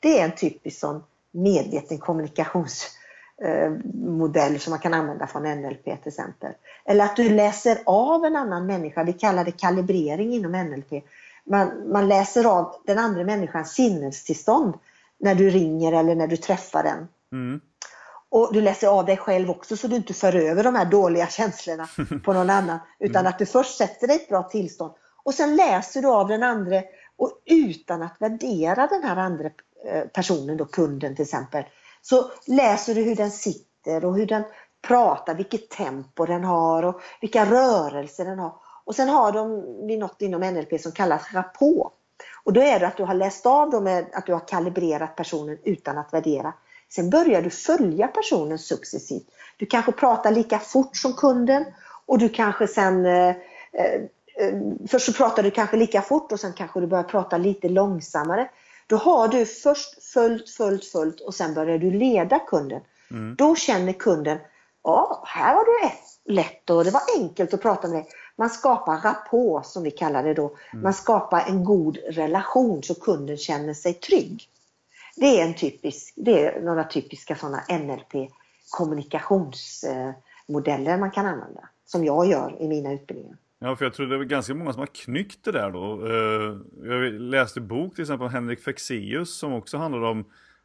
Det 0.00 0.20
är 0.20 0.24
en 0.24 0.36
typisk 0.36 0.80
sån 0.80 1.02
medveten 1.30 1.98
kommunikationsmodell 1.98 4.52
eh, 4.52 4.58
som 4.58 4.70
man 4.70 4.80
kan 4.80 4.94
använda 4.94 5.26
från 5.26 5.42
NLP 5.42 5.84
till 5.84 5.98
exempel. 6.04 6.52
Eller 6.84 7.04
att 7.04 7.16
du 7.16 7.28
läser 7.28 7.78
av 7.86 8.24
en 8.24 8.36
annan 8.36 8.66
människa, 8.66 9.04
vi 9.04 9.12
kallar 9.12 9.44
det 9.44 9.60
kalibrering 9.60 10.34
inom 10.34 10.52
NLP 10.52 11.04
man, 11.44 11.92
man 11.92 12.08
läser 12.08 12.44
av 12.44 12.74
den 12.86 12.98
andra 12.98 13.24
människans 13.24 13.72
sinnestillstånd 13.72 14.74
när 15.20 15.34
du 15.34 15.50
ringer 15.50 15.92
eller 15.92 16.14
när 16.14 16.26
du 16.26 16.36
träffar 16.36 16.82
den. 16.82 17.08
Mm. 17.32 17.60
Och 18.30 18.50
du 18.52 18.60
läser 18.60 18.88
av 18.88 19.04
dig 19.04 19.16
själv 19.16 19.50
också 19.50 19.76
så 19.76 19.88
du 19.88 19.96
inte 19.96 20.14
för 20.14 20.36
över 20.36 20.64
de 20.64 20.74
här 20.74 20.84
dåliga 20.84 21.26
känslorna 21.26 21.88
på 22.24 22.32
någon 22.32 22.50
annan. 22.50 22.78
Utan 22.98 23.26
att 23.26 23.38
du 23.38 23.46
först 23.46 23.78
sätter 23.78 24.06
dig 24.06 24.16
i 24.16 24.22
ett 24.22 24.28
bra 24.28 24.42
tillstånd. 24.42 24.92
Och 25.22 25.34
sen 25.34 25.56
läser 25.56 26.02
du 26.02 26.08
av 26.08 26.28
den 26.28 26.42
andra 26.42 26.82
och 27.16 27.30
utan 27.44 28.02
att 28.02 28.16
värdera 28.18 28.86
den 28.86 29.02
här 29.02 29.16
andra 29.16 29.50
eh, 29.86 30.04
personen, 30.14 30.56
då 30.56 30.64
kunden 30.64 31.16
till 31.16 31.22
exempel, 31.22 31.64
så 32.02 32.30
läser 32.46 32.94
du 32.94 33.02
hur 33.02 33.16
den 33.16 33.30
sitter 33.30 34.04
och 34.04 34.16
hur 34.16 34.26
den 34.26 34.42
pratar, 34.82 35.34
vilket 35.34 35.70
tempo 35.70 36.26
den 36.26 36.44
har 36.44 36.82
och 36.82 37.00
vilka 37.20 37.44
rörelser 37.44 38.24
den 38.24 38.38
har. 38.38 38.54
Och 38.84 38.94
sen 38.94 39.08
har 39.08 39.32
de 39.32 39.98
något 39.98 40.22
inom 40.22 40.40
NLP 40.40 40.80
som 40.80 40.92
kallas 40.92 41.34
rapport. 41.34 41.92
Och 42.44 42.52
då 42.52 42.60
är 42.60 42.80
det 42.80 42.86
att 42.86 42.96
du 42.96 43.02
har 43.02 43.14
läst 43.14 43.46
av 43.46 43.70
dem 43.70 44.04
att 44.12 44.26
du 44.26 44.32
har 44.32 44.48
kalibrerat 44.48 45.16
personen 45.16 45.58
utan 45.64 45.98
att 45.98 46.12
värdera. 46.12 46.52
Sen 46.88 47.10
börjar 47.10 47.42
du 47.42 47.50
följa 47.50 48.08
personen 48.08 48.58
successivt. 48.58 49.26
Du 49.56 49.66
kanske 49.66 49.92
pratar 49.92 50.30
lika 50.30 50.58
fort 50.58 50.96
som 50.96 51.12
kunden 51.12 51.64
och 52.06 52.18
du 52.18 52.28
kanske 52.28 52.66
sen 52.66 53.06
eh, 53.06 53.28
eh, 53.72 54.00
Först 54.88 55.06
så 55.06 55.12
pratar 55.12 55.42
du 55.42 55.50
kanske 55.50 55.76
lika 55.76 56.02
fort 56.02 56.32
och 56.32 56.40
sen 56.40 56.52
kanske 56.52 56.80
du 56.80 56.86
börjar 56.86 57.04
prata 57.04 57.38
lite 57.38 57.68
långsammare. 57.68 58.50
Då 58.86 58.96
har 58.96 59.28
du 59.28 59.46
först 59.46 60.02
följt, 60.12 60.50
följt, 60.50 60.84
följt 60.84 61.20
och 61.20 61.34
sen 61.34 61.54
börjar 61.54 61.78
du 61.78 61.90
leda 61.90 62.38
kunden. 62.38 62.80
Mm. 63.10 63.34
Då 63.36 63.56
känner 63.56 63.92
kunden, 63.92 64.38
ja 64.84 65.22
här 65.26 65.54
var 65.54 65.64
det 65.64 65.92
lätt 66.32 66.70
och 66.70 66.84
det 66.84 66.90
var 66.90 67.02
enkelt 67.18 67.54
att 67.54 67.62
prata 67.62 67.88
med 67.88 67.96
dig. 67.96 68.08
Man 68.40 68.50
skapar 68.50 69.00
rapport 69.00 69.66
som 69.66 69.82
vi 69.82 69.90
kallar 69.90 70.22
det 70.22 70.34
då. 70.34 70.56
Mm. 70.72 70.82
Man 70.82 70.94
skapar 70.94 71.44
en 71.48 71.64
god 71.64 71.96
relation 71.96 72.82
så 72.82 72.94
kunden 72.94 73.36
känner 73.36 73.74
sig 73.74 73.94
trygg. 73.94 74.48
Det 75.16 75.40
är, 75.40 75.46
en 75.46 75.54
typisk, 75.54 76.12
det 76.16 76.46
är 76.46 76.60
några 76.60 76.84
typiska 76.84 77.36
sådana 77.36 77.62
NLP 77.68 78.30
kommunikationsmodeller 78.70 80.98
man 80.98 81.10
kan 81.10 81.26
använda. 81.26 81.68
Som 81.86 82.04
jag 82.04 82.26
gör 82.26 82.62
i 82.62 82.68
mina 82.68 82.92
utbildningar. 82.92 83.36
Ja, 83.58 83.76
för 83.76 83.84
jag 83.84 83.94
tror 83.94 84.06
det 84.06 84.16
är 84.16 84.24
ganska 84.24 84.54
många 84.54 84.72
som 84.72 84.80
har 84.80 84.86
knyckt 84.86 85.44
det 85.44 85.52
där 85.52 85.70
då. 85.70 86.06
Eh, 86.06 86.56
jag 86.90 87.12
läste 87.12 87.60
bok 87.60 87.94
till 87.94 88.02
exempel 88.02 88.24
av 88.24 88.30
Henrik 88.30 88.60
Fexeus 88.60 89.38
som 89.38 89.52
också 89.52 89.76
handlar 89.76 90.02
om 90.02 90.24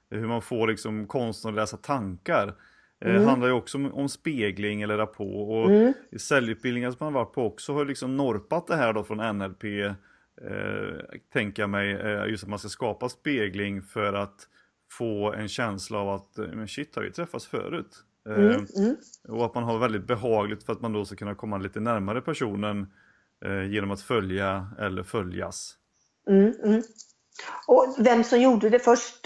hur 0.09 0.27
man 0.27 0.41
får 0.41 0.67
liksom 0.67 1.07
konsten 1.07 1.49
att 1.49 1.55
läsa 1.55 1.77
tankar. 1.77 2.53
Eh, 3.01 3.15
mm. 3.15 3.27
handlar 3.27 3.47
ju 3.47 3.53
också 3.53 3.77
om, 3.77 3.93
om, 3.93 4.09
spegling 4.09 4.81
eller 4.81 4.97
rapport. 4.97 5.49
Och 5.49 5.71
mm. 5.71 5.93
säljutbildningar 6.17 6.91
som 6.91 7.05
man 7.05 7.13
varit 7.13 7.33
på 7.33 7.45
också 7.45 7.73
har 7.73 7.85
liksom 7.85 8.17
norpat 8.17 8.67
det 8.67 8.75
här 8.75 8.93
då 8.93 9.03
från 9.03 9.37
NLP. 9.37 9.63
Eh, 9.63 11.17
tänka 11.33 11.67
mig 11.67 11.91
eh, 11.91 12.25
just 12.25 12.43
att 12.43 12.49
man 12.49 12.59
ska 12.59 12.69
skapa 12.69 13.09
spegling 13.09 13.81
för 13.81 14.13
att 14.13 14.47
få 14.91 15.33
en 15.33 15.47
känsla 15.47 15.97
av 15.99 16.09
att 16.09 16.37
eh, 16.37 16.47
men 16.47 16.67
shit, 16.67 16.95
har 16.95 17.03
vi 17.03 17.11
träffats 17.11 17.47
förut? 17.47 18.03
Eh, 18.29 18.35
mm. 18.35 18.65
Mm. 18.77 18.95
Och 19.27 19.45
att 19.45 19.55
man 19.55 19.63
har 19.63 19.79
väldigt 19.79 20.07
behagligt 20.07 20.63
för 20.63 20.73
att 20.73 20.81
man 20.81 20.93
då 20.93 21.05
ska 21.05 21.15
kunna 21.15 21.35
komma 21.35 21.57
lite 21.57 21.79
närmare 21.79 22.21
personen 22.21 22.87
eh, 23.45 23.71
genom 23.71 23.91
att 23.91 24.01
följa 24.01 24.67
eller 24.79 25.03
följas. 25.03 25.77
Och 27.67 27.95
vem 27.97 28.23
som 28.23 28.41
gjorde 28.41 28.69
det 28.69 28.79
först, 28.79 29.25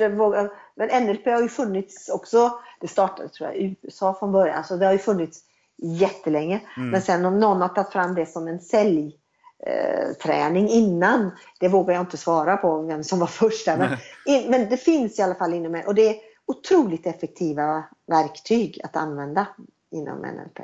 men 0.76 1.05
NLP 1.05 1.26
har 1.26 1.41
ju 1.41 1.49
funnits 1.49 2.10
också 2.10 2.51
det 2.80 2.88
startade 2.88 3.30
tror 3.30 3.49
jag 3.49 3.57
i 3.57 3.76
USA 3.82 4.16
från 4.20 4.32
början, 4.32 4.64
så 4.64 4.76
det 4.76 4.86
har 4.86 4.93
ju 4.93 4.99
funnits 4.99 5.43
jättelänge. 5.78 6.62
Mm. 6.78 6.89
Men 6.89 7.01
sen 7.01 7.26
om 7.26 7.39
någon 7.39 7.62
har 7.62 7.70
tagit 7.70 7.91
fram 7.91 8.16
det 8.16 8.26
som 8.26 8.47
en 8.47 8.60
säljträning 8.60 10.66
eh, 10.66 10.78
innan, 10.78 11.32
det 11.60 11.68
vågar 11.68 11.93
jag 11.93 12.01
inte 12.01 12.18
svara 12.18 12.57
på 12.57 12.82
vem 12.82 13.03
som 13.03 13.20
var 13.20 13.28
först 13.28 13.66
där. 13.66 13.78
Men, 13.78 13.97
in, 14.26 14.51
men 14.51 14.70
det 14.70 14.78
finns 14.78 15.20
i 15.20 15.22
alla 15.22 15.36
fall 15.36 15.53
inom 15.53 15.84
och 15.88 15.95
det 15.95 16.10
är 16.10 16.16
otroligt 16.45 17.07
effektiva 17.07 17.84
verktyg 18.07 18.82
att 18.84 18.95
använda 18.95 19.47
inom 19.91 20.18
NLP. 20.18 20.60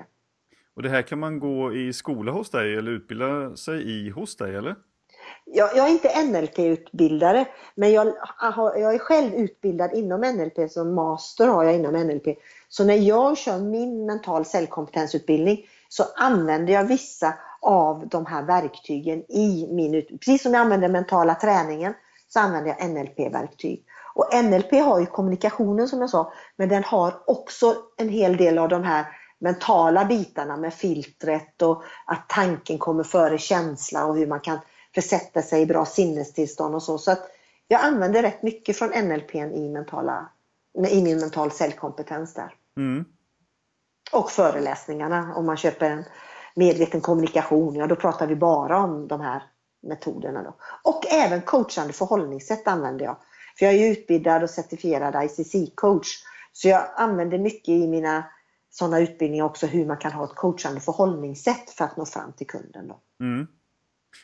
Och 0.76 0.84
det 0.84 0.90
här 0.90 1.02
kan 1.02 1.20
man 1.20 1.40
gå 1.40 1.74
i 1.74 1.94
skola 1.94 2.32
hos 2.32 2.50
dig 2.50 2.76
eller 2.76 2.92
utbilda 2.92 3.56
sig 3.56 3.92
i 3.92 4.10
hos 4.10 4.38
dig 4.38 4.56
eller? 4.56 4.76
Jag, 5.46 5.70
jag 5.76 5.88
är 5.88 5.92
inte 5.92 6.24
NLP-utbildare, 6.24 7.46
men 7.76 7.92
jag, 7.92 8.08
jag 8.52 8.96
är 8.96 9.00
själv 9.00 9.34
utbildad 9.34 9.94
inom 9.94 10.22
NLP, 10.22 10.72
som 10.72 10.96
master 10.96 11.48
har 11.48 11.64
jag 11.64 11.76
inom 11.76 11.94
NLP. 11.94 12.38
Så 12.70 12.84
när 12.84 12.96
jag 12.96 13.38
kör 13.38 13.60
min 13.60 14.06
mental 14.06 14.46
cellkompetensutbildning 14.46 15.66
så 15.90 16.04
använder 16.16 16.74
jag 16.74 16.84
vissa 16.84 17.34
av 17.62 18.08
de 18.08 18.26
här 18.26 18.44
verktygen 18.44 19.32
i 19.32 19.68
min 19.72 19.96
utbildning. 19.96 20.20
Precis 20.20 20.44
som 20.44 20.54
jag 20.54 20.62
använder 20.62 20.90
mentala 20.90 21.36
träningen 21.36 21.94
så 22.28 22.40
använder 22.40 22.76
jag 22.78 22.90
NLP-verktyg. 22.90 23.86
Och 24.14 24.44
NLP 24.44 24.72
har 24.72 25.00
ju 25.00 25.06
kommunikationen 25.06 25.88
som 25.88 26.02
jag 26.02 26.10
sa, 26.10 26.34
men 26.56 26.70
den 26.70 26.84
har 26.84 27.14
också 27.28 27.76
en 27.98 28.10
hel 28.10 28.38
del 28.38 28.58
av 28.58 28.70
de 28.70 28.84
här 28.84 29.06
mentala 29.40 30.06
bitarna 30.06 30.58
med 30.58 30.74
filtret 30.74 31.62
och 31.62 31.84
att 32.06 32.30
tanken 32.30 32.78
kommer 32.78 33.04
före 33.04 33.38
känsla 33.38 34.06
och 34.06 34.16
hur 34.16 34.28
man 34.28 34.40
kan 34.40 34.60
försätta 34.96 35.42
sig 35.42 35.62
i 35.62 35.66
bra 35.66 35.86
sinnestillstånd 35.86 36.76
och 36.76 36.84
så. 36.84 36.98
Så 36.98 37.12
att 37.12 37.28
jag 37.68 37.82
använder 37.82 38.22
rätt 38.22 38.44
mycket 38.44 38.78
från 38.78 38.90
NLP 38.90 39.36
i, 39.36 39.70
mentala, 39.70 40.30
i 40.90 41.04
min 41.04 41.20
mental 41.20 41.52
cellkompetens 41.52 42.34
där. 42.34 42.54
Mm. 42.78 43.06
Och 44.12 44.32
föreläsningarna 44.32 45.36
om 45.36 45.46
man 45.46 45.58
köper 45.58 45.92
en 45.92 46.04
medveten 46.56 47.02
kommunikation, 47.02 47.76
ja 47.76 47.88
då 47.88 47.96
pratar 47.96 48.28
vi 48.28 48.36
bara 48.36 48.78
om 48.78 49.08
de 49.08 49.22
här 49.22 49.44
metoderna. 49.84 50.44
Då. 50.44 50.56
Och 50.84 51.14
även 51.14 51.42
coachande 51.42 51.94
förhållningssätt 51.94 52.68
använder 52.68 53.06
jag. 53.06 53.18
För 53.60 53.66
jag 53.66 53.76
är 53.76 53.92
utbildad 53.92 54.44
och 54.44 54.50
certifierad 54.50 55.16
ICC-coach. 55.16 56.08
Så 56.54 56.68
jag 56.68 56.88
använder 56.96 57.38
mycket 57.38 57.70
i 57.70 57.88
mina 57.88 58.24
sådana 58.70 59.00
utbildningar 59.00 59.46
också 59.46 59.68
hur 59.68 59.86
man 59.86 59.98
kan 59.98 60.12
ha 60.12 60.24
ett 60.24 60.36
coachande 60.36 60.82
förhållningssätt 60.82 61.70
för 61.70 61.86
att 61.86 61.98
nå 61.98 62.06
fram 62.06 62.34
till 62.34 62.48
kunden. 62.48 62.88
Då. 62.88 63.00
Mm. 63.20 63.48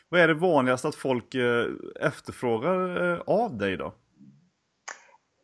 Vad 0.08 0.20
är 0.20 0.28
det 0.28 0.34
vanligaste 0.34 0.88
att 0.88 0.94
folk 0.94 1.34
eh, 1.34 1.66
efterfrågar 2.00 3.12
eh, 3.12 3.20
av 3.26 3.58
dig 3.58 3.76
då? 3.76 3.94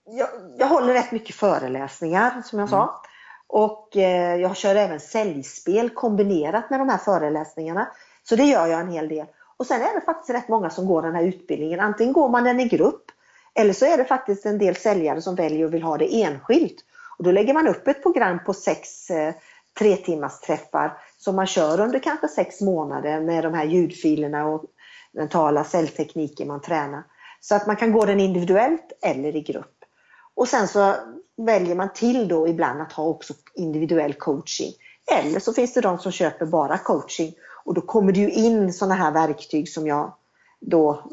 Jag, 0.04 0.28
jag 0.58 0.66
håller 0.66 0.92
rätt 0.92 1.12
mycket 1.12 1.36
föreläsningar 1.36 2.42
som 2.44 2.58
jag 2.58 2.68
sa. 2.68 2.82
Mm. 2.82 2.94
Och 3.48 3.96
eh, 3.96 4.36
jag 4.36 4.56
kör 4.56 4.74
även 4.74 5.00
säljspel 5.00 5.90
kombinerat 5.90 6.70
med 6.70 6.80
de 6.80 6.88
här 6.88 6.98
föreläsningarna. 6.98 7.88
Så 8.22 8.36
det 8.36 8.44
gör 8.44 8.66
jag 8.66 8.80
en 8.80 8.90
hel 8.90 9.08
del. 9.08 9.26
Och 9.56 9.66
sen 9.66 9.80
är 9.80 9.94
det 9.94 10.00
faktiskt 10.00 10.38
rätt 10.38 10.48
många 10.48 10.70
som 10.70 10.86
går 10.86 11.02
den 11.02 11.14
här 11.14 11.22
utbildningen. 11.22 11.80
Antingen 11.80 12.12
går 12.12 12.28
man 12.28 12.44
den 12.44 12.60
i 12.60 12.68
grupp 12.68 13.04
eller 13.54 13.72
så 13.72 13.86
är 13.86 13.96
det 13.96 14.04
faktiskt 14.04 14.46
en 14.46 14.58
del 14.58 14.76
säljare 14.76 15.22
som 15.22 15.34
väljer 15.34 15.66
och 15.66 15.74
vill 15.74 15.82
ha 15.82 15.98
det 15.98 16.22
enskilt. 16.22 16.84
Och 17.18 17.24
då 17.24 17.30
lägger 17.30 17.54
man 17.54 17.68
upp 17.68 17.88
ett 17.88 18.02
program 18.02 18.44
på 18.44 18.54
sex 18.54 19.10
eh, 19.10 19.34
tre 19.78 19.96
timmars 19.96 20.40
träffar 20.40 20.98
som 21.18 21.36
man 21.36 21.46
kör 21.46 21.80
under 21.80 21.98
kanske 21.98 22.28
sex 22.28 22.60
månader 22.60 23.20
med 23.20 23.44
de 23.44 23.54
här 23.54 23.64
ljudfilerna 23.64 24.46
och 24.46 24.64
mentala 25.12 25.64
celltekniker 25.64 26.46
man 26.46 26.60
tränar. 26.60 27.04
Så 27.40 27.54
att 27.54 27.66
man 27.66 27.76
kan 27.76 27.92
gå 27.92 28.04
den 28.04 28.20
individuellt 28.20 28.92
eller 29.02 29.36
i 29.36 29.40
grupp. 29.40 29.74
Och 30.34 30.48
sen 30.48 30.68
så 30.68 30.94
väljer 31.36 31.74
man 31.74 31.92
till 31.92 32.28
då 32.28 32.48
ibland 32.48 32.82
att 32.82 32.92
ha 32.92 33.04
också 33.04 33.34
individuell 33.54 34.14
coaching. 34.14 34.72
Eller 35.18 35.40
så 35.40 35.52
finns 35.52 35.74
det 35.74 35.80
de 35.80 35.98
som 35.98 36.12
köper 36.12 36.46
bara 36.46 36.78
coaching 36.78 37.34
och 37.64 37.74
då 37.74 37.80
kommer 37.80 38.12
det 38.12 38.20
ju 38.20 38.30
in 38.30 38.72
sådana 38.72 38.94
här 38.94 39.12
verktyg 39.12 39.68
som 39.68 39.86
jag 39.86 40.14
då, 40.60 41.10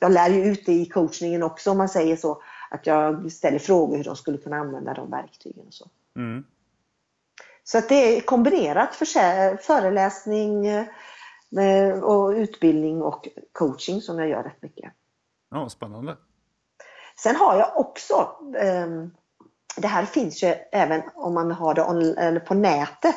jag 0.00 0.12
lär 0.12 0.30
ju 0.30 0.44
ut 0.44 0.66
det 0.66 0.72
i 0.72 0.86
coachningen 0.86 1.42
också 1.42 1.70
om 1.70 1.78
man 1.78 1.88
säger 1.88 2.16
så, 2.16 2.42
att 2.70 2.86
jag 2.86 3.32
ställer 3.32 3.58
frågor 3.58 3.96
hur 3.96 4.04
de 4.04 4.16
skulle 4.16 4.38
kunna 4.38 4.56
använda 4.56 4.94
de 4.94 5.10
verktygen 5.10 5.66
och 5.66 5.74
så. 5.74 5.88
Mm. 6.16 6.44
Så 7.68 7.78
att 7.78 7.88
det 7.88 8.16
är 8.16 8.20
kombinerat 8.20 8.94
för 8.94 9.56
föreläsning 9.56 10.66
eh, 10.66 11.98
och 12.02 12.30
utbildning 12.30 13.02
och 13.02 13.28
coaching 13.52 14.00
som 14.00 14.18
jag 14.18 14.28
gör 14.28 14.42
rätt 14.42 14.62
mycket. 14.62 14.92
Ja, 15.50 15.68
spännande. 15.68 16.16
Sen 17.18 17.36
har 17.36 17.56
jag 17.58 17.76
också, 17.76 18.30
ehm, 18.58 19.10
det 19.76 19.88
här 19.88 20.04
finns 20.04 20.42
ju 20.42 20.54
även 20.72 21.02
om 21.14 21.34
man 21.34 21.50
har 21.50 21.74
det 22.32 22.40
på 22.40 22.54
nätet, 22.54 23.16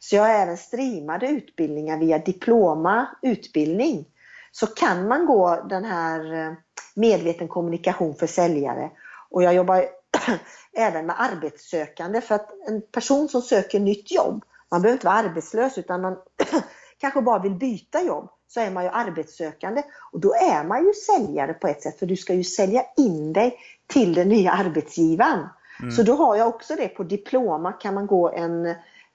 så 0.00 0.16
jag 0.16 0.22
har 0.22 0.30
även 0.30 0.56
streamade 0.56 1.28
utbildningar 1.28 1.98
via 1.98 2.18
Diploma 2.18 3.06
utbildning. 3.22 4.06
Så 4.52 4.66
kan 4.66 5.08
man 5.08 5.26
gå 5.26 5.62
den 5.68 5.84
här 5.84 6.34
eh, 6.34 6.52
medveten 6.94 7.48
kommunikation 7.48 8.14
för 8.14 8.26
säljare 8.26 8.90
och 9.30 9.42
jag 9.42 9.54
jobbar 9.54 9.84
även 10.76 11.06
med 11.06 11.16
arbetssökande. 11.18 12.20
För 12.20 12.34
att 12.34 12.50
en 12.68 12.82
person 12.82 13.28
som 13.28 13.42
söker 13.42 13.80
nytt 13.80 14.12
jobb, 14.12 14.44
man 14.70 14.82
behöver 14.82 14.96
inte 14.96 15.06
vara 15.06 15.16
arbetslös 15.16 15.78
utan 15.78 16.00
man 16.00 16.16
kanske 16.98 17.22
bara 17.22 17.38
vill 17.38 17.54
byta 17.54 18.02
jobb, 18.02 18.30
så 18.48 18.60
är 18.60 18.70
man 18.70 18.84
ju 18.84 18.90
arbetssökande. 18.90 19.82
Och 20.12 20.20
då 20.20 20.34
är 20.34 20.64
man 20.64 20.86
ju 20.86 20.92
säljare 20.92 21.54
på 21.54 21.68
ett 21.68 21.82
sätt, 21.82 21.98
för 21.98 22.06
du 22.06 22.16
ska 22.16 22.34
ju 22.34 22.44
sälja 22.44 22.84
in 22.96 23.32
dig 23.32 23.58
till 23.86 24.14
den 24.14 24.28
nya 24.28 24.52
arbetsgivaren. 24.52 25.48
Mm. 25.80 25.92
Så 25.92 26.02
då 26.02 26.14
har 26.14 26.36
jag 26.36 26.48
också 26.48 26.76
det 26.76 26.88
på 26.88 27.02
diploma, 27.02 27.72
kan 27.72 27.94
man 27.94 28.06
gå 28.06 28.30
en 28.30 28.74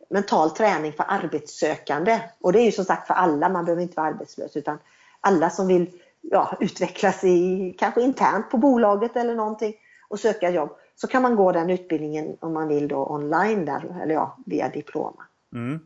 mental 0.09 0.51
träning 0.51 0.93
för 0.93 1.05
arbetssökande. 1.07 2.19
Och 2.41 2.53
det 2.53 2.59
är 2.59 2.65
ju 2.65 2.71
som 2.71 2.85
sagt 2.85 3.07
för 3.07 3.13
alla, 3.13 3.49
man 3.49 3.65
behöver 3.65 3.81
inte 3.81 3.95
vara 3.95 4.07
arbetslös 4.07 4.55
utan 4.55 4.77
alla 5.21 5.49
som 5.49 5.67
vill 5.67 5.91
ja, 6.21 6.57
utvecklas 6.59 7.23
i, 7.23 7.75
kanske 7.77 8.01
internt 8.01 8.49
på 8.49 8.57
bolaget 8.57 9.15
eller 9.15 9.35
någonting 9.35 9.73
och 10.07 10.19
söka 10.19 10.49
jobb 10.49 10.69
så 11.01 11.07
kan 11.07 11.21
man 11.21 11.35
gå 11.35 11.51
den 11.51 11.69
utbildningen 11.69 12.37
om 12.39 12.53
man 12.53 12.67
vill 12.67 12.87
då 12.87 13.07
online 13.07 13.65
där, 13.65 14.01
eller 14.03 14.13
ja, 14.13 14.37
via 14.45 14.69
Diploma. 14.69 15.23
Mm. 15.55 15.79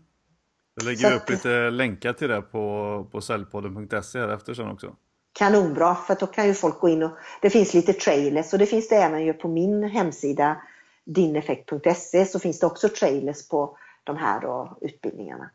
Jag 0.76 0.86
lägger 0.86 1.10
Så 1.10 1.16
upp 1.16 1.22
att- 1.24 1.30
lite 1.30 1.70
länkar 1.70 2.14
till 2.14 2.30
det 2.30 2.42
på, 2.42 3.08
på 3.12 3.22
säljpodden.se 3.22 4.20
här 4.20 4.28
efter 4.28 4.54
sen 4.54 4.70
också. 4.72 4.96
Kanonbra, 5.34 5.96
för 5.96 6.16
då 6.20 6.28
kan 6.28 6.48
ju 6.48 6.54
folk 6.54 6.80
gå 6.80 6.90
in 6.90 7.04
och 7.04 7.12
det 7.42 7.50
finns 7.50 7.74
lite 7.74 7.94
trailers 7.94 8.54
och 8.54 8.60
det 8.60 8.66
finns 8.66 8.90
det 8.90 8.96
även 8.96 9.26
ju 9.26 9.34
på 9.34 9.48
min 9.48 9.84
hemsida 9.84 10.62
dineffekt.se 11.06 12.26
så 12.26 12.40
finns 12.40 12.60
det 12.60 12.66
också 12.66 12.90
trailers 12.90 13.48
på 13.50 13.78
de 14.04 14.18
här 14.18 14.42
då, 14.42 14.78
utbildningarna. 14.82 15.50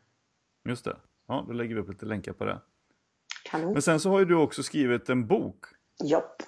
Just 0.69 0.85
det. 0.85 0.97
Ja, 1.27 1.45
då 1.47 1.53
lägger 1.53 1.75
vi 1.75 1.81
upp 1.81 1.89
lite 1.89 2.05
länkar 2.05 2.33
på 2.33 2.45
det. 2.45 2.61
Kanon. 3.43 3.73
Men 3.73 3.81
sen 3.81 3.99
så 3.99 4.09
har 4.09 4.19
ju 4.19 4.25
du 4.25 4.35
också 4.35 4.63
skrivit 4.63 5.09
en 5.09 5.27
bok 5.27 5.65
Japp. 6.03 6.43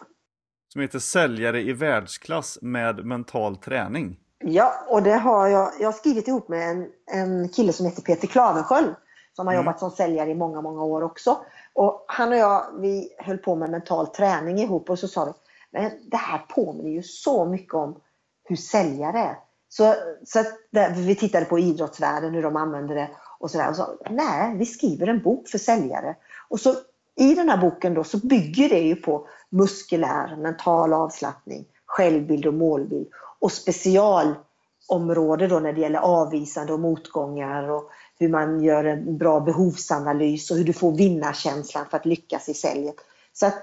Som 0.74 0.82
heter 0.82 1.00
Säljare 1.00 1.62
i 1.62 1.74
världsklass 1.74 2.60
med 2.62 3.06
mental 3.06 3.56
träning. 3.56 4.18
Ja, 4.44 4.74
och 4.88 5.04
det 5.04 5.16
har 5.16 5.48
jag, 5.48 5.72
jag 5.80 5.88
har 5.88 5.94
skrivit 5.94 6.28
ihop 6.28 6.50
med 6.50 6.70
en, 6.70 6.88
en 7.12 7.50
kille 7.50 7.74
som 7.74 7.86
heter 7.86 8.02
Peter 8.02 8.28
Klavensköld 8.28 8.96
som 9.36 9.48
har 9.48 9.54
Mm. 9.54 9.66
jobbat 9.66 9.80
som 9.80 9.92
säljare 9.92 10.30
i 10.30 10.36
många, 10.36 10.62
många 10.62 10.84
år 10.84 11.02
också. 11.02 11.38
Och 11.74 12.06
han 12.08 12.30
och 12.30 12.38
jag, 12.38 12.66
vi 12.80 13.10
höll 13.18 13.38
på 13.38 13.56
med 13.56 13.70
mental 13.70 14.08
träning 14.08 14.60
ihop 14.60 14.90
och 14.90 15.00
så 15.00 15.08
sa 15.08 15.26
vi, 15.26 15.32
men 15.72 15.92
det 16.12 16.18
här 16.18 16.46
påminner 16.56 16.90
ju 16.92 17.04
så 17.04 17.46
mycket 17.46 17.74
om 17.74 18.02
hur 18.44 18.56
säljare 18.56 19.20
är. 19.20 19.36
Så, 19.70 19.96
så 20.26 20.44
där, 20.72 20.90
vi 20.90 21.16
tittade 21.16 21.46
på 21.46 21.60
idrottsvärlden, 21.60 22.34
hur 22.34 22.44
de 22.44 22.56
använder 22.56 22.96
det 22.96 23.10
och 23.40 23.52
sådär. 23.52 23.70
Och 23.70 23.76
så, 23.76 23.98
nej, 24.10 24.56
vi 24.58 24.66
skriver 24.66 25.08
en 25.08 25.22
bok 25.24 25.48
för 25.48 25.58
säljare. 25.58 26.16
Och 26.50 26.60
så 26.60 26.74
i 27.16 27.36
den 27.36 27.50
här 27.50 27.58
boken 27.58 27.94
då 27.94 28.04
så 28.04 28.18
bygger 28.18 28.70
det 28.70 28.80
ju 28.80 28.96
på 28.96 29.28
muskulär, 29.50 30.36
mental 30.36 30.94
avslappning, 30.94 31.66
självbild 31.86 32.46
och 32.46 32.54
målbild 32.54 33.08
och 33.40 33.52
specialområde 33.52 35.48
då 35.48 35.60
när 35.60 35.74
det 35.74 35.82
gäller 35.82 36.00
avvisande 36.00 36.74
och 36.74 36.80
motgångar 36.80 37.70
och 37.70 37.90
hur 38.20 38.30
man 38.30 38.64
gör 38.64 38.84
en 38.84 39.18
bra 39.18 39.40
behovsanalys 39.40 40.52
och 40.52 40.58
hur 40.58 40.64
du 40.64 40.74
får 40.74 40.92
vinnarkänslan 40.92 41.86
för 41.90 41.98
att 41.98 42.06
lyckas 42.06 42.50
i 42.50 42.54
säljet. 42.54 42.96
Så 43.34 43.46
att 43.46 43.56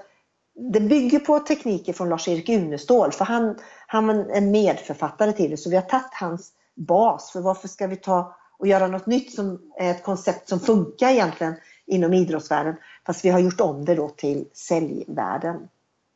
det 0.59 0.79
bygger 0.79 1.19
på 1.19 1.39
tekniker 1.39 1.93
från 1.93 2.09
Lars-Erik 2.09 2.49
Unestål 2.49 3.11
för 3.11 3.25
han, 3.25 3.55
han 3.87 4.07
var 4.07 4.13
en 4.13 4.51
medförfattare 4.51 5.33
till 5.33 5.51
det 5.51 5.57
så 5.57 5.69
vi 5.69 5.75
har 5.75 5.83
tagit 5.83 6.13
hans 6.13 6.51
bas 6.75 7.31
för 7.31 7.41
varför 7.41 7.67
ska 7.67 7.87
vi 7.87 7.95
ta 7.95 8.35
och 8.59 8.67
göra 8.67 8.87
något 8.87 9.05
nytt 9.05 9.35
som 9.35 9.61
är 9.77 9.91
ett 9.91 10.03
koncept 10.03 10.49
som 10.49 10.59
funkar 10.59 11.09
egentligen 11.09 11.55
inom 11.85 12.13
idrottsvärlden 12.13 12.75
fast 13.05 13.25
vi 13.25 13.29
har 13.29 13.39
gjort 13.39 13.61
om 13.61 13.85
det 13.85 13.95
då 13.95 14.09
till 14.09 14.45
säljvärlden. 14.53 15.67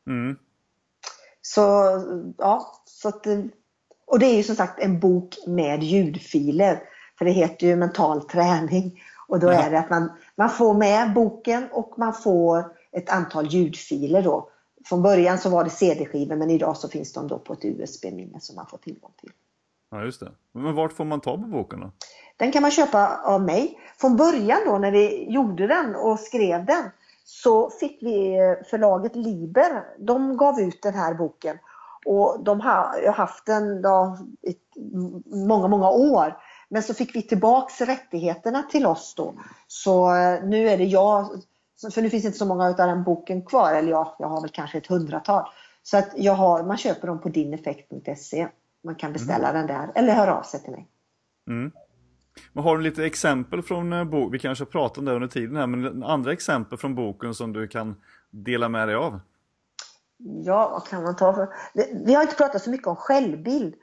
Mm. 0.08 0.36
Så 1.42 1.62
ja, 2.38 2.82
så 2.86 3.08
att, 3.08 3.28
och 4.06 4.20
det 4.20 4.26
är 4.26 4.38
ju 4.38 4.44
som 4.44 4.56
sagt 4.56 4.80
en 4.80 5.00
bok 5.00 5.36
med 5.48 5.84
ljudfiler. 5.84 6.84
För 7.18 7.26
det 7.26 7.32
heter 7.32 7.68
ju 7.68 7.76
mental 7.76 8.22
träning. 8.22 9.02
Och 9.28 9.40
då 9.40 9.50
är 9.50 9.72
det 9.72 9.80
att 9.80 9.90
man, 9.90 10.12
man 10.36 10.50
får 10.50 10.74
med 10.74 11.14
boken 11.14 11.68
och 11.72 11.94
man 11.98 12.14
får 12.14 12.66
ett 12.92 13.10
antal 13.10 13.48
ljudfiler 13.48 14.22
då. 14.22 14.50
Från 14.86 15.02
början 15.02 15.38
så 15.38 15.50
var 15.50 15.64
det 15.64 15.70
CD-skivor 15.70 16.36
men 16.36 16.50
idag 16.50 16.78
så 16.78 16.90
finns 16.90 17.14
de 17.14 17.28
då 17.28 17.40
på 17.40 17.54
ett 17.54 17.66
USB-minne 17.66 18.40
som 18.40 18.56
man 18.56 18.68
får 18.68 18.78
tillgång 18.78 19.12
till. 19.18 19.32
Ja, 19.92 20.04
just 20.04 20.20
det. 20.20 20.32
Men 20.52 20.76
vart 20.76 20.94
får 20.94 21.06
man 21.06 21.22
ta 21.22 21.38
på 21.38 21.48
boken 21.48 21.80
då? 21.80 21.92
Den 22.38 22.52
kan 22.52 22.62
man 22.62 22.72
köpa 22.72 23.22
av 23.26 23.42
mig. 23.42 23.80
Från 23.98 24.18
början 24.18 24.60
då 24.66 24.78
när 24.78 24.92
vi 24.92 25.32
gjorde 25.32 25.68
den 25.68 25.96
och 25.96 26.20
skrev 26.20 26.66
den 26.66 26.84
så 27.24 27.70
fick 27.70 28.04
vi 28.04 28.40
eh, 28.40 28.68
förlaget 28.70 29.16
Liber, 29.16 29.84
de 30.00 30.38
gav 30.38 30.60
ut 30.60 30.82
den 30.82 30.94
här 30.94 31.14
boken. 31.14 31.58
Och 32.06 32.44
de 32.44 32.62
har 32.62 33.12
haft 33.12 33.46
den 33.46 33.82
då, 33.82 34.18
i 34.42 34.56
många, 35.36 35.68
många 35.68 35.90
år. 35.90 36.38
Men 36.70 36.84
så 36.84 36.94
fick 36.94 37.16
vi 37.16 37.22
tillbaks 37.22 37.82
rättigheterna 37.82 38.64
till 38.64 38.86
oss 38.86 39.14
då. 39.18 39.34
Så 39.68 40.16
eh, 40.16 40.44
nu 40.44 40.70
är 40.70 40.78
det 40.78 40.84
jag, 40.84 41.30
för 41.94 42.02
nu 42.02 42.10
finns 42.10 42.26
inte 42.26 42.38
så 42.38 42.46
många 42.46 42.66
av 42.66 42.76
den 42.76 43.04
boken 43.04 43.46
kvar, 43.46 43.74
eller 43.74 43.92
ja, 43.92 44.16
jag 44.20 44.28
har 44.28 44.42
väl 44.42 44.50
kanske 44.50 44.78
ett 44.78 44.88
hundratal. 44.88 45.50
Så 45.84 45.98
att 45.98 46.10
jag 46.16 46.34
har, 46.34 46.64
man 46.64 46.78
köper 46.78 47.08
dem 47.08 47.22
på 47.22 47.30
dineffekt.se. 47.30 48.48
Man 48.84 48.96
kan 48.96 49.14
beställa 49.14 49.54
den 49.54 49.68
där 49.68 49.92
eller 49.96 50.14
höra 50.14 50.38
av 50.38 50.44
sig 50.44 50.60
till 50.60 50.72
mig. 50.72 50.88
Mm. 51.48 51.72
Men 52.54 52.64
har 52.64 52.78
du 52.78 52.84
lite 52.84 53.06
exempel 53.06 53.62
från 53.62 53.94
eh, 53.94 54.04
boken? 54.04 54.32
Vi 54.32 54.40
kanske 54.40 54.64
har 54.64 54.70
pratat 54.70 54.98
om 54.98 55.06
det 55.06 55.12
under 55.12 55.28
tiden 55.28 55.56
här, 55.56 55.68
men 55.68 56.04
andra 56.04 56.34
exempel 56.34 56.78
från 56.78 56.96
boken 56.96 57.34
som 57.34 57.54
du 57.54 57.68
kan 57.68 57.96
dela 58.30 58.70
med 58.70 58.88
dig 58.88 58.96
av? 58.96 59.20
Ja, 60.18 60.70
vad 60.70 60.88
kan 60.88 61.04
man 61.04 61.16
ta 61.16 61.34
för... 61.34 61.50
Vi, 62.06 62.14
har 62.14 62.22
inte 62.22 62.36
pratat 62.36 62.62
så 62.62 62.70
mycket 62.70 62.88
om 62.88 62.96
självbild. 62.96 63.76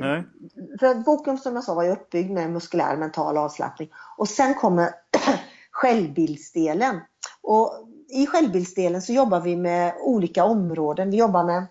Nej? 0.00 0.24
för 0.80 0.94
boken 0.94 1.38
som 1.38 1.54
jag 1.54 1.64
sa 1.64 1.74
var 1.74 1.84
ju 1.84 1.90
uppbyggd 1.90 2.30
med 2.30 2.50
muskulär 2.50 2.96
mental 2.96 3.36
avslappning. 3.36 3.90
Och 4.16 4.28
sen 4.28 4.54
kommer 4.54 4.90
självbildsdelen. 5.70 7.00
Och 7.40 7.88
I 8.08 8.26
självbildsdelen 8.26 9.02
så 9.02 9.12
jobbar 9.12 9.40
vi 9.40 9.56
med 9.56 9.94
olika 10.00 10.44
områden. 10.44 11.10
Vi 11.10 11.16
jobbar 11.16 11.44
med 11.44 11.66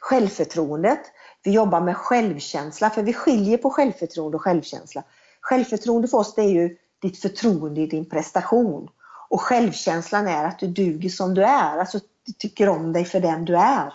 självförtroendet. 0.00 1.00
Vi 1.42 1.50
jobbar 1.50 1.80
med 1.80 1.96
självkänsla, 1.96 2.90
för 2.90 3.02
vi 3.02 3.12
skiljer 3.12 3.58
på 3.58 3.70
självförtroende 3.70 4.36
och 4.36 4.42
självkänsla. 4.42 5.04
Självförtroende 5.40 6.08
för 6.08 6.18
oss 6.18 6.34
det 6.34 6.42
är 6.42 6.48
ju 6.50 6.76
ditt 7.02 7.18
förtroende 7.18 7.80
i 7.80 7.86
din 7.86 8.08
prestation. 8.08 8.88
Och 9.28 9.40
självkänslan 9.40 10.28
är 10.28 10.44
att 10.44 10.58
du 10.58 10.66
duger 10.66 11.08
som 11.08 11.34
du 11.34 11.44
är, 11.44 11.78
alltså 11.78 11.98
du 12.26 12.32
tycker 12.32 12.68
om 12.68 12.92
dig 12.92 13.04
för 13.04 13.20
den 13.20 13.44
du 13.44 13.56
är. 13.56 13.92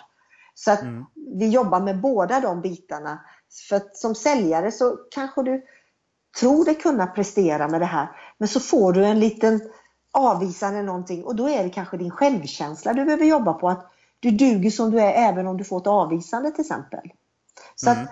Så 0.54 0.72
att 0.72 0.82
Mm. 0.82 1.06
vi 1.40 1.50
jobbar 1.50 1.80
med 1.80 2.02
båda 2.02 2.40
de 2.40 2.62
bitarna. 2.62 3.20
För 3.70 3.76
att 3.76 3.98
som 3.98 4.16
säljare 4.16 4.72
så 4.72 4.98
kanske 5.12 5.44
du 5.44 5.64
tror 6.40 6.66
dig 6.66 6.76
kunna 6.76 7.08
prestera 7.08 7.68
med 7.68 7.82
det 7.82 7.86
här, 7.86 8.08
men 8.38 8.48
så 8.48 8.60
får 8.60 8.94
du 8.94 9.06
en 9.06 9.20
liten 9.20 9.62
avvisande 10.12 10.82
någonting 10.82 11.24
och 11.24 11.36
då 11.36 11.50
är 11.50 11.64
det 11.64 11.70
kanske 11.70 11.98
din 11.98 12.12
självkänsla 12.12 12.94
du 12.94 13.06
behöver 13.06 13.26
jobba 13.26 13.54
på. 13.54 13.70
Att 13.70 13.92
du 14.20 14.32
duger 14.32 14.72
som 14.72 14.92
du 14.92 15.00
är 15.02 15.12
även 15.30 15.48
om 15.48 15.58
du 15.58 15.64
får 15.64 15.78
ett 15.78 15.88
avvisande 15.88 16.52
till 16.52 16.62
exempel. 16.62 17.12
Så 17.76 17.90
Mm. 17.90 18.04
att 18.04 18.10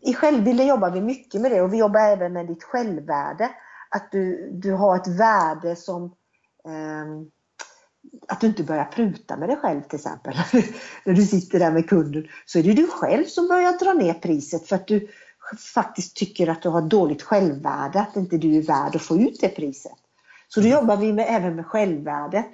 i 0.00 0.14
självbilden 0.14 0.66
jobbar 0.66 0.90
vi 0.90 1.00
mycket 1.00 1.40
med 1.40 1.50
det 1.50 1.62
och 1.62 1.72
vi 1.72 1.78
jobbar 1.78 2.00
även 2.00 2.32
med 2.32 2.46
ditt 2.46 2.64
självvärde. 2.64 3.50
Att 3.90 4.12
du, 4.12 4.50
du 4.52 4.72
har 4.72 4.96
ett 4.96 5.08
värde 5.08 5.76
som 5.76 6.14
ehm, 6.68 7.30
att 8.28 8.40
du 8.40 8.46
inte 8.46 8.62
börjar 8.62 8.84
pruta 8.84 9.36
med 9.36 9.48
dig 9.48 9.56
själv 9.56 9.82
till 9.82 9.96
exempel. 9.96 10.34
När 11.04 11.14
du 11.14 11.22
sitter 11.22 11.58
där 11.58 11.72
med 11.72 11.88
kunden 11.88 12.26
så 12.46 12.58
är 12.58 12.62
det 12.62 12.72
du 12.72 12.86
själv 12.86 13.24
som 13.24 13.48
börjar 13.48 13.78
dra 13.78 13.92
ner 13.92 14.14
priset 14.14 14.68
för 14.68 14.76
att 14.76 14.86
du 14.86 15.08
faktiskt 15.74 16.16
tycker 16.16 16.48
att 16.48 16.62
du 16.62 16.68
har 16.68 16.82
dåligt 16.82 17.22
självvärde, 17.22 18.00
att 18.00 18.16
inte 18.16 18.36
du 18.36 18.56
är 18.56 18.62
värd 18.62 18.96
att 18.96 19.02
få 19.02 19.16
ut 19.16 19.40
det 19.40 19.48
priset. 19.48 19.92
Så 20.48 20.60
då 20.60 20.68
jobbar 20.68 20.96
vi 20.96 21.12
med, 21.12 21.26
även 21.28 21.56
med 21.56 21.66
självvärdet 21.66 22.46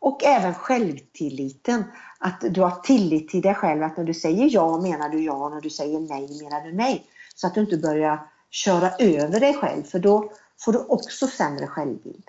och 0.00 0.24
även 0.24 0.54
självtilliten. 0.54 1.84
Att 2.18 2.40
du 2.40 2.60
har 2.60 2.70
tillit 2.70 3.28
till 3.28 3.42
dig 3.42 3.54
själv, 3.54 3.82
att 3.82 3.96
när 3.96 4.04
du 4.04 4.14
säger 4.14 4.48
ja 4.50 4.80
menar 4.80 5.08
du 5.08 5.24
ja, 5.24 5.48
när 5.48 5.60
du 5.60 5.70
säger 5.70 6.00
nej 6.00 6.42
menar 6.42 6.64
du 6.64 6.72
nej. 6.72 7.06
Så 7.34 7.46
att 7.46 7.54
du 7.54 7.60
inte 7.60 7.76
börjar 7.76 8.26
köra 8.50 8.90
över 8.98 9.40
dig 9.40 9.54
själv 9.54 9.82
för 9.82 9.98
då 9.98 10.32
får 10.60 10.72
du 10.72 10.78
också 10.78 11.26
sämre 11.26 11.66
självbild. 11.66 12.24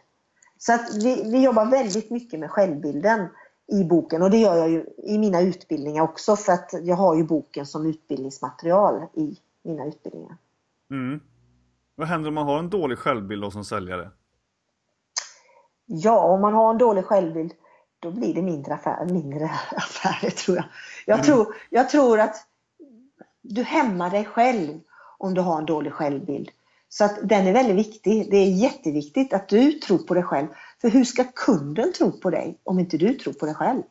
Så 0.58 0.74
att 0.74 0.96
vi, 0.96 1.32
vi 1.32 1.44
jobbar 1.44 1.66
väldigt 1.66 2.10
mycket 2.10 2.40
med 2.40 2.52
självbilden 2.52 3.28
i 3.68 3.84
boken 3.84 4.22
och 4.22 4.32
det 4.32 4.38
gör 4.38 4.56
jag 4.56 4.70
ju 4.70 4.86
i 4.98 5.18
mina 5.18 5.42
utbildningar 5.42 6.04
också 6.04 6.36
för 6.36 6.54
att 6.54 6.74
jag 6.82 6.96
har 6.96 7.16
ju 7.16 7.24
boken 7.24 7.66
som 7.66 7.86
utbildningsmaterial 7.86 9.08
i 9.14 9.38
mina 9.64 9.86
utbildningar. 9.86 10.38
Mm. 10.92 11.20
Vad 11.96 12.08
händer 12.08 12.28
om 12.28 12.36
man 12.36 12.46
har 12.46 12.60
en 12.60 12.70
dålig 12.70 12.98
självbild 12.98 13.42
då 13.42 13.52
som 13.52 13.66
säljare? 13.66 14.12
Ja, 15.86 16.20
om 16.20 16.42
man 16.42 16.54
har 16.54 16.70
en 16.70 16.78
dålig 16.78 17.06
självbild 17.06 17.54
då 18.02 18.12
blir 18.12 18.34
det 18.34 18.42
mindre, 18.42 18.74
affär, 18.74 19.06
mindre 19.06 19.46
affärer 19.76 20.30
tror 20.30 20.58
jag. 20.58 20.66
Jag, 21.06 21.16
Mm. 21.16 21.26
tror. 21.26 21.56
jag 21.70 21.90
tror 21.90 22.20
att 22.20 22.36
du 23.42 23.64
hämmar 23.64 24.10
dig 24.10 24.26
själv 24.26 24.80
om 25.18 25.34
du 25.34 25.42
har 25.42 25.58
en 25.58 25.66
dålig 25.66 25.94
självbild. 25.94 26.50
Så 26.90 27.06
att 27.06 27.30
den 27.30 27.48
är 27.48 27.54
väldigt 27.54 27.76
viktig. 27.76 28.32
Det 28.32 28.38
är 28.38 28.52
jätteviktigt 28.52 29.34
att 29.34 29.50
du 29.50 29.72
tror 29.72 29.98
på 29.98 30.14
dig 30.14 30.24
själv. 30.24 30.48
För 30.82 30.90
hur 30.90 31.04
ska 31.04 31.24
kunden 31.24 31.94
tro 31.94 32.12
på 32.12 32.30
dig 32.30 32.60
om 32.64 32.80
inte 32.80 32.98
du 32.98 33.14
tror 33.14 33.34
på 33.34 33.46
dig 33.46 33.56
själv? 33.56 33.84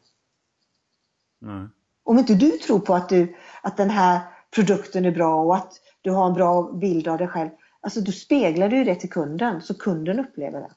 Nej. 1.40 1.68
Om 2.02 2.18
inte 2.18 2.34
du 2.34 2.50
tror 2.50 2.78
på 2.80 2.94
att, 2.94 3.08
du, 3.08 3.36
att 3.62 3.76
den 3.76 3.90
här 3.90 4.20
produkten 4.54 5.04
är 5.04 5.10
bra 5.10 5.42
och 5.42 5.56
att 5.56 5.72
du 6.02 6.10
har 6.10 6.26
en 6.26 6.34
bra 6.34 6.72
bild 6.72 7.08
av 7.08 7.18
dig 7.18 7.28
själv. 7.28 7.50
Alltså 7.80 8.00
då 8.00 8.12
speglar 8.12 8.68
du 8.68 8.84
det 8.84 8.94
till 8.94 9.10
kunden 9.10 9.62
så 9.62 9.74
kunden 9.74 10.20
upplever 10.20 10.60
det. 10.60 10.70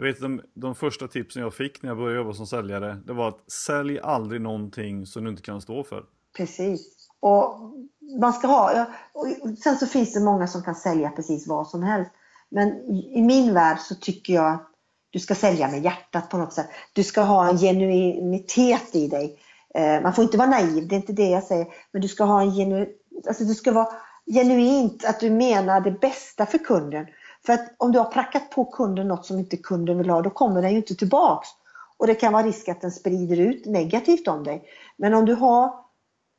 Jag 0.00 0.06
vet 0.06 0.20
de, 0.20 0.42
de 0.54 0.74
första 0.74 1.08
tipsen 1.08 1.42
jag 1.42 1.54
fick 1.54 1.82
när 1.82 1.90
jag 1.90 1.96
började 1.96 2.16
jobba 2.16 2.32
som 2.32 2.46
säljare, 2.46 2.98
det 3.06 3.12
var 3.12 3.28
att 3.28 3.50
sälj 3.50 4.00
aldrig 4.00 4.40
någonting 4.40 5.06
som 5.06 5.24
du 5.24 5.30
inte 5.30 5.42
kan 5.42 5.60
stå 5.60 5.84
för. 5.84 6.04
Precis. 6.36 7.08
Och 7.20 7.54
man 8.20 8.32
ska 8.32 8.46
ha, 8.46 8.86
och 9.12 9.26
sen 9.64 9.76
så 9.76 9.86
finns 9.86 10.12
det 10.12 10.20
många 10.20 10.46
som 10.46 10.62
kan 10.62 10.74
sälja 10.74 11.10
precis 11.10 11.48
vad 11.48 11.68
som 11.68 11.82
helst. 11.82 12.10
Men 12.48 12.68
i 12.90 13.22
min 13.22 13.54
värld 13.54 13.78
så 13.78 13.94
tycker 13.94 14.34
jag 14.34 14.52
att 14.52 14.70
du 15.10 15.18
ska 15.18 15.34
sälja 15.34 15.68
med 15.68 15.84
hjärtat 15.84 16.30
på 16.30 16.38
något 16.38 16.52
sätt. 16.52 16.68
Du 16.92 17.04
ska 17.04 17.20
ha 17.20 17.48
en 17.48 17.58
genuinitet 17.58 18.94
i 18.94 19.08
dig. 19.08 19.38
Eh, 19.74 20.02
man 20.02 20.14
får 20.14 20.24
inte 20.24 20.38
vara 20.38 20.50
naiv, 20.50 20.88
det 20.88 20.94
är 20.94 21.00
inte 21.00 21.12
det 21.12 21.30
jag 21.30 21.44
säger. 21.44 21.66
Men 21.92 22.02
du 22.02 22.08
ska 22.08 22.24
ha 22.24 22.42
en 22.42 22.50
genu, 22.50 22.88
alltså 23.28 23.44
du 23.44 23.54
ska 23.54 23.72
vara 23.72 23.88
genuint 24.32 25.04
att 25.04 25.20
du 25.20 25.30
menar 25.30 25.80
det 25.80 26.00
bästa 26.00 26.46
för 26.46 26.58
kunden. 26.58 27.06
För 27.46 27.52
att 27.52 27.74
om 27.76 27.92
du 27.92 27.98
har 27.98 28.06
prackat 28.06 28.50
på 28.50 28.64
kunden 28.64 29.08
något 29.08 29.26
som 29.26 29.38
inte 29.38 29.56
kunden 29.56 29.98
vill 29.98 30.10
ha, 30.10 30.22
då 30.22 30.30
kommer 30.30 30.62
den 30.62 30.70
ju 30.70 30.76
inte 30.76 30.94
tillbaks. 30.94 31.48
Och 31.98 32.06
det 32.06 32.14
kan 32.14 32.32
vara 32.32 32.46
risk 32.46 32.68
att 32.68 32.80
den 32.80 32.92
sprider 32.92 33.40
ut 33.40 33.66
negativt 33.66 34.28
om 34.28 34.44
dig. 34.44 34.64
Men 34.96 35.14
om 35.14 35.24
du 35.24 35.34
har 35.34 35.74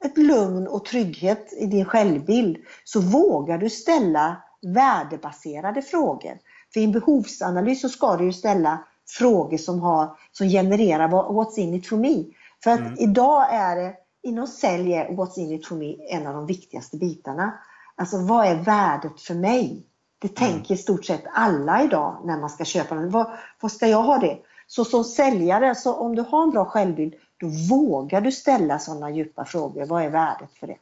ett 0.05 0.17
lugn 0.17 0.67
och 0.67 0.85
trygghet 0.85 1.53
i 1.53 1.65
din 1.65 1.85
självbild 1.85 2.57
så 2.83 3.01
vågar 3.01 3.57
du 3.57 3.69
ställa 3.69 4.43
värdebaserade 4.61 5.81
frågor. 5.81 6.37
För 6.73 6.79
i 6.79 6.83
en 6.83 6.91
behovsanalys 6.91 7.81
så 7.81 7.89
ska 7.89 8.17
du 8.17 8.25
ju 8.25 8.33
ställa 8.33 8.85
frågor 9.17 9.57
som, 9.57 9.79
har, 9.79 10.17
som 10.31 10.47
genererar 10.47 11.07
what's 11.07 11.59
in 11.59 11.73
it 11.73 11.87
for 11.87 11.97
me. 11.97 12.23
För 12.63 12.71
att 12.71 12.79
mm. 12.79 12.95
idag 12.97 13.53
är 13.53 13.75
det, 13.75 13.93
inom 14.23 14.47
sälj 14.47 14.93
är 14.93 15.09
what's 15.09 15.39
in 15.39 15.51
it 15.51 15.67
for 15.67 15.75
me 15.75 15.95
en 16.09 16.27
av 16.27 16.33
de 16.33 16.45
viktigaste 16.45 16.97
bitarna. 16.97 17.53
Alltså 17.95 18.17
vad 18.17 18.45
är 18.45 18.55
värdet 18.55 19.21
för 19.21 19.33
mig? 19.33 19.85
Det 20.21 20.39
mm. 20.39 20.51
tänker 20.51 20.73
i 20.73 20.77
stort 20.77 21.05
sett 21.05 21.23
alla 21.33 21.83
idag 21.83 22.21
när 22.25 22.39
man 22.39 22.49
ska 22.49 22.65
köpa 22.65 22.95
något. 22.95 23.11
Vad, 23.11 23.31
vad 23.59 23.71
ska 23.71 23.87
jag 23.87 24.03
ha 24.03 24.17
det? 24.17 24.37
Så 24.67 24.85
som 24.85 25.03
säljare, 25.03 25.75
så 25.75 25.93
om 25.93 26.15
du 26.15 26.21
har 26.21 26.43
en 26.43 26.51
bra 26.51 26.65
självbild, 26.65 27.13
då 27.37 27.47
vågar 27.47 28.21
du 28.21 28.31
ställa 28.31 28.79
sådana 28.79 29.09
djupa 29.09 29.45
frågor. 29.45 29.85
Vad 29.85 30.03
är 30.03 30.09
värdet 30.09 30.53
för 30.53 30.67
det? 30.67 30.77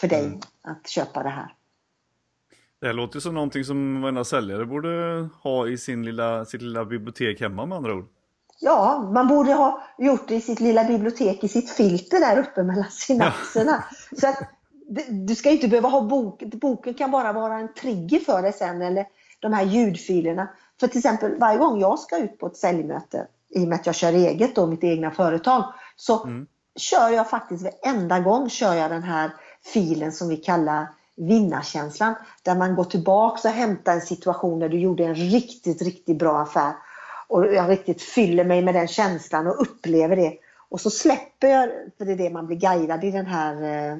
För 0.00 0.08
dig 0.08 0.26
mm. 0.26 0.40
att 0.62 0.88
köpa 0.88 1.22
det 1.22 1.28
här? 1.28 1.54
Det 2.80 2.86
här 2.86 2.94
låter 2.94 3.20
som 3.20 3.34
någonting 3.34 3.64
som 3.64 4.02
varenda 4.02 4.24
säljare 4.24 4.66
borde 4.66 5.28
ha 5.42 5.68
i 5.68 5.78
sin 5.78 6.04
lilla, 6.04 6.44
sitt 6.44 6.62
lilla 6.62 6.84
bibliotek 6.84 7.40
hemma 7.40 7.66
med 7.66 7.76
andra 7.76 7.94
ord. 7.94 8.08
Ja, 8.60 9.10
man 9.14 9.28
borde 9.28 9.52
ha 9.52 9.82
gjort 9.98 10.28
det 10.28 10.34
i 10.34 10.40
sitt 10.40 10.60
lilla 10.60 10.84
bibliotek, 10.84 11.44
i 11.44 11.48
sitt 11.48 11.70
filter 11.70 12.20
där 12.20 12.38
uppe 12.38 12.62
mellan 12.62 12.90
synapserna. 12.90 13.84
Ja. 14.10 14.16
Så 14.16 14.28
att, 14.28 14.48
du 15.08 15.34
ska 15.34 15.50
inte 15.50 15.68
behöva 15.68 15.88
ha 15.88 16.00
bok, 16.00 16.42
boken 16.42 16.94
kan 16.94 17.10
bara 17.10 17.32
vara 17.32 17.58
en 17.58 17.74
trigger 17.74 18.18
för 18.18 18.42
dig 18.42 18.52
sen, 18.52 18.82
eller 18.82 19.06
de 19.40 19.52
här 19.52 19.64
ljudfilerna. 19.64 20.48
För 20.80 20.86
till 20.86 20.98
exempel 20.98 21.38
varje 21.38 21.58
gång 21.58 21.80
jag 21.80 21.98
ska 21.98 22.18
ut 22.18 22.38
på 22.38 22.46
ett 22.46 22.56
säljmöte, 22.56 23.26
i 23.50 23.64
och 23.64 23.68
med 23.68 23.76
att 23.76 23.86
jag 23.86 23.94
kör 23.94 24.12
eget 24.12 24.54
då, 24.54 24.66
mitt 24.66 24.84
egna 24.84 25.10
företag, 25.10 25.64
så 25.96 26.24
mm. 26.24 26.46
kör 26.76 27.08
jag 27.08 27.30
faktiskt 27.30 27.62
varenda 27.62 28.20
gång 28.20 28.50
kör 28.50 28.74
jag 28.74 28.90
den 28.90 29.02
här 29.02 29.30
filen 29.64 30.12
som 30.12 30.28
vi 30.28 30.36
kallar 30.36 30.86
vinnarkänslan. 31.16 32.14
Där 32.42 32.54
man 32.54 32.74
går 32.74 32.84
tillbaks 32.84 33.44
och 33.44 33.50
hämtar 33.50 33.92
en 33.92 34.00
situation 34.00 34.58
där 34.58 34.68
du 34.68 34.78
gjorde 34.78 35.04
en 35.04 35.14
riktigt, 35.14 35.82
riktigt 35.82 36.18
bra 36.18 36.40
affär. 36.40 36.72
Och 37.28 37.46
jag 37.46 37.70
riktigt 37.70 38.02
fyller 38.02 38.44
mig 38.44 38.62
med 38.62 38.74
den 38.74 38.88
känslan 38.88 39.46
och 39.46 39.62
upplever 39.62 40.16
det. 40.16 40.34
Och 40.68 40.80
så 40.80 40.90
släpper 40.90 41.48
jag, 41.48 41.68
för 41.98 42.04
det 42.04 42.12
är 42.12 42.16
det 42.16 42.30
man 42.30 42.46
blir 42.46 42.56
guidad 42.56 43.04
i 43.04 43.10
den 43.10 43.26
här 43.26 43.62
eh, 43.62 43.98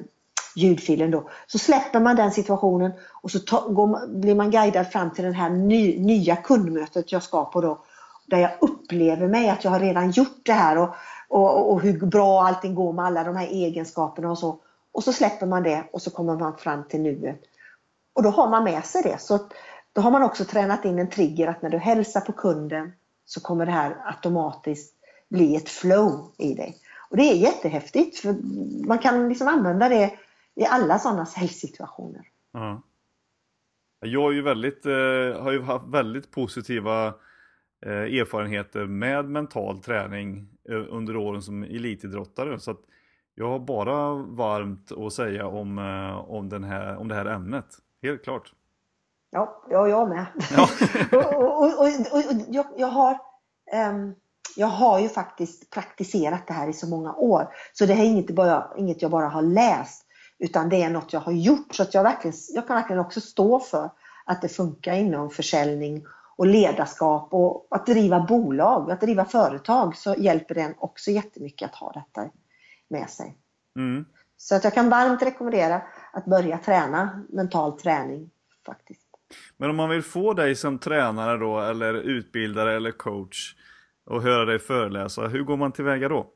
ljudfilen 0.55 1.11
då. 1.11 1.29
Så 1.47 1.59
släpper 1.59 1.99
man 1.99 2.15
den 2.15 2.31
situationen 2.31 2.91
och 3.21 3.31
så 3.31 3.39
ta, 3.39 3.67
går, 3.67 4.07
blir 4.07 4.35
man 4.35 4.51
guidad 4.51 4.87
fram 4.87 5.11
till 5.11 5.23
det 5.23 5.31
här 5.31 5.49
ny, 5.49 5.99
nya 5.99 6.35
kundmötet 6.35 7.11
jag 7.11 7.23
ska 7.23 7.45
på 7.45 7.61
då. 7.61 7.83
Där 8.27 8.37
jag 8.37 8.51
upplever 8.61 9.27
mig 9.27 9.49
att 9.49 9.63
jag 9.63 9.71
har 9.71 9.79
redan 9.79 10.11
gjort 10.11 10.45
det 10.45 10.53
här 10.53 10.77
och, 10.77 10.89
och, 11.27 11.71
och 11.71 11.81
hur 11.81 12.05
bra 12.05 12.43
allting 12.43 12.75
går 12.75 12.93
med 12.93 13.05
alla 13.05 13.23
de 13.23 13.35
här 13.35 13.47
egenskaperna 13.47 14.31
och 14.31 14.37
så. 14.37 14.59
Och 14.91 15.03
så 15.03 15.13
släpper 15.13 15.45
man 15.45 15.63
det 15.63 15.83
och 15.93 16.01
så 16.01 16.11
kommer 16.11 16.37
man 16.37 16.57
fram 16.57 16.83
till 16.83 17.01
nuet. 17.01 17.41
Och 18.13 18.23
då 18.23 18.29
har 18.29 18.49
man 18.49 18.63
med 18.63 18.85
sig 18.85 19.01
det. 19.01 19.17
Så 19.21 19.39
då 19.93 20.01
har 20.01 20.11
man 20.11 20.23
också 20.23 20.45
tränat 20.45 20.85
in 20.85 20.99
en 20.99 21.09
trigger 21.09 21.47
att 21.47 21.61
när 21.61 21.69
du 21.69 21.77
hälsar 21.77 22.21
på 22.21 22.31
kunden 22.31 22.91
så 23.25 23.41
kommer 23.41 23.65
det 23.65 23.71
här 23.71 23.97
automatiskt 24.05 24.93
bli 25.29 25.55
ett 25.55 25.69
flow 25.69 26.31
i 26.37 26.53
dig. 26.53 26.77
Och 27.09 27.17
det 27.17 27.23
är 27.23 27.35
jättehäftigt 27.35 28.19
för 28.19 28.35
man 28.87 28.99
kan 28.99 29.29
liksom 29.29 29.47
använda 29.47 29.89
det 29.89 30.11
i 30.55 30.65
alla 30.65 30.99
sådana 30.99 31.25
säljsituationer. 31.25 32.27
Ja. 32.51 32.81
Jag 33.99 34.31
är 34.31 34.35
ju 34.35 34.41
väldigt, 34.41 34.85
eh, 34.85 35.43
har 35.43 35.51
ju 35.51 35.61
haft 35.61 35.87
väldigt 35.87 36.31
positiva 36.31 37.07
eh, 37.85 37.91
erfarenheter 37.91 38.85
med 38.85 39.25
mental 39.25 39.79
träning 39.79 40.47
eh, 40.69 40.85
under 40.89 41.17
åren 41.17 41.41
som 41.41 41.63
elitidrottare. 41.63 42.59
Så 42.59 42.75
jag 43.35 43.49
har 43.49 43.59
bara 43.59 44.13
varmt 44.13 44.91
att 44.91 45.13
säga 45.13 45.47
om, 45.47 45.77
eh, 45.77 46.31
om, 46.31 46.49
den 46.49 46.63
här, 46.63 46.97
om 46.97 47.07
det 47.07 47.15
här 47.15 47.25
ämnet. 47.25 47.65
Helt 48.01 48.23
klart. 48.23 48.53
Ja, 49.29 49.63
ja 49.69 49.87
jag 49.87 50.09
med. 50.09 50.25
Ja. 50.55 50.69
och, 51.17 51.63
och, 51.63 51.79
och, 51.79 51.87
och 52.13 52.21
jag, 52.47 52.65
jag, 52.77 52.87
har, 52.87 53.19
um, 53.91 54.15
jag 54.55 54.67
har 54.67 54.99
ju 54.99 55.09
faktiskt 55.09 55.69
praktiserat 55.69 56.47
det 56.47 56.53
här 56.53 56.69
i 56.69 56.73
så 56.73 56.89
många 56.89 57.13
år. 57.13 57.47
Så 57.73 57.85
det 57.85 57.93
är 57.93 58.05
inget, 58.05 58.35
bara, 58.35 58.73
inget 58.77 59.01
jag 59.01 59.11
bara 59.11 59.27
har 59.27 59.41
läst. 59.41 60.05
Utan 60.39 60.69
det 60.69 60.83
är 60.83 60.89
något 60.89 61.13
jag 61.13 61.19
har 61.19 61.31
gjort. 61.31 61.75
Så 61.75 61.83
att 61.83 61.93
jag, 61.93 62.03
verkligen, 62.03 62.37
jag 62.49 62.67
kan 62.67 62.75
verkligen 62.75 62.99
också 62.99 63.21
stå 63.21 63.59
för 63.59 63.89
att 64.25 64.41
det 64.41 64.49
funkar 64.49 64.93
inom 64.93 65.29
försäljning 65.29 66.05
och 66.35 66.47
ledarskap 66.47 67.27
och 67.31 67.67
att 67.69 67.85
driva 67.85 68.19
bolag, 68.19 68.91
att 68.91 69.01
driva 69.01 69.25
företag 69.25 69.95
så 69.95 70.15
hjälper 70.17 70.55
det 70.55 70.73
också 70.77 71.11
jättemycket 71.11 71.69
att 71.69 71.75
ha 71.75 71.91
detta 71.91 72.29
med 72.89 73.09
sig. 73.09 73.37
Mm. 73.75 74.05
Så 74.37 74.55
att 74.55 74.63
jag 74.63 74.73
kan 74.73 74.89
varmt 74.89 75.21
rekommendera 75.21 75.81
att 76.13 76.25
börja 76.25 76.57
träna 76.57 77.23
mental 77.29 77.79
träning 77.79 78.29
faktiskt. 78.65 79.07
Men 79.57 79.69
om 79.69 79.75
man 79.75 79.89
vill 79.89 80.03
få 80.03 80.33
dig 80.33 80.55
som 80.55 80.79
tränare 80.79 81.37
då 81.37 81.59
eller 81.59 81.93
utbildare 81.93 82.75
eller 82.75 82.91
coach 82.91 83.55
och 84.05 84.21
höra 84.21 84.45
dig 84.45 84.59
föreläsa, 84.59 85.27
hur 85.27 85.43
går 85.43 85.57
man 85.57 85.71
tillväga 85.71 86.09
då? 86.09 86.27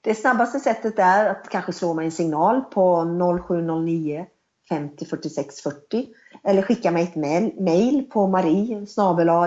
Det 0.00 0.14
snabbaste 0.14 0.60
sättet 0.60 0.98
är 0.98 1.28
att 1.28 1.48
kanske 1.48 1.72
slå 1.72 1.94
mig 1.94 2.04
en 2.04 2.12
signal 2.12 2.60
på 2.60 3.04
0709 3.46 4.26
50 4.68 5.06
46 5.06 5.62
40 5.62 6.08
eller 6.44 6.62
skicka 6.62 6.90
mig 6.90 7.02
ett 7.02 7.16
mail 7.60 8.10
på 8.10 8.26
marie 8.26 8.86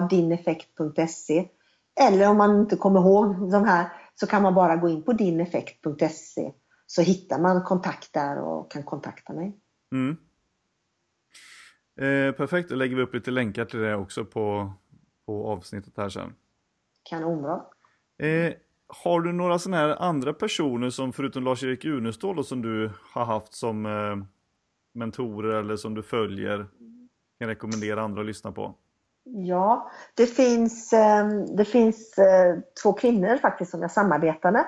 dineffekt.se 0.09 1.49
eller 2.01 2.29
om 2.29 2.37
man 2.37 2.59
inte 2.59 2.75
kommer 2.75 2.99
ihåg 2.99 3.51
de 3.51 3.63
här 3.63 3.85
så 4.15 4.27
kan 4.27 4.43
man 4.43 4.53
bara 4.53 4.75
gå 4.75 4.89
in 4.89 5.03
på 5.03 5.13
dineffekt.se 5.13 6.51
så 6.85 7.01
hittar 7.01 7.39
man 7.39 7.63
kontakt 7.63 8.13
där 8.13 8.41
och 8.41 8.71
kan 8.71 8.83
kontakta 8.83 9.33
mig. 9.33 9.57
Mm. 9.91 10.17
Eh, 11.99 12.35
perfekt, 12.35 12.69
då 12.69 12.75
lägger 12.75 12.95
vi 12.95 13.01
upp 13.01 13.13
lite 13.13 13.31
länkar 13.31 13.65
till 13.65 13.79
det 13.79 13.95
också 13.95 14.25
på, 14.25 14.73
på 15.25 15.47
avsnittet 15.47 15.93
här 15.97 16.09
sen. 16.09 16.33
Kanonbra. 17.03 17.65
Eh, 18.17 18.53
har 18.89 19.21
du 19.21 19.33
några 19.33 19.59
sådana 19.59 19.77
här 19.77 20.01
andra 20.01 20.33
personer 20.33 20.89
som 20.89 21.13
förutom 21.13 21.43
Lars-Erik 21.43 21.85
Unestål 21.85 22.45
som 22.45 22.61
du 22.61 22.91
har 23.13 23.25
haft 23.25 23.53
som 23.53 23.85
eh, 23.85 24.25
mentorer 24.93 25.59
eller 25.59 25.75
som 25.75 25.93
du 25.95 26.03
följer? 26.03 26.65
Kan 27.39 27.47
rekommendera 27.47 28.01
andra 28.01 28.21
att 28.21 28.27
lyssna 28.27 28.51
på? 28.51 28.75
Ja, 29.23 29.91
det 30.15 30.25
finns, 30.25 30.93
eh, 30.93 31.27
det 31.57 31.65
finns 31.65 32.17
eh, 32.17 32.57
två 32.83 32.93
kvinnor 32.93 33.37
faktiskt 33.37 33.71
som 33.71 33.81
jag 33.81 33.91
samarbetar 33.91 34.51
med. 34.51 34.65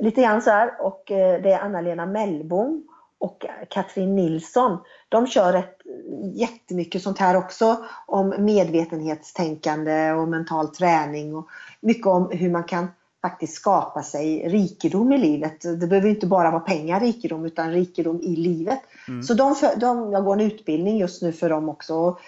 Lite 0.00 0.22
grann 0.22 0.42
så 0.42 0.50
här 0.50 0.70
och 0.80 1.10
eh, 1.10 1.42
det 1.42 1.52
är 1.52 1.60
Anna-Lena 1.60 2.06
Mellbom 2.06 2.84
och 3.18 3.46
Katrin 3.70 4.16
Nilsson. 4.16 4.78
De 5.08 5.26
kör 5.26 5.54
ett, 5.54 5.80
eh, 5.86 6.40
jättemycket 6.40 7.02
sånt 7.02 7.18
här 7.18 7.36
också 7.36 7.84
om 8.06 8.34
medvetenhetstänkande 8.38 10.12
och 10.12 10.28
mental 10.28 10.68
träning 10.68 11.36
och 11.36 11.48
mycket 11.80 12.06
om 12.06 12.30
hur 12.32 12.50
man 12.50 12.64
kan 12.64 12.88
faktiskt 13.22 13.54
skapa 13.54 14.02
sig 14.02 14.48
rikedom 14.48 15.12
i 15.12 15.18
livet. 15.18 15.60
Det 15.80 15.86
behöver 15.86 16.08
inte 16.08 16.26
bara 16.26 16.50
vara 16.50 16.60
pengar 16.60 17.00
rikedom 17.00 17.44
utan 17.44 17.72
rikedom 17.72 18.20
i 18.20 18.36
livet. 18.36 18.80
Mm. 19.08 19.22
Så 19.22 19.34
de, 19.34 19.54
de, 19.76 20.12
jag 20.12 20.24
går 20.24 20.32
en 20.32 20.40
utbildning 20.40 20.98
just 20.98 21.22
nu 21.22 21.32
för 21.32 21.50
dem 21.50 21.68
också. 21.68 22.18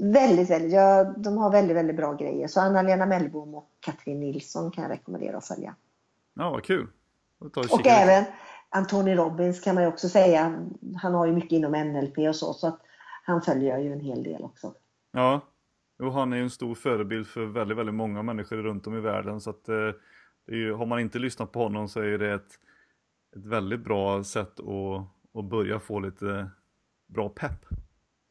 Väldigt, 0.00 0.50
väldigt, 0.50 0.72
ja, 0.72 1.04
de 1.04 1.38
har 1.38 1.50
väldigt, 1.50 1.76
väldigt 1.76 1.96
bra 1.96 2.12
grejer. 2.12 2.48
Så 2.48 2.60
Anna-Lena 2.60 3.06
Mellbom 3.06 3.54
och 3.54 3.68
Katrin 3.80 4.20
Nilsson 4.20 4.70
kan 4.70 4.84
jag 4.84 4.90
rekommendera 4.90 5.36
att 5.36 5.46
följa. 5.46 5.74
Ja, 6.34 6.50
vad 6.50 6.64
kul. 6.64 6.86
Och, 7.70 7.86
även 7.86 8.24
Anthony 8.68 9.14
Robbins 9.14 9.60
kan 9.60 9.74
man 9.74 9.84
ju 9.84 9.88
också 9.88 10.08
säga. 10.08 10.66
Han 10.96 11.14
har 11.14 11.26
ju 11.26 11.32
mycket 11.32 11.52
inom 11.52 11.72
NLP 11.72 12.18
och 12.18 12.36
så, 12.36 12.52
så 12.52 12.66
att 12.66 12.80
han 13.24 13.42
följer 13.42 13.70
jag 13.70 13.82
ju 13.82 13.92
en 13.92 14.00
hel 14.00 14.22
del 14.22 14.42
också. 14.42 14.74
Ja, 15.12 15.40
och 15.98 16.12
han 16.12 16.32
är 16.32 16.36
ju 16.36 16.42
en 16.42 16.50
stor 16.50 16.74
förebild 16.74 17.26
för 17.26 17.44
väldigt, 17.44 17.78
väldigt 17.78 17.94
många 17.94 18.22
människor 18.22 18.56
runt 18.56 18.86
om 18.86 18.96
i 18.96 19.00
världen. 19.00 19.40
Så 19.40 19.50
att, 19.50 19.68
eh, 19.68 19.90
ju, 20.48 20.72
har 20.72 20.86
man 20.86 21.00
inte 21.00 21.18
lyssnat 21.18 21.52
på 21.52 21.62
honom 21.62 21.88
så 21.88 22.00
är 22.00 22.18
det 22.18 22.32
ett, 22.32 22.52
ett 23.36 23.46
väldigt 23.46 23.80
bra 23.80 24.24
sätt 24.24 24.60
att, 24.60 25.38
att 25.38 25.44
börja 25.44 25.80
få 25.80 26.00
lite 26.00 26.50
bra 27.06 27.28
pepp. 27.28 27.66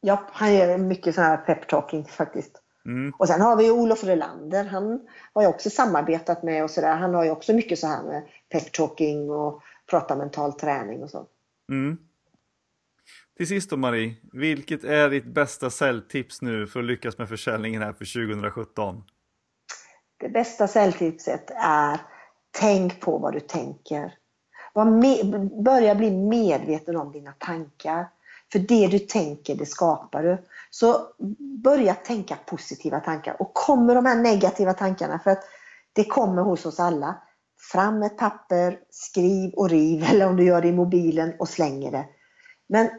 Ja, 0.02 0.24
han 0.32 0.56
gör 0.56 0.78
mycket 0.78 1.16
sån 1.16 1.24
här 1.24 1.38
peptalking 1.38 2.06
faktiskt. 2.06 2.62
Mm. 2.86 3.14
Och 3.18 3.28
sen 3.28 3.42
har 3.42 3.58
vi 3.58 3.72
Olof 3.72 4.04
Relander. 4.04 4.66
Han 4.66 5.08
har 5.34 5.44
jag 5.44 5.50
också 5.50 5.70
samarbetat 5.70 6.44
med 6.44 6.64
och 6.64 6.72
sådär. 6.72 6.96
Han 6.96 7.14
har 7.14 7.24
ju 7.24 7.30
också 7.30 7.54
mycket 7.54 7.80
så 7.80 7.88
här 7.88 8.04
med 8.04 8.28
peptalking 8.50 9.30
och 9.30 9.62
prata 9.90 10.16
mental 10.16 10.54
träning 10.54 11.04
och 11.04 11.10
så. 11.10 11.28
Mm. 11.72 11.98
Till 13.38 13.48
sist 13.48 13.70
då 13.70 13.78
Marie, 13.78 14.16
vilket 14.34 14.84
är 14.84 15.10
ditt 15.10 15.26
bästa 15.26 15.70
säljtips 15.70 16.42
nu 16.42 16.68
för 16.68 16.80
att 16.80 16.86
lyckas 16.86 17.18
med 17.18 17.30
försäljningen 17.30 17.82
här 17.82 17.94
för 17.94 18.28
2017? 18.28 19.04
Det 20.18 20.30
bästa 20.30 20.68
säljtipset 20.68 21.52
är 21.56 22.02
tänk 22.52 23.02
på 23.02 23.18
vad 23.18 23.34
du 23.34 23.40
tänker. 23.40 24.14
med, 24.76 25.50
börja 25.64 25.96
bli 25.96 26.12
medveten 26.12 26.96
om 26.96 27.12
dina 27.12 27.32
tankar. 27.32 28.10
För 28.52 28.60
det 28.60 28.88
du 28.88 29.00
tänker, 29.00 29.56
det 29.56 29.66
skapar 29.66 30.24
du. 30.24 30.38
Så 30.70 31.08
börja 31.64 31.94
tänka 31.94 32.38
positiva 32.46 33.00
tankar. 33.00 33.42
Och 33.42 33.54
kommer 33.54 33.96
de 33.96 34.06
här 34.06 34.16
negativa 34.16 34.74
tankarna, 34.74 35.20
för 35.20 35.32
att 35.32 35.44
det 35.94 36.04
kommer 36.04 36.42
hos 36.42 36.66
oss 36.66 36.80
alla. 36.80 37.16
Fram 37.72 38.04
ett 38.04 38.18
papper, 38.18 38.80
skriv 38.90 39.54
och 39.54 39.70
riv, 39.70 40.04
eller 40.10 40.28
om 40.28 40.36
du 40.36 40.44
gör 40.44 40.62
det 40.62 40.68
i 40.68 40.74
mobilen 40.74 41.34
och 41.40 41.50
slänger 41.50 41.92
det. 41.92 42.06
Men 42.70 42.90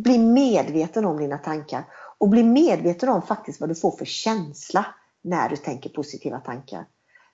bli 0.00 0.18
medveten 0.18 1.04
om 1.04 1.16
dina 1.16 1.38
tankar 1.38 1.84
och 2.18 2.28
bli 2.28 2.42
medveten 2.42 3.08
om 3.08 3.22
faktiskt 3.22 3.60
vad 3.60 3.68
du 3.68 3.74
får 3.74 3.90
för 3.90 4.04
känsla 4.04 4.86
när 5.22 5.48
du 5.48 5.56
tänker 5.56 5.90
positiva 5.90 6.40
tankar. 6.40 6.84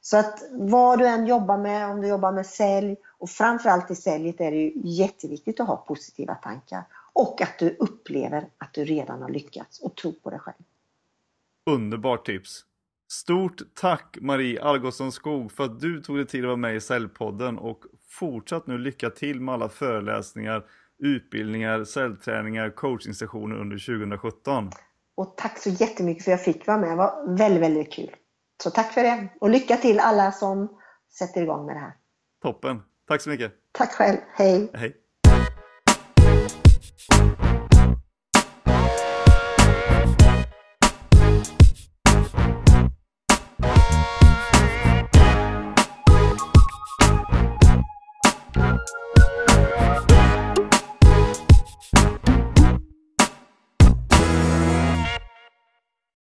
Så 0.01 0.17
att 0.17 0.43
vad 0.53 0.99
du 0.99 1.07
än 1.07 1.27
jobbar 1.27 1.59
med, 1.59 1.91
om 1.91 2.01
du 2.01 2.09
jobbar 2.09 2.33
med 2.33 2.47
sälj 2.47 2.97
och 3.19 3.31
framförallt 3.31 3.91
i 3.91 3.95
säljet 3.95 4.41
är 4.41 4.51
det 4.51 4.57
ju 4.57 4.73
jätteviktigt 4.75 5.61
att 5.61 5.67
ha 5.67 5.77
positiva 5.77 6.35
tankar. 6.35 6.85
Och 7.13 7.43
att 7.43 7.59
du 7.59 7.77
upplever 7.79 8.49
att 8.59 8.75
du 8.75 8.85
redan 8.85 9.23
har 9.23 9.29
lyckats 9.29 9.81
och 9.81 9.97
tro 9.97 10.13
på 10.13 10.31
dig 10.31 10.39
själv. 10.39 10.57
Underbart 11.71 12.27
tips! 12.27 12.65
Stort 13.11 13.63
tack 13.75 14.19
Marie 14.21 14.63
Algotsson 14.63 15.13
Skog 15.13 15.53
för 15.53 15.65
att 15.65 15.81
du 15.81 16.03
tog 16.03 16.17
dig 16.17 16.27
tid 16.27 16.45
att 16.45 16.47
vara 16.47 16.57
med 16.57 16.77
i 16.77 16.81
Säljpodden 16.81 17.59
och 17.59 17.85
fortsatt 18.09 18.67
nu 18.67 18.79
lycka 18.79 19.11
till 19.11 19.41
med 19.41 19.55
alla 19.55 19.69
föreläsningar, 19.69 20.65
utbildningar, 20.99 21.85
säljträningar, 21.85 22.71
coachingstationer 22.71 23.57
under 23.57 23.77
2017. 23.77 24.71
Och 25.19 25.37
tack 25.37 25.59
så 25.59 25.71
jättemycket 25.71 26.25
för 26.25 26.33
att 26.33 26.39
jag 26.39 26.45
fick 26.45 26.67
vara 26.67 26.79
med. 26.79 26.91
Det 26.91 26.97
var 26.97 27.37
väldigt, 27.39 27.63
väldigt 27.63 27.93
kul. 27.93 28.11
Så 28.63 28.71
tack 28.71 28.93
för 28.93 29.03
det. 29.03 29.29
Och 29.41 29.51
lycka 29.51 29.77
till 29.77 30.01
alla 30.01 30.33
som 30.33 30.79
sätter 31.19 31.43
igång 31.43 31.67
med 31.67 31.77
det 31.77 31.81
här. 31.81 31.93
Toppen. 32.43 32.83
Tack 33.09 33.23
så 33.23 33.31
mycket. 33.31 33.53
Tack 33.73 33.93
själv. 33.93 34.19
Hej. 34.35 34.71
Hej. 34.75 34.95